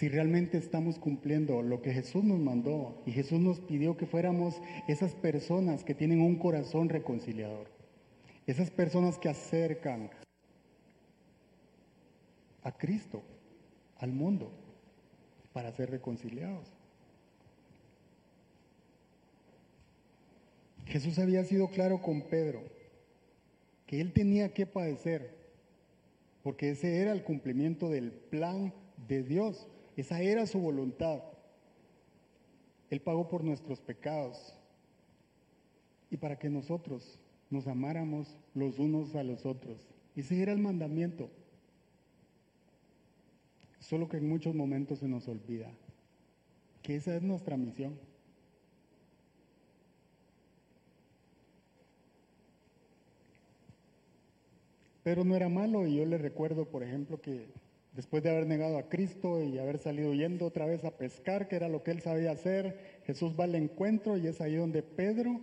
si 0.00 0.08
realmente 0.08 0.56
estamos 0.56 0.98
cumpliendo 0.98 1.62
lo 1.62 1.82
que 1.82 1.92
Jesús 1.92 2.24
nos 2.24 2.38
mandó 2.38 3.02
y 3.04 3.12
Jesús 3.12 3.38
nos 3.38 3.60
pidió 3.60 3.96
que 3.96 4.06
fuéramos 4.06 4.60
esas 4.88 5.14
personas 5.14 5.84
que 5.84 5.94
tienen 5.94 6.20
un 6.20 6.36
corazón 6.36 6.88
reconciliador, 6.88 7.68
esas 8.46 8.70
personas 8.70 9.18
que 9.18 9.28
acercan 9.28 10.10
a 12.62 12.72
Cristo, 12.72 13.22
al 14.00 14.12
mundo, 14.12 14.50
para 15.52 15.72
ser 15.72 15.90
reconciliados. 15.90 16.66
Jesús 20.86 21.18
había 21.18 21.44
sido 21.44 21.68
claro 21.68 22.02
con 22.02 22.22
Pedro 22.22 22.62
que 23.86 24.00
él 24.00 24.12
tenía 24.12 24.52
que 24.52 24.66
padecer 24.66 25.40
porque 26.42 26.70
ese 26.70 26.98
era 26.98 27.12
el 27.12 27.22
cumplimiento 27.22 27.88
del 27.88 28.12
plan 28.12 28.72
de 29.08 29.22
Dios, 29.22 29.66
esa 29.96 30.22
era 30.22 30.46
su 30.46 30.58
voluntad. 30.58 31.22
Él 32.88 33.00
pagó 33.00 33.28
por 33.28 33.44
nuestros 33.44 33.80
pecados 33.80 34.54
y 36.10 36.16
para 36.16 36.38
que 36.38 36.48
nosotros 36.48 37.18
nos 37.50 37.66
amáramos 37.66 38.36
los 38.54 38.78
unos 38.78 39.14
a 39.14 39.22
los 39.22 39.44
otros. 39.46 39.86
Ese 40.16 40.42
era 40.42 40.52
el 40.52 40.58
mandamiento. 40.58 41.30
Solo 43.80 44.08
que 44.08 44.18
en 44.18 44.28
muchos 44.28 44.54
momentos 44.54 45.00
se 45.00 45.08
nos 45.08 45.26
olvida 45.26 45.70
que 46.82 46.96
esa 46.96 47.16
es 47.16 47.22
nuestra 47.22 47.56
misión. 47.56 47.98
Pero 55.02 55.24
no 55.24 55.34
era 55.34 55.48
malo 55.48 55.86
y 55.86 55.96
yo 55.96 56.04
le 56.04 56.18
recuerdo, 56.18 56.66
por 56.66 56.82
ejemplo, 56.82 57.20
que 57.20 57.48
después 57.94 58.22
de 58.22 58.30
haber 58.30 58.46
negado 58.46 58.78
a 58.78 58.88
Cristo 58.88 59.42
y 59.42 59.58
haber 59.58 59.78
salido 59.78 60.12
yendo 60.14 60.46
otra 60.46 60.66
vez 60.66 60.84
a 60.84 60.96
pescar, 60.96 61.48
que 61.48 61.56
era 61.56 61.68
lo 61.68 61.82
que 61.82 61.90
él 61.90 62.00
sabía 62.00 62.32
hacer, 62.32 63.00
Jesús 63.04 63.34
va 63.38 63.44
al 63.44 63.54
encuentro 63.54 64.16
y 64.16 64.26
es 64.26 64.40
ahí 64.40 64.56
donde 64.56 64.82
Pedro 64.82 65.40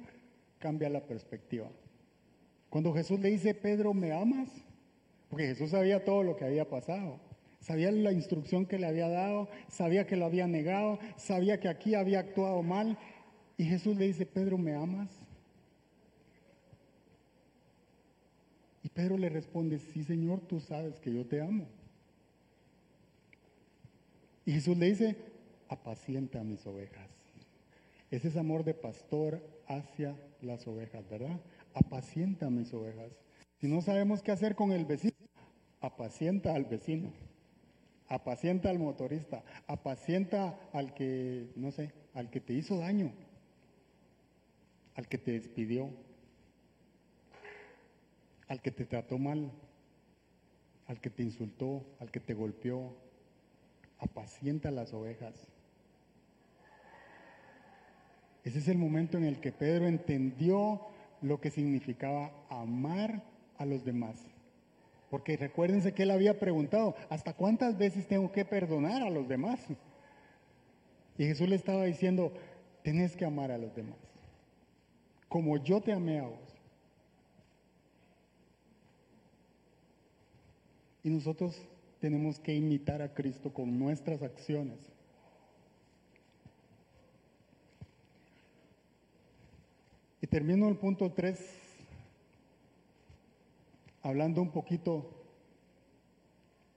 cambia 0.59 0.89
la 0.89 1.01
perspectiva. 1.05 1.69
Cuando 2.69 2.93
Jesús 2.93 3.19
le 3.19 3.29
dice, 3.29 3.53
Pedro, 3.53 3.93
¿me 3.93 4.11
amas? 4.11 4.49
Porque 5.29 5.47
Jesús 5.47 5.71
sabía 5.71 6.05
todo 6.05 6.23
lo 6.23 6.35
que 6.35 6.45
había 6.45 6.69
pasado. 6.69 7.19
Sabía 7.67 7.91
la 7.91 8.13
instrucción 8.13 8.65
que 8.65 8.79
le 8.79 8.87
había 8.87 9.09
dado, 9.09 9.49
sabía 9.67 10.07
que 10.07 10.15
lo 10.15 10.23
había 10.23 10.47
negado, 10.47 10.99
sabía 11.17 11.59
que 11.59 11.67
aquí 11.67 11.95
había 11.95 12.21
actuado 12.21 12.63
mal. 12.63 12.97
Y 13.57 13.65
Jesús 13.65 13.97
le 13.97 14.07
dice, 14.07 14.25
Pedro, 14.25 14.57
¿me 14.57 14.73
amas? 14.73 15.09
Y 18.83 18.87
Pedro 18.87 19.17
le 19.17 19.27
responde, 19.27 19.79
sí 19.79 20.05
Señor, 20.05 20.39
tú 20.47 20.61
sabes 20.61 20.97
que 21.01 21.13
yo 21.13 21.25
te 21.25 21.41
amo. 21.41 21.67
Y 24.45 24.53
Jesús 24.53 24.77
le 24.77 24.85
dice, 24.85 25.17
apacienta 25.67 26.45
mis 26.45 26.65
ovejas. 26.65 27.09
Ese 28.09 28.29
es 28.29 28.37
amor 28.37 28.63
de 28.63 28.75
pastor 28.75 29.45
hacia 29.67 30.15
las 30.41 30.65
ovejas, 30.67 31.09
¿verdad? 31.09 31.37
Apacienta 31.73 32.49
mis 32.49 32.73
ovejas. 32.73 33.11
Si 33.59 33.67
no 33.67 33.81
sabemos 33.81 34.23
qué 34.23 34.31
hacer 34.31 34.55
con 34.55 34.71
el 34.71 34.85
vecino, 34.85 35.17
apacienta 35.81 36.55
al 36.55 36.63
vecino, 36.63 37.11
apacienta 38.07 38.69
al 38.69 38.79
motorista, 38.79 39.43
apacienta 39.67 40.59
al 40.73 40.93
que, 40.93 41.51
no 41.55 41.71
sé, 41.71 41.91
al 42.13 42.29
que 42.29 42.39
te 42.39 42.53
hizo 42.53 42.77
daño, 42.77 43.11
al 44.95 45.07
que 45.07 45.17
te 45.17 45.31
despidió, 45.31 45.89
al 48.47 48.61
que 48.61 48.71
te 48.71 48.85
trató 48.85 49.17
mal, 49.17 49.51
al 50.87 51.01
que 51.01 51.09
te 51.09 51.23
insultó, 51.23 51.85
al 51.99 52.11
que 52.11 52.19
te 52.19 52.33
golpeó. 52.33 52.95
Apacienta 53.99 54.71
las 54.71 54.93
ovejas. 54.93 55.47
Ese 58.43 58.59
es 58.59 58.67
el 58.69 58.77
momento 58.77 59.17
en 59.17 59.25
el 59.25 59.41
que 59.41 59.51
Pedro 59.51 59.87
entendió 59.87 60.87
lo 61.21 61.41
que 61.41 61.51
significaba 61.51 62.31
amar 62.49 63.23
a 63.57 63.65
los 63.65 63.83
demás. 63.83 64.23
Porque 65.09 65.37
recuérdense 65.37 65.93
que 65.93 66.03
él 66.03 66.11
había 66.11 66.39
preguntado, 66.39 66.95
¿hasta 67.09 67.33
cuántas 67.33 67.77
veces 67.77 68.07
tengo 68.07 68.31
que 68.31 68.43
perdonar 68.43 69.01
a 69.01 69.09
los 69.09 69.27
demás? 69.27 69.59
Y 71.17 71.25
Jesús 71.25 71.47
le 71.47 71.55
estaba 71.55 71.85
diciendo, 71.85 72.33
tenés 72.83 73.15
que 73.15 73.25
amar 73.25 73.51
a 73.51 73.57
los 73.57 73.73
demás, 73.75 73.97
como 75.29 75.57
yo 75.57 75.81
te 75.81 75.93
amé 75.93 76.19
a 76.19 76.23
vos. 76.23 76.57
Y 81.03 81.09
nosotros 81.09 81.61
tenemos 81.99 82.39
que 82.39 82.53
imitar 82.53 83.01
a 83.01 83.13
Cristo 83.13 83.53
con 83.53 83.79
nuestras 83.79 84.21
acciones. 84.21 84.77
Y 90.21 90.27
termino 90.27 90.67
el 90.67 90.75
punto 90.75 91.11
3 91.13 91.66
hablando 94.07 94.41
un 94.41 94.51
poquito 94.51 95.05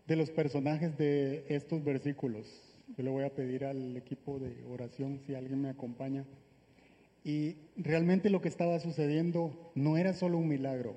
de 0.09 0.17
los 0.17 0.31
personajes 0.31 0.99
de 0.99 1.45
estos 1.49 1.85
versículos. 1.85 2.47
Yo 2.97 3.05
le 3.05 3.11
voy 3.11 3.23
a 3.23 3.33
pedir 3.33 3.65
al 3.65 3.97
equipo 3.97 4.41
de 4.41 4.65
oración 4.65 5.21
si 5.25 5.37
alguien 5.37 5.63
me 5.63 5.69
acompaña. 5.69 6.25
Y 7.23 7.55
realmente 7.77 8.31
lo 8.31 8.41
que 8.41 8.49
estaba 8.49 8.81
sucediendo 8.81 9.71
no 9.77 9.97
era 9.97 10.13
solo 10.13 10.39
un 10.39 10.49
milagro. 10.49 10.97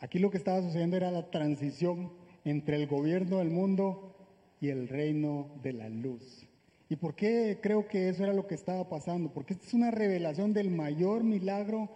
Aquí 0.00 0.18
lo 0.18 0.30
que 0.30 0.38
estaba 0.38 0.60
sucediendo 0.60 0.96
era 0.96 1.12
la 1.12 1.30
transición 1.30 2.10
entre 2.44 2.74
el 2.74 2.88
gobierno 2.88 3.38
del 3.38 3.50
mundo 3.50 4.16
y 4.60 4.70
el 4.70 4.88
reino 4.88 5.50
de 5.62 5.72
la 5.72 5.88
luz. 5.88 6.48
¿Y 6.88 6.96
por 6.96 7.14
qué 7.14 7.58
creo 7.62 7.86
que 7.86 8.08
eso 8.08 8.24
era 8.24 8.32
lo 8.32 8.48
que 8.48 8.56
estaba 8.56 8.88
pasando? 8.88 9.32
Porque 9.32 9.52
esta 9.52 9.66
es 9.66 9.74
una 9.74 9.92
revelación 9.92 10.52
del 10.52 10.70
mayor 10.70 11.22
milagro 11.22 11.88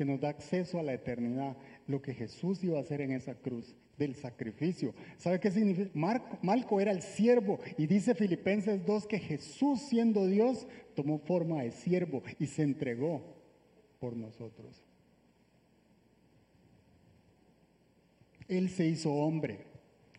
que 0.00 0.06
nos 0.06 0.18
da 0.18 0.30
acceso 0.30 0.78
a 0.78 0.82
la 0.82 0.94
eternidad, 0.94 1.58
lo 1.90 2.00
que 2.00 2.14
Jesús 2.14 2.62
iba 2.62 2.78
a 2.78 2.82
hacer 2.82 3.00
en 3.00 3.12
esa 3.12 3.34
cruz, 3.34 3.74
del 3.98 4.14
sacrificio. 4.14 4.94
¿Sabe 5.18 5.40
qué 5.40 5.50
significa? 5.50 5.90
Malco 6.42 6.80
era 6.80 6.92
el 6.92 7.02
siervo 7.02 7.58
y 7.76 7.86
dice 7.86 8.14
Filipenses 8.14 8.86
2 8.86 9.06
que 9.06 9.18
Jesús 9.18 9.80
siendo 9.82 10.26
Dios 10.26 10.66
tomó 10.94 11.18
forma 11.18 11.62
de 11.62 11.72
siervo 11.72 12.22
y 12.38 12.46
se 12.46 12.62
entregó 12.62 13.22
por 13.98 14.16
nosotros. 14.16 14.82
Él 18.48 18.70
se 18.70 18.86
hizo 18.86 19.12
hombre. 19.12 19.66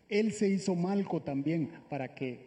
Él 0.08 0.32
se 0.32 0.48
hizo 0.48 0.74
malco 0.74 1.22
también 1.22 1.70
para 1.88 2.14
que 2.14 2.46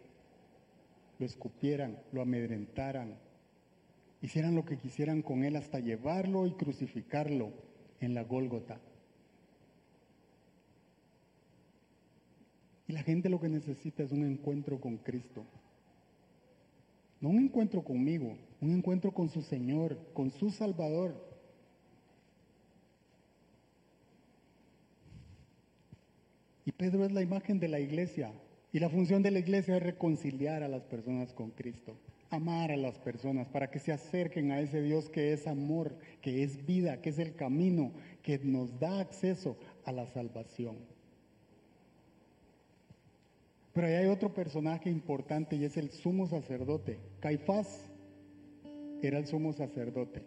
lo 1.18 1.26
escupieran, 1.26 1.98
lo 2.12 2.22
amedrentaran, 2.22 3.18
hicieran 4.22 4.54
lo 4.54 4.64
que 4.64 4.78
quisieran 4.78 5.20
con 5.20 5.44
él 5.44 5.56
hasta 5.56 5.80
llevarlo 5.80 6.46
y 6.46 6.52
crucificarlo 6.52 7.52
en 8.00 8.14
la 8.14 8.22
Gólgota. 8.22 8.80
Y 12.88 12.92
la 12.92 13.02
gente 13.02 13.28
lo 13.28 13.40
que 13.40 13.48
necesita 13.48 14.02
es 14.02 14.12
un 14.12 14.24
encuentro 14.24 14.80
con 14.80 14.96
Cristo. 14.98 15.44
No 17.20 17.30
un 17.30 17.38
encuentro 17.38 17.82
conmigo, 17.82 18.36
un 18.60 18.72
encuentro 18.72 19.12
con 19.12 19.28
su 19.28 19.42
Señor, 19.42 19.98
con 20.12 20.30
su 20.30 20.50
Salvador. 20.50 21.14
Y 26.64 26.72
Pedro 26.72 27.04
es 27.04 27.12
la 27.12 27.22
imagen 27.22 27.58
de 27.58 27.68
la 27.68 27.80
iglesia. 27.80 28.32
Y 28.72 28.80
la 28.80 28.90
función 28.90 29.22
de 29.22 29.30
la 29.30 29.38
iglesia 29.38 29.76
es 29.76 29.82
reconciliar 29.82 30.62
a 30.62 30.68
las 30.68 30.84
personas 30.84 31.32
con 31.32 31.50
Cristo, 31.50 31.96
amar 32.28 32.70
a 32.70 32.76
las 32.76 32.98
personas 32.98 33.48
para 33.48 33.70
que 33.70 33.78
se 33.78 33.92
acerquen 33.92 34.50
a 34.50 34.60
ese 34.60 34.82
Dios 34.82 35.08
que 35.08 35.32
es 35.32 35.46
amor, 35.46 35.96
que 36.20 36.42
es 36.42 36.66
vida, 36.66 37.00
que 37.00 37.10
es 37.10 37.18
el 37.18 37.34
camino, 37.34 37.92
que 38.22 38.38
nos 38.38 38.78
da 38.78 39.00
acceso 39.00 39.56
a 39.84 39.92
la 39.92 40.06
salvación. 40.06 40.76
Pero 43.76 43.88
ahí 43.88 43.92
hay 43.92 44.06
otro 44.06 44.32
personaje 44.32 44.88
importante 44.88 45.54
y 45.54 45.66
es 45.66 45.76
el 45.76 45.90
sumo 45.90 46.26
sacerdote. 46.26 46.98
Caifás 47.20 47.90
era 49.02 49.18
el 49.18 49.26
sumo 49.26 49.52
sacerdote. 49.52 50.22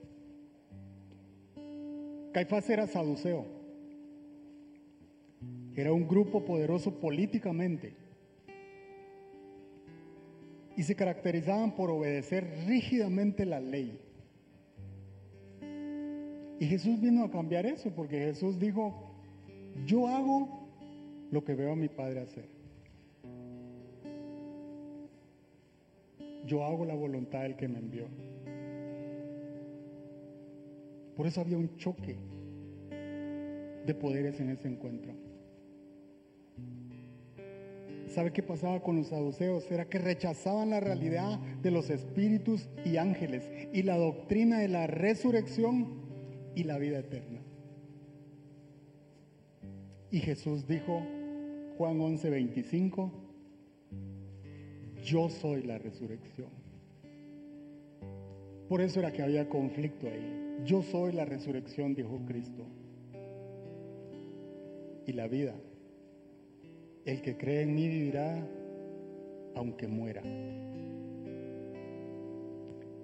Caifás 2.32 2.70
era 2.70 2.86
saduceo. 2.86 3.48
Era 5.76 5.92
un 5.92 6.08
grupo 6.08 6.46
poderoso 6.46 7.00
políticamente. 7.00 7.96
Y 10.78 10.84
se 10.84 10.94
caracterizaban 10.94 11.76
por 11.76 11.90
obedecer 11.90 12.46
rígidamente 12.68 13.48
la 13.48 13.60
ley. 13.60 14.00
Y 16.60 16.68
Jesús 16.68 17.02
vino 17.02 17.24
a 17.24 17.32
cambiar 17.32 17.66
eso, 17.66 17.90
porque 17.96 18.20
Jesús 18.20 18.60
dijo, 18.60 19.12
yo 19.88 20.08
hago 20.08 20.70
lo 21.32 21.44
que 21.44 21.56
veo 21.56 21.72
a 21.72 21.76
mi 21.76 21.90
Padre 21.90 22.20
hacer. 22.20 22.59
Yo 26.50 26.66
hago 26.66 26.84
la 26.84 26.96
voluntad 26.96 27.44
del 27.44 27.56
que 27.56 27.68
me 27.68 27.78
envió. 27.78 28.08
Por 31.16 31.28
eso 31.28 31.42
había 31.42 31.58
un 31.58 31.78
choque 31.78 32.18
de 33.86 33.94
poderes 33.94 34.40
en 34.40 34.50
ese 34.50 34.68
encuentro. 34.68 35.14
¿Sabe 38.08 38.34
qué 38.34 38.42
pasaba 38.42 38.82
con 38.82 38.96
los 38.96 39.10
saduceos? 39.10 39.70
Era 39.70 39.86
que 39.86 40.00
rechazaban 40.00 40.72
la 40.72 40.80
realidad 40.80 41.38
de 41.62 41.70
los 41.70 41.92
espíritus 41.92 42.68
y 42.84 42.98
ángeles 42.98 43.48
y 43.72 43.84
la 43.84 43.98
doctrina 43.98 44.58
de 44.58 44.70
la 44.70 44.88
resurrección 44.88 46.02
y 46.56 46.64
la 46.64 46.80
vida 46.80 46.98
eterna. 46.98 47.42
Y 50.10 50.20
Jesús 50.22 50.66
dijo, 50.66 51.04
Juan 51.78 52.02
11, 52.02 52.32
25, 52.32 53.19
yo 55.04 55.30
soy 55.30 55.64
la 55.64 55.78
resurrección. 55.78 56.50
Por 58.68 58.82
eso 58.82 59.00
era 59.00 59.12
que 59.12 59.24
había 59.24 59.50
conflicto 59.50 60.08
ahí. 60.08 60.62
Yo 60.66 60.84
soy 60.84 61.14
la 61.14 61.26
resurrección, 61.26 61.96
dijo 61.96 62.20
Cristo. 62.28 62.64
Y 65.08 65.14
la 65.14 65.28
vida. 65.28 65.56
El 67.06 67.22
que 67.22 67.36
cree 67.36 67.62
en 67.62 67.74
mí 67.74 67.88
vivirá 67.88 68.48
aunque 69.56 69.88
muera. 69.88 70.22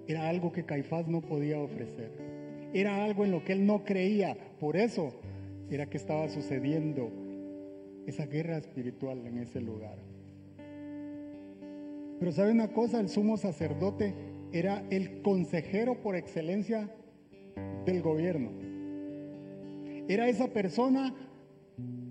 Era 0.06 0.28
algo 0.28 0.52
que 0.52 0.64
Caifás 0.64 1.08
no 1.08 1.20
podía 1.20 1.58
ofrecer. 1.58 2.12
Era 2.72 3.04
algo 3.04 3.24
en 3.24 3.32
lo 3.32 3.42
que 3.42 3.52
él 3.52 3.66
no 3.66 3.84
creía. 3.84 4.36
Por 4.60 4.76
eso 4.76 5.12
era 5.68 5.86
que 5.86 5.96
estaba 5.96 6.28
sucediendo 6.28 7.10
esa 8.06 8.26
guerra 8.26 8.58
espiritual 8.58 9.26
en 9.26 9.38
ese 9.38 9.60
lugar. 9.60 9.98
Pero 12.18 12.32
sabe 12.32 12.50
una 12.50 12.68
cosa, 12.68 12.98
el 13.00 13.08
sumo 13.08 13.36
sacerdote 13.36 14.14
era 14.52 14.82
el 14.90 15.20
consejero 15.22 16.00
por 16.02 16.16
excelencia 16.16 16.90
del 17.84 18.00
gobierno. 18.00 18.50
Era 20.08 20.28
esa 20.28 20.48
persona, 20.48 21.14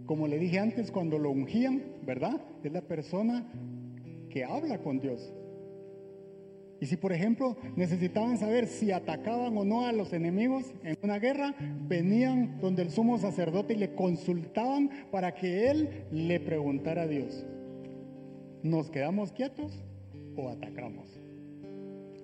como 0.05 0.27
le 0.27 0.37
dije 0.37 0.59
antes, 0.59 0.91
cuando 0.91 1.17
lo 1.17 1.31
ungían, 1.31 1.81
¿verdad? 2.05 2.39
Es 2.63 2.71
la 2.71 2.81
persona 2.81 3.51
que 4.29 4.43
habla 4.43 4.79
con 4.79 4.99
Dios. 4.99 5.33
Y 6.81 6.87
si, 6.87 6.97
por 6.97 7.13
ejemplo, 7.13 7.57
necesitaban 7.75 8.37
saber 8.37 8.67
si 8.67 8.91
atacaban 8.91 9.57
o 9.57 9.63
no 9.63 9.85
a 9.85 9.93
los 9.93 10.11
enemigos 10.13 10.73
en 10.83 10.97
una 11.01 11.19
guerra, 11.19 11.55
venían 11.87 12.59
donde 12.59 12.83
el 12.83 12.91
sumo 12.91 13.17
sacerdote 13.17 13.73
y 13.73 13.77
le 13.77 13.95
consultaban 13.95 14.91
para 15.09 15.33
que 15.33 15.71
él 15.71 16.05
le 16.11 16.39
preguntara 16.41 17.03
a 17.03 17.07
Dios, 17.07 17.45
¿nos 18.61 18.91
quedamos 18.91 19.31
quietos 19.31 19.85
o 20.35 20.49
atacamos? 20.49 21.19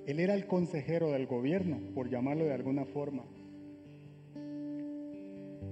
Él 0.05 0.19
era 0.19 0.33
el 0.33 0.47
consejero 0.47 1.11
del 1.11 1.27
gobierno, 1.27 1.79
por 1.93 2.09
llamarlo 2.09 2.45
de 2.45 2.53
alguna 2.53 2.85
forma. 2.85 3.23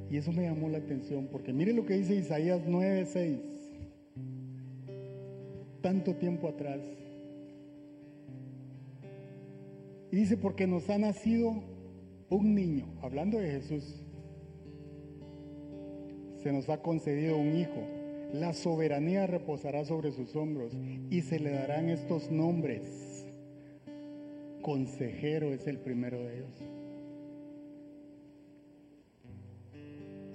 Y 0.09 0.17
eso 0.17 0.31
me 0.31 0.43
llamó 0.43 0.69
la 0.69 0.79
atención, 0.79 1.27
porque 1.31 1.53
mire 1.53 1.73
lo 1.73 1.85
que 1.85 1.95
dice 1.95 2.15
Isaías 2.15 2.61
9:6. 2.67 3.39
Tanto 5.81 6.15
tiempo 6.15 6.47
atrás. 6.47 6.81
Y 10.11 10.15
dice, 10.15 10.37
porque 10.37 10.65
nos 10.65 10.89
ha 10.89 10.97
nacido 10.97 11.61
un 12.29 12.55
niño, 12.55 12.85
hablando 13.01 13.37
de 13.37 13.51
Jesús. 13.51 14.03
Se 16.41 16.51
nos 16.51 16.67
ha 16.69 16.81
concedido 16.81 17.37
un 17.37 17.55
hijo. 17.55 17.98
La 18.33 18.53
soberanía 18.53 19.27
reposará 19.27 19.85
sobre 19.85 20.11
sus 20.11 20.35
hombros 20.35 20.73
y 21.09 21.21
se 21.21 21.39
le 21.39 21.51
darán 21.51 21.89
estos 21.89 22.29
nombres. 22.29 23.25
Consejero 24.61 25.53
es 25.53 25.67
el 25.67 25.77
primero 25.79 26.19
de 26.19 26.37
ellos 26.37 26.69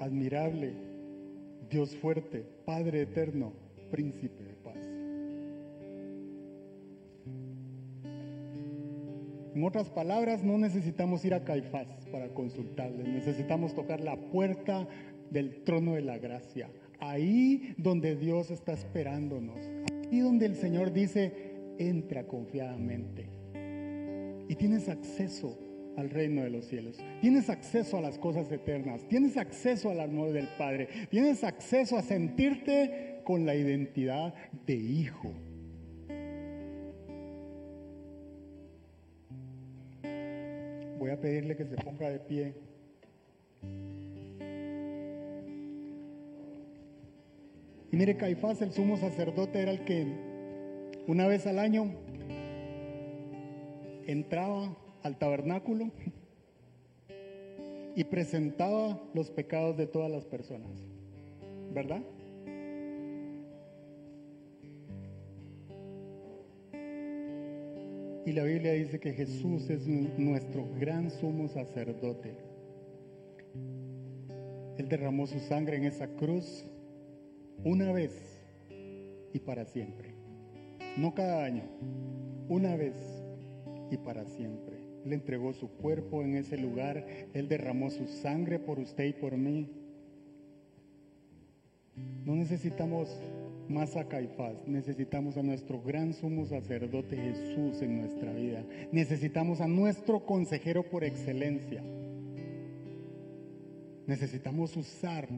admirable, 0.04 0.74
Dios 1.70 1.96
fuerte, 1.96 2.44
Padre 2.64 3.02
eterno, 3.02 3.52
príncipe 3.90 4.42
de 4.44 4.54
paz. 4.54 4.76
En 9.54 9.64
otras 9.64 9.88
palabras, 9.88 10.42
no 10.42 10.58
necesitamos 10.58 11.24
ir 11.24 11.32
a 11.34 11.44
Caifás 11.44 11.86
para 12.10 12.28
consultarle, 12.28 13.04
necesitamos 13.04 13.74
tocar 13.74 14.00
la 14.00 14.16
puerta 14.16 14.86
del 15.30 15.62
trono 15.64 15.94
de 15.94 16.02
la 16.02 16.18
gracia, 16.18 16.68
ahí 17.10 17.74
donde 17.76 18.16
Dios 18.16 18.50
está 18.50 18.72
esperándonos, 18.72 19.58
ahí 20.10 20.20
donde 20.20 20.46
el 20.46 20.56
Señor 20.56 20.92
dice, 20.92 21.32
entra 21.78 22.26
confiadamente. 22.26 23.28
Y 24.48 24.54
tienes 24.56 24.88
acceso 24.88 25.58
al 25.96 26.10
reino 26.10 26.42
de 26.42 26.50
los 26.50 26.66
cielos. 26.66 26.98
Tienes 27.20 27.48
acceso 27.48 27.96
a 27.96 28.00
las 28.00 28.18
cosas 28.18 28.50
eternas. 28.50 29.06
Tienes 29.08 29.36
acceso 29.36 29.90
al 29.90 30.00
amor 30.00 30.32
del 30.32 30.48
Padre. 30.58 30.88
Tienes 31.10 31.44
acceso 31.44 31.96
a 31.96 32.02
sentirte 32.02 33.20
con 33.24 33.46
la 33.46 33.54
identidad 33.54 34.34
de 34.66 34.74
hijo. 34.74 35.32
Voy 40.98 41.10
a 41.10 41.20
pedirle 41.20 41.56
que 41.56 41.64
se 41.64 41.76
ponga 41.76 42.08
de 42.08 42.18
pie. 42.18 42.54
Y 47.94 47.96
mire, 47.96 48.16
Caifás, 48.16 48.60
el 48.60 48.72
sumo 48.72 48.96
sacerdote, 48.96 49.62
era 49.62 49.70
el 49.70 49.84
que 49.84 50.04
una 51.06 51.28
vez 51.28 51.46
al 51.46 51.60
año 51.60 51.94
entraba 54.04 54.76
al 55.04 55.16
tabernáculo 55.16 55.92
y 57.94 58.02
presentaba 58.02 59.00
los 59.14 59.30
pecados 59.30 59.76
de 59.76 59.86
todas 59.86 60.10
las 60.10 60.24
personas. 60.24 60.72
¿Verdad? 61.72 62.02
Y 68.26 68.32
la 68.32 68.42
Biblia 68.42 68.72
dice 68.72 68.98
que 68.98 69.12
Jesús 69.12 69.70
es 69.70 69.86
nuestro 69.86 70.66
gran 70.80 71.12
sumo 71.12 71.46
sacerdote. 71.46 72.34
Él 74.78 74.88
derramó 74.88 75.28
su 75.28 75.38
sangre 75.38 75.76
en 75.76 75.84
esa 75.84 76.08
cruz 76.08 76.66
una 77.62 77.92
vez 77.92 78.12
y 79.32 79.38
para 79.38 79.64
siempre. 79.64 80.14
No 80.96 81.14
cada 81.14 81.44
año, 81.44 81.64
una 82.48 82.76
vez 82.76 82.94
y 83.90 83.96
para 83.96 84.24
siempre. 84.24 84.76
Él 85.04 85.12
entregó 85.12 85.52
su 85.52 85.68
cuerpo 85.68 86.22
en 86.22 86.36
ese 86.36 86.56
lugar. 86.56 87.04
Él 87.34 87.48
derramó 87.48 87.90
su 87.90 88.06
sangre 88.06 88.58
por 88.58 88.78
usted 88.78 89.04
y 89.04 89.12
por 89.12 89.36
mí. 89.36 89.70
No 92.24 92.34
necesitamos 92.34 93.08
más 93.68 93.96
a 93.96 94.08
Caifás, 94.08 94.56
necesitamos 94.66 95.36
a 95.36 95.42
nuestro 95.42 95.80
gran 95.80 96.12
sumo 96.12 96.44
sacerdote 96.44 97.16
Jesús 97.16 97.80
en 97.82 98.00
nuestra 98.00 98.32
vida. 98.32 98.64
Necesitamos 98.92 99.60
a 99.60 99.68
nuestro 99.68 100.24
consejero 100.24 100.82
por 100.82 101.04
excelencia. 101.04 101.82
Necesitamos 104.06 104.76
usar 104.76 105.28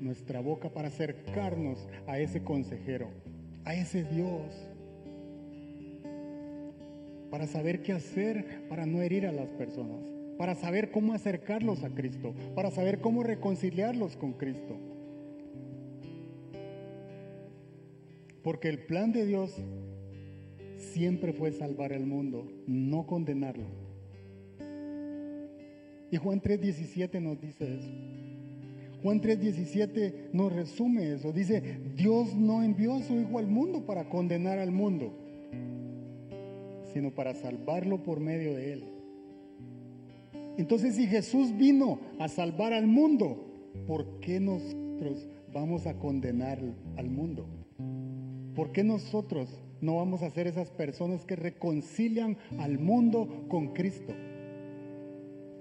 nuestra 0.00 0.40
boca 0.40 0.70
para 0.70 0.88
acercarnos 0.88 1.88
a 2.06 2.18
ese 2.18 2.42
consejero, 2.42 3.08
a 3.64 3.74
ese 3.74 4.04
Dios 4.04 4.52
para 7.30 7.46
saber 7.46 7.82
qué 7.82 7.92
hacer 7.92 8.66
para 8.68 8.86
no 8.86 9.02
herir 9.02 9.26
a 9.26 9.32
las 9.32 9.50
personas, 9.50 10.00
para 10.38 10.54
saber 10.54 10.90
cómo 10.90 11.12
acercarlos 11.12 11.82
a 11.84 11.90
Cristo, 11.90 12.34
para 12.54 12.70
saber 12.70 13.00
cómo 13.00 13.22
reconciliarlos 13.22 14.16
con 14.16 14.32
Cristo. 14.32 14.76
Porque 18.42 18.68
el 18.68 18.86
plan 18.86 19.12
de 19.12 19.26
Dios 19.26 19.54
siempre 20.78 21.32
fue 21.32 21.52
salvar 21.52 21.92
al 21.92 22.06
mundo, 22.06 22.46
no 22.66 23.06
condenarlo. 23.06 23.66
Y 26.10 26.16
Juan 26.16 26.40
3:17 26.40 27.20
nos 27.20 27.40
dice 27.40 27.74
eso. 27.74 27.90
Juan 29.06 29.20
3:17 29.20 30.30
nos 30.32 30.52
resume 30.52 31.12
eso. 31.12 31.32
Dice, 31.32 31.62
Dios 31.94 32.34
no 32.34 32.64
envió 32.64 32.94
a 32.94 33.02
su 33.04 33.14
Hijo 33.14 33.38
al 33.38 33.46
mundo 33.46 33.86
para 33.86 34.08
condenar 34.08 34.58
al 34.58 34.72
mundo, 34.72 35.12
sino 36.92 37.12
para 37.12 37.32
salvarlo 37.34 38.02
por 38.02 38.18
medio 38.18 38.56
de 38.56 38.72
él. 38.72 38.84
Entonces, 40.58 40.96
si 40.96 41.06
Jesús 41.06 41.56
vino 41.56 42.00
a 42.18 42.26
salvar 42.26 42.72
al 42.72 42.88
mundo, 42.88 43.44
¿por 43.86 44.18
qué 44.18 44.40
nosotros 44.40 45.28
vamos 45.52 45.86
a 45.86 45.94
condenar 46.00 46.58
al 46.96 47.08
mundo? 47.08 47.46
¿Por 48.56 48.72
qué 48.72 48.82
nosotros 48.82 49.62
no 49.80 49.98
vamos 49.98 50.22
a 50.22 50.30
ser 50.30 50.48
esas 50.48 50.72
personas 50.72 51.24
que 51.24 51.36
reconcilian 51.36 52.38
al 52.58 52.80
mundo 52.80 53.44
con 53.46 53.72
Cristo? 53.72 54.12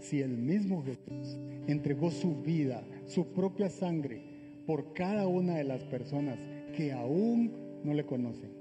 Si 0.05 0.21
el 0.21 0.37
mismo 0.37 0.83
Jesús 0.83 1.35
entregó 1.65 2.11
su 2.11 2.35
vida, 2.43 2.83
su 3.07 3.33
propia 3.33 3.71
sangre, 3.71 4.21
por 4.67 4.93
cada 4.93 5.25
una 5.25 5.55
de 5.55 5.63
las 5.63 5.83
personas 5.83 6.37
que 6.77 6.91
aún 6.91 7.51
no 7.83 7.91
le 7.91 8.05
conocen. 8.05 8.51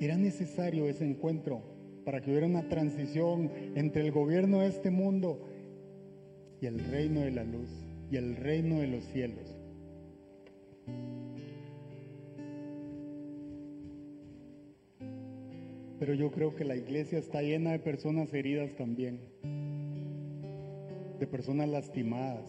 Era 0.00 0.16
necesario 0.16 0.88
ese 0.88 1.04
encuentro 1.04 1.60
para 2.06 2.22
que 2.22 2.30
hubiera 2.30 2.46
una 2.46 2.66
transición 2.70 3.50
entre 3.74 4.06
el 4.06 4.12
gobierno 4.12 4.60
de 4.60 4.68
este 4.68 4.90
mundo 4.90 5.46
y 6.62 6.66
el 6.66 6.78
reino 6.78 7.20
de 7.20 7.32
la 7.32 7.44
luz 7.44 7.68
y 8.10 8.16
el 8.16 8.36
reino 8.36 8.80
de 8.80 8.86
los 8.86 9.04
cielos. 9.04 9.59
Pero 16.00 16.14
yo 16.14 16.30
creo 16.30 16.56
que 16.56 16.64
la 16.64 16.76
iglesia 16.76 17.18
está 17.18 17.42
llena 17.42 17.72
de 17.72 17.78
personas 17.78 18.32
heridas 18.32 18.74
también, 18.74 19.20
de 21.18 21.26
personas 21.26 21.68
lastimadas. 21.68 22.46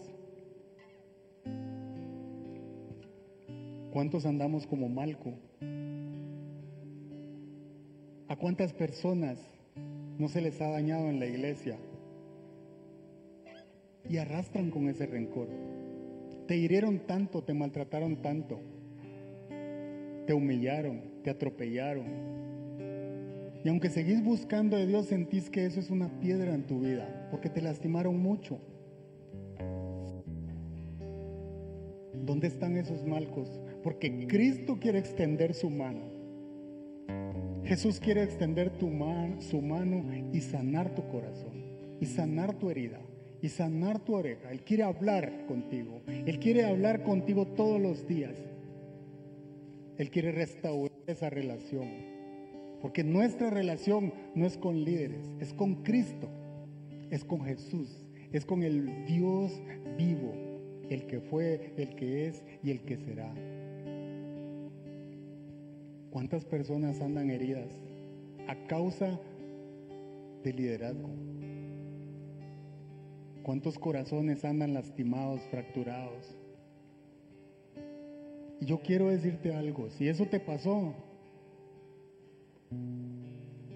¿Cuántos 3.92 4.24
andamos 4.24 4.66
como 4.66 4.88
Malco? 4.88 5.34
¿A 8.26 8.36
cuántas 8.36 8.72
personas 8.72 9.38
no 10.18 10.28
se 10.28 10.40
les 10.40 10.58
ha 10.62 10.70
dañado 10.70 11.10
en 11.10 11.20
la 11.20 11.26
iglesia? 11.26 11.76
Y 14.08 14.16
arrastran 14.16 14.70
con 14.70 14.88
ese 14.88 15.04
rencor. 15.04 15.48
Te 16.48 16.56
hirieron 16.56 17.00
tanto, 17.00 17.42
te 17.44 17.52
maltrataron 17.52 18.16
tanto, 18.22 18.60
te 20.26 20.32
humillaron, 20.32 21.02
te 21.22 21.28
atropellaron. 21.28 22.51
Y 23.64 23.68
aunque 23.68 23.90
seguís 23.90 24.22
buscando 24.24 24.76
a 24.76 24.84
Dios, 24.84 25.06
sentís 25.06 25.48
que 25.48 25.64
eso 25.64 25.80
es 25.80 25.90
una 25.90 26.08
piedra 26.20 26.54
en 26.54 26.66
tu 26.66 26.80
vida, 26.80 27.28
porque 27.30 27.48
te 27.48 27.62
lastimaron 27.62 28.18
mucho. 28.18 28.58
¿Dónde 32.14 32.46
están 32.48 32.76
esos 32.76 33.04
malcos? 33.04 33.60
Porque 33.82 34.26
Cristo 34.26 34.78
quiere 34.80 34.98
extender 34.98 35.54
su 35.54 35.70
mano 35.70 36.22
Jesús 37.64 38.00
quiere 38.00 38.22
extender 38.22 38.72
su 38.78 39.62
mano 39.62 40.04
y 40.32 40.40
sanar 40.40 40.94
tu 40.94 41.06
corazón, 41.08 41.62
y 42.00 42.06
sanar 42.06 42.54
tu 42.58 42.70
herida, 42.70 43.00
y 43.40 43.48
sanar 43.48 44.00
tu 44.00 44.14
oreja. 44.14 44.50
Él 44.50 44.62
quiere 44.62 44.82
hablar 44.82 45.46
contigo. 45.46 46.02
Él 46.06 46.38
quiere 46.38 46.64
hablar 46.64 47.02
contigo 47.02 47.46
todos 47.46 47.80
los 47.80 48.06
días. 48.06 48.36
Él 49.96 50.10
quiere 50.10 50.32
restaurar 50.32 50.92
esa 51.06 51.30
relación. 51.30 52.11
Porque 52.82 53.04
nuestra 53.04 53.48
relación 53.48 54.12
no 54.34 54.44
es 54.44 54.58
con 54.58 54.84
líderes, 54.84 55.30
es 55.38 55.54
con 55.54 55.76
Cristo, 55.84 56.28
es 57.10 57.24
con 57.24 57.44
Jesús, 57.44 58.04
es 58.32 58.44
con 58.44 58.64
el 58.64 59.06
Dios 59.06 59.52
vivo, 59.96 60.34
el 60.90 61.06
que 61.06 61.20
fue, 61.20 61.72
el 61.76 61.94
que 61.94 62.26
es 62.26 62.42
y 62.60 62.72
el 62.72 62.80
que 62.80 62.96
será. 62.96 63.32
¿Cuántas 66.10 66.44
personas 66.44 67.00
andan 67.00 67.30
heridas 67.30 67.70
a 68.48 68.56
causa 68.66 69.18
del 70.42 70.56
liderazgo? 70.56 71.08
¿Cuántos 73.44 73.78
corazones 73.78 74.44
andan 74.44 74.74
lastimados, 74.74 75.40
fracturados? 75.50 76.36
Y 78.60 78.66
yo 78.66 78.80
quiero 78.80 79.08
decirte 79.08 79.54
algo, 79.54 79.88
si 79.90 80.08
eso 80.08 80.26
te 80.26 80.40
pasó, 80.40 80.94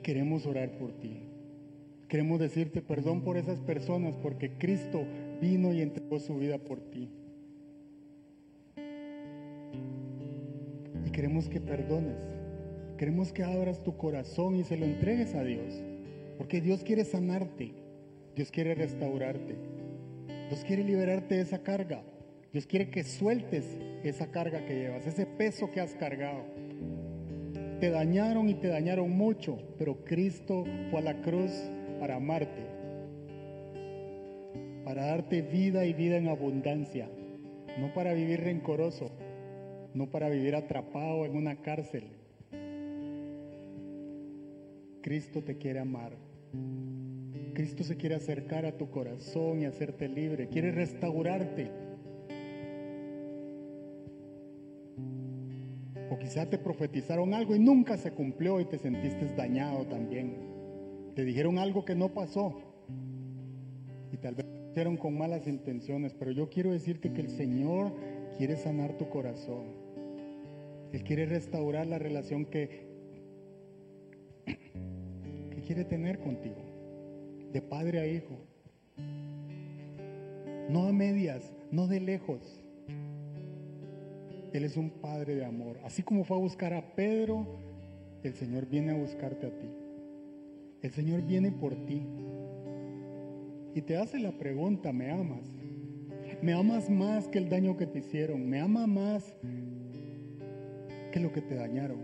queremos 0.03 0.47
orar 0.47 0.79
por 0.79 0.93
ti. 0.93 1.23
Queremos 2.09 2.39
decirte 2.39 2.83
perdón 2.83 3.23
por 3.23 3.37
esas 3.37 3.59
personas 3.61 4.15
porque 4.17 4.53
Cristo 4.53 5.05
vino 5.41 5.73
y 5.73 5.83
entregó 5.83 6.21
su 6.21 6.37
vida 6.37 6.59
por 6.59 6.81
ti. 6.81 7.11
queremos 11.17 11.49
que 11.49 11.63
perdones. 11.63 12.19
Queremos 12.99 13.33
que 13.33 13.43
abras 13.43 13.83
tu 13.83 13.97
corazón 13.97 14.55
y 14.57 14.65
se 14.65 14.77
lo 14.77 14.85
entregues 14.85 15.35
a 15.35 15.43
Dios. 15.43 15.83
Porque 16.37 16.61
Dios 16.61 16.85
quiere 16.85 17.07
sanarte. 17.07 17.73
Dios 18.35 18.51
quiere 18.51 18.75
restaurarte. 18.75 19.57
Dios 20.51 20.63
quiere 20.63 20.85
liberarte 20.85 21.37
de 21.37 21.41
esa 21.41 21.63
carga. 21.63 22.03
Dios 22.53 22.67
quiere 22.67 22.91
que 22.91 23.03
sueltes 23.03 23.65
esa 24.05 24.31
carga 24.31 24.67
que 24.67 24.75
llevas, 24.75 25.07
ese 25.07 25.25
peso 25.25 25.71
que 25.71 25.81
has 25.81 25.95
cargado. 25.95 26.45
Te 27.81 27.91
dañaron 27.91 28.49
y 28.49 28.55
te 28.55 28.69
dañaron 28.69 29.11
mucho, 29.11 29.59
pero 29.79 30.03
Cristo 30.05 30.65
fue 30.91 31.01
a 31.01 31.03
la 31.03 31.21
cruz 31.21 31.53
para 32.01 32.17
amarte, 32.17 32.63
para 34.83 35.07
darte 35.07 35.43
vida 35.43 35.85
y 35.85 35.93
vida 35.93 36.17
en 36.17 36.29
abundancia, 36.29 37.11
no 37.79 37.93
para 37.93 38.15
vivir 38.15 38.41
rencoroso, 38.41 39.11
no 39.93 40.11
para 40.11 40.31
vivir 40.31 40.55
atrapado 40.55 41.27
en 41.27 41.37
una 41.37 41.57
cárcel. 41.61 42.05
Cristo 45.03 45.43
te 45.43 45.59
quiere 45.59 45.81
amar. 45.81 46.17
Cristo 47.53 47.85
se 47.85 47.97
quiere 47.97 48.15
acercar 48.15 48.65
a 48.65 48.77
tu 48.77 48.91
corazón 48.91 49.61
y 49.61 49.67
hacerte 49.67 50.09
libre. 50.09 50.49
Quiere 50.49 50.73
restaurarte. 50.73 51.86
Quizá 56.27 56.45
te 56.51 56.59
profetizaron 56.59 57.35
algo 57.35 57.55
y 57.55 57.61
nunca 57.61 57.97
se 57.97 58.11
cumplió 58.11 58.59
y 58.59 58.65
te 58.65 58.79
sentiste 58.79 59.33
dañado 59.37 59.87
también. 59.87 60.35
Te 61.15 61.25
dijeron 61.25 61.57
algo 61.57 61.85
que 61.85 61.95
no 61.95 62.13
pasó. 62.13 62.61
Y 64.11 64.17
tal 64.17 64.35
vez 64.35 64.45
lo 64.45 64.71
hicieron 64.71 64.97
con 64.97 65.17
malas 65.17 65.47
intenciones, 65.47 66.15
pero 66.15 66.33
yo 66.33 66.51
quiero 66.51 66.73
decirte 66.73 67.13
que 67.13 67.21
el 67.21 67.29
Señor 67.31 67.93
quiere 68.37 68.57
sanar 68.57 68.99
tu 68.99 69.09
corazón. 69.09 69.67
Él 70.93 71.05
quiere 71.05 71.27
restaurar 71.27 71.87
la 71.87 72.01
relación 72.01 72.45
que, 72.45 72.89
que 74.47 75.63
quiere 75.65 75.85
tener 75.85 76.19
contigo, 76.19 76.61
de 77.53 77.63
padre 77.63 78.01
a 78.01 78.07
hijo. 78.09 78.37
No 80.69 80.89
a 80.89 80.93
medias, 80.93 81.55
no 81.71 81.87
de 81.87 82.01
lejos. 82.01 82.66
Él 84.53 84.65
es 84.65 84.77
un 84.77 84.91
padre 84.91 85.35
de 85.35 85.45
amor. 85.45 85.79
Así 85.85 86.03
como 86.03 86.25
fue 86.25 86.37
a 86.37 86.41
buscar 86.41 86.73
a 86.73 86.95
Pedro, 86.95 87.47
el 88.23 88.35
Señor 88.35 88.67
viene 88.67 88.93
a 88.93 88.97
buscarte 88.97 89.47
a 89.47 89.51
ti. 89.51 89.69
El 90.83 90.91
Señor 90.93 91.23
viene 91.23 91.53
por 91.53 91.75
ti. 91.87 92.07
Y 93.75 93.83
te 93.83 93.97
hace 93.97 94.19
la 94.19 94.33
pregunta, 94.33 94.93
¿me 94.93 95.11
amas? 95.11 95.45
¿Me 96.43 96.53
amas 96.53 96.89
más 96.91 97.29
que 97.29 97.39
el 97.39 97.49
daño 97.49 97.77
que 97.77 97.87
te 97.87 97.99
hicieron? 97.99 98.49
¿Me 98.49 98.61
ama 98.61 98.87
más 98.87 99.37
lo 101.21 101.33
que 101.33 101.41
te 101.41 101.55
dañaron. 101.55 101.99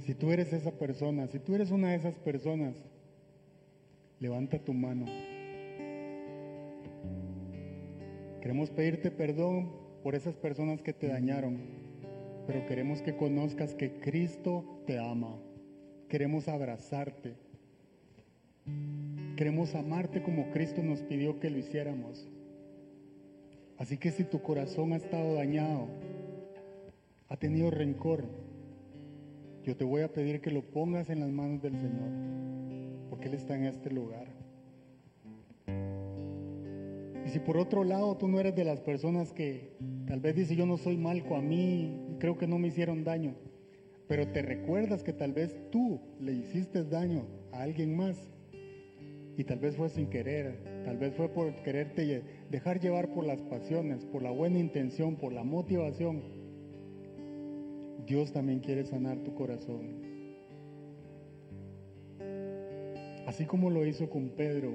Si 0.00 0.14
tú 0.14 0.30
eres 0.30 0.52
esa 0.52 0.72
persona, 0.72 1.26
si 1.28 1.38
tú 1.38 1.54
eres 1.54 1.70
una 1.70 1.90
de 1.90 1.96
esas 1.96 2.14
personas, 2.18 2.74
levanta 4.20 4.58
tu 4.58 4.74
mano. 4.74 5.06
Queremos 8.40 8.70
pedirte 8.70 9.10
perdón 9.10 9.72
por 10.02 10.14
esas 10.14 10.36
personas 10.36 10.82
que 10.82 10.92
te 10.92 11.08
dañaron, 11.08 11.58
pero 12.46 12.64
queremos 12.66 13.02
que 13.02 13.16
conozcas 13.16 13.74
que 13.74 13.92
Cristo 13.94 14.82
te 14.86 14.98
ama. 14.98 15.38
Queremos 16.08 16.48
abrazarte. 16.48 17.34
Queremos 19.36 19.74
amarte 19.74 20.22
como 20.22 20.50
Cristo 20.50 20.82
nos 20.82 21.00
pidió 21.02 21.40
que 21.40 21.50
lo 21.50 21.58
hiciéramos. 21.58 22.28
Así 23.78 23.96
que 23.96 24.10
si 24.10 24.24
tu 24.24 24.42
corazón 24.42 24.92
ha 24.92 24.96
estado 24.96 25.34
dañado, 25.34 25.88
ha 27.28 27.36
tenido 27.36 27.70
rencor, 27.70 28.24
yo 29.64 29.76
te 29.76 29.84
voy 29.84 30.02
a 30.02 30.12
pedir 30.12 30.42
que 30.42 30.50
lo 30.50 30.62
pongas 30.62 31.08
en 31.08 31.20
las 31.20 31.30
manos 31.30 31.62
del 31.62 31.72
Señor, 31.72 32.10
Él 33.28 33.34
está 33.34 33.56
en 33.56 33.64
este 33.64 33.90
lugar. 33.90 34.26
Y 37.24 37.28
si 37.28 37.38
por 37.38 37.56
otro 37.58 37.84
lado 37.84 38.16
tú 38.16 38.28
no 38.28 38.40
eres 38.40 38.56
de 38.56 38.64
las 38.64 38.80
personas 38.80 39.32
que 39.32 39.76
tal 40.06 40.20
vez 40.20 40.34
dice 40.34 40.56
yo 40.56 40.66
no 40.66 40.76
soy 40.76 40.96
malco 40.96 41.36
a 41.36 41.40
mí, 41.40 42.16
creo 42.18 42.36
que 42.36 42.46
no 42.46 42.58
me 42.58 42.68
hicieron 42.68 43.04
daño, 43.04 43.34
pero 44.08 44.26
te 44.28 44.42
recuerdas 44.42 45.02
que 45.02 45.12
tal 45.12 45.32
vez 45.32 45.56
tú 45.70 46.00
le 46.18 46.32
hiciste 46.32 46.84
daño 46.84 47.26
a 47.52 47.62
alguien 47.62 47.96
más 47.96 48.16
y 49.36 49.44
tal 49.44 49.58
vez 49.58 49.76
fue 49.76 49.88
sin 49.88 50.08
querer, 50.08 50.82
tal 50.84 50.98
vez 50.98 51.14
fue 51.14 51.28
por 51.28 51.54
quererte 51.62 52.24
dejar 52.50 52.80
llevar 52.80 53.12
por 53.14 53.24
las 53.24 53.40
pasiones, 53.42 54.04
por 54.04 54.22
la 54.22 54.30
buena 54.30 54.58
intención, 54.58 55.16
por 55.16 55.32
la 55.32 55.44
motivación. 55.44 56.22
Dios 58.06 58.32
también 58.32 58.60
quiere 58.60 58.84
sanar 58.84 59.18
tu 59.18 59.34
corazón. 59.34 59.99
Así 63.26 63.46
como 63.46 63.70
lo 63.70 63.86
hizo 63.86 64.10
con 64.10 64.30
Pedro, 64.30 64.72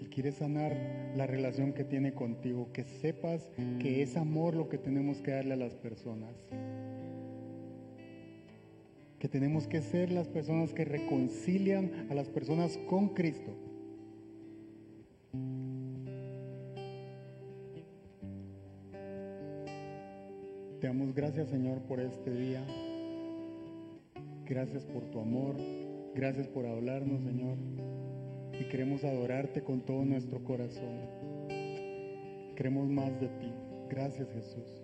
Él 0.00 0.08
quiere 0.10 0.32
sanar 0.32 0.76
la 1.16 1.26
relación 1.26 1.72
que 1.72 1.84
tiene 1.84 2.14
contigo, 2.14 2.72
que 2.72 2.84
sepas 2.84 3.48
que 3.78 4.02
es 4.02 4.16
amor 4.16 4.54
lo 4.54 4.68
que 4.68 4.78
tenemos 4.78 5.22
que 5.22 5.32
darle 5.32 5.54
a 5.54 5.56
las 5.56 5.74
personas 5.74 6.34
que 9.24 9.28
tenemos 9.30 9.66
que 9.66 9.80
ser 9.80 10.12
las 10.12 10.28
personas 10.28 10.74
que 10.74 10.84
reconcilian 10.84 12.08
a 12.10 12.14
las 12.14 12.28
personas 12.28 12.76
con 12.90 13.14
Cristo. 13.14 13.52
Te 20.78 20.86
damos 20.86 21.14
gracias 21.14 21.48
Señor 21.48 21.80
por 21.84 22.00
este 22.00 22.30
día. 22.32 22.62
Gracias 24.44 24.84
por 24.84 25.04
tu 25.06 25.20
amor. 25.20 25.56
Gracias 26.14 26.46
por 26.48 26.66
hablarnos 26.66 27.22
Señor. 27.22 27.56
Y 28.58 28.68
queremos 28.68 29.02
adorarte 29.04 29.62
con 29.62 29.80
todo 29.80 30.04
nuestro 30.04 30.42
corazón. 30.44 31.00
Queremos 32.54 32.88
más 32.88 33.20
de 33.20 33.28
ti. 33.28 33.52
Gracias 33.88 34.30
Jesús. 34.32 34.83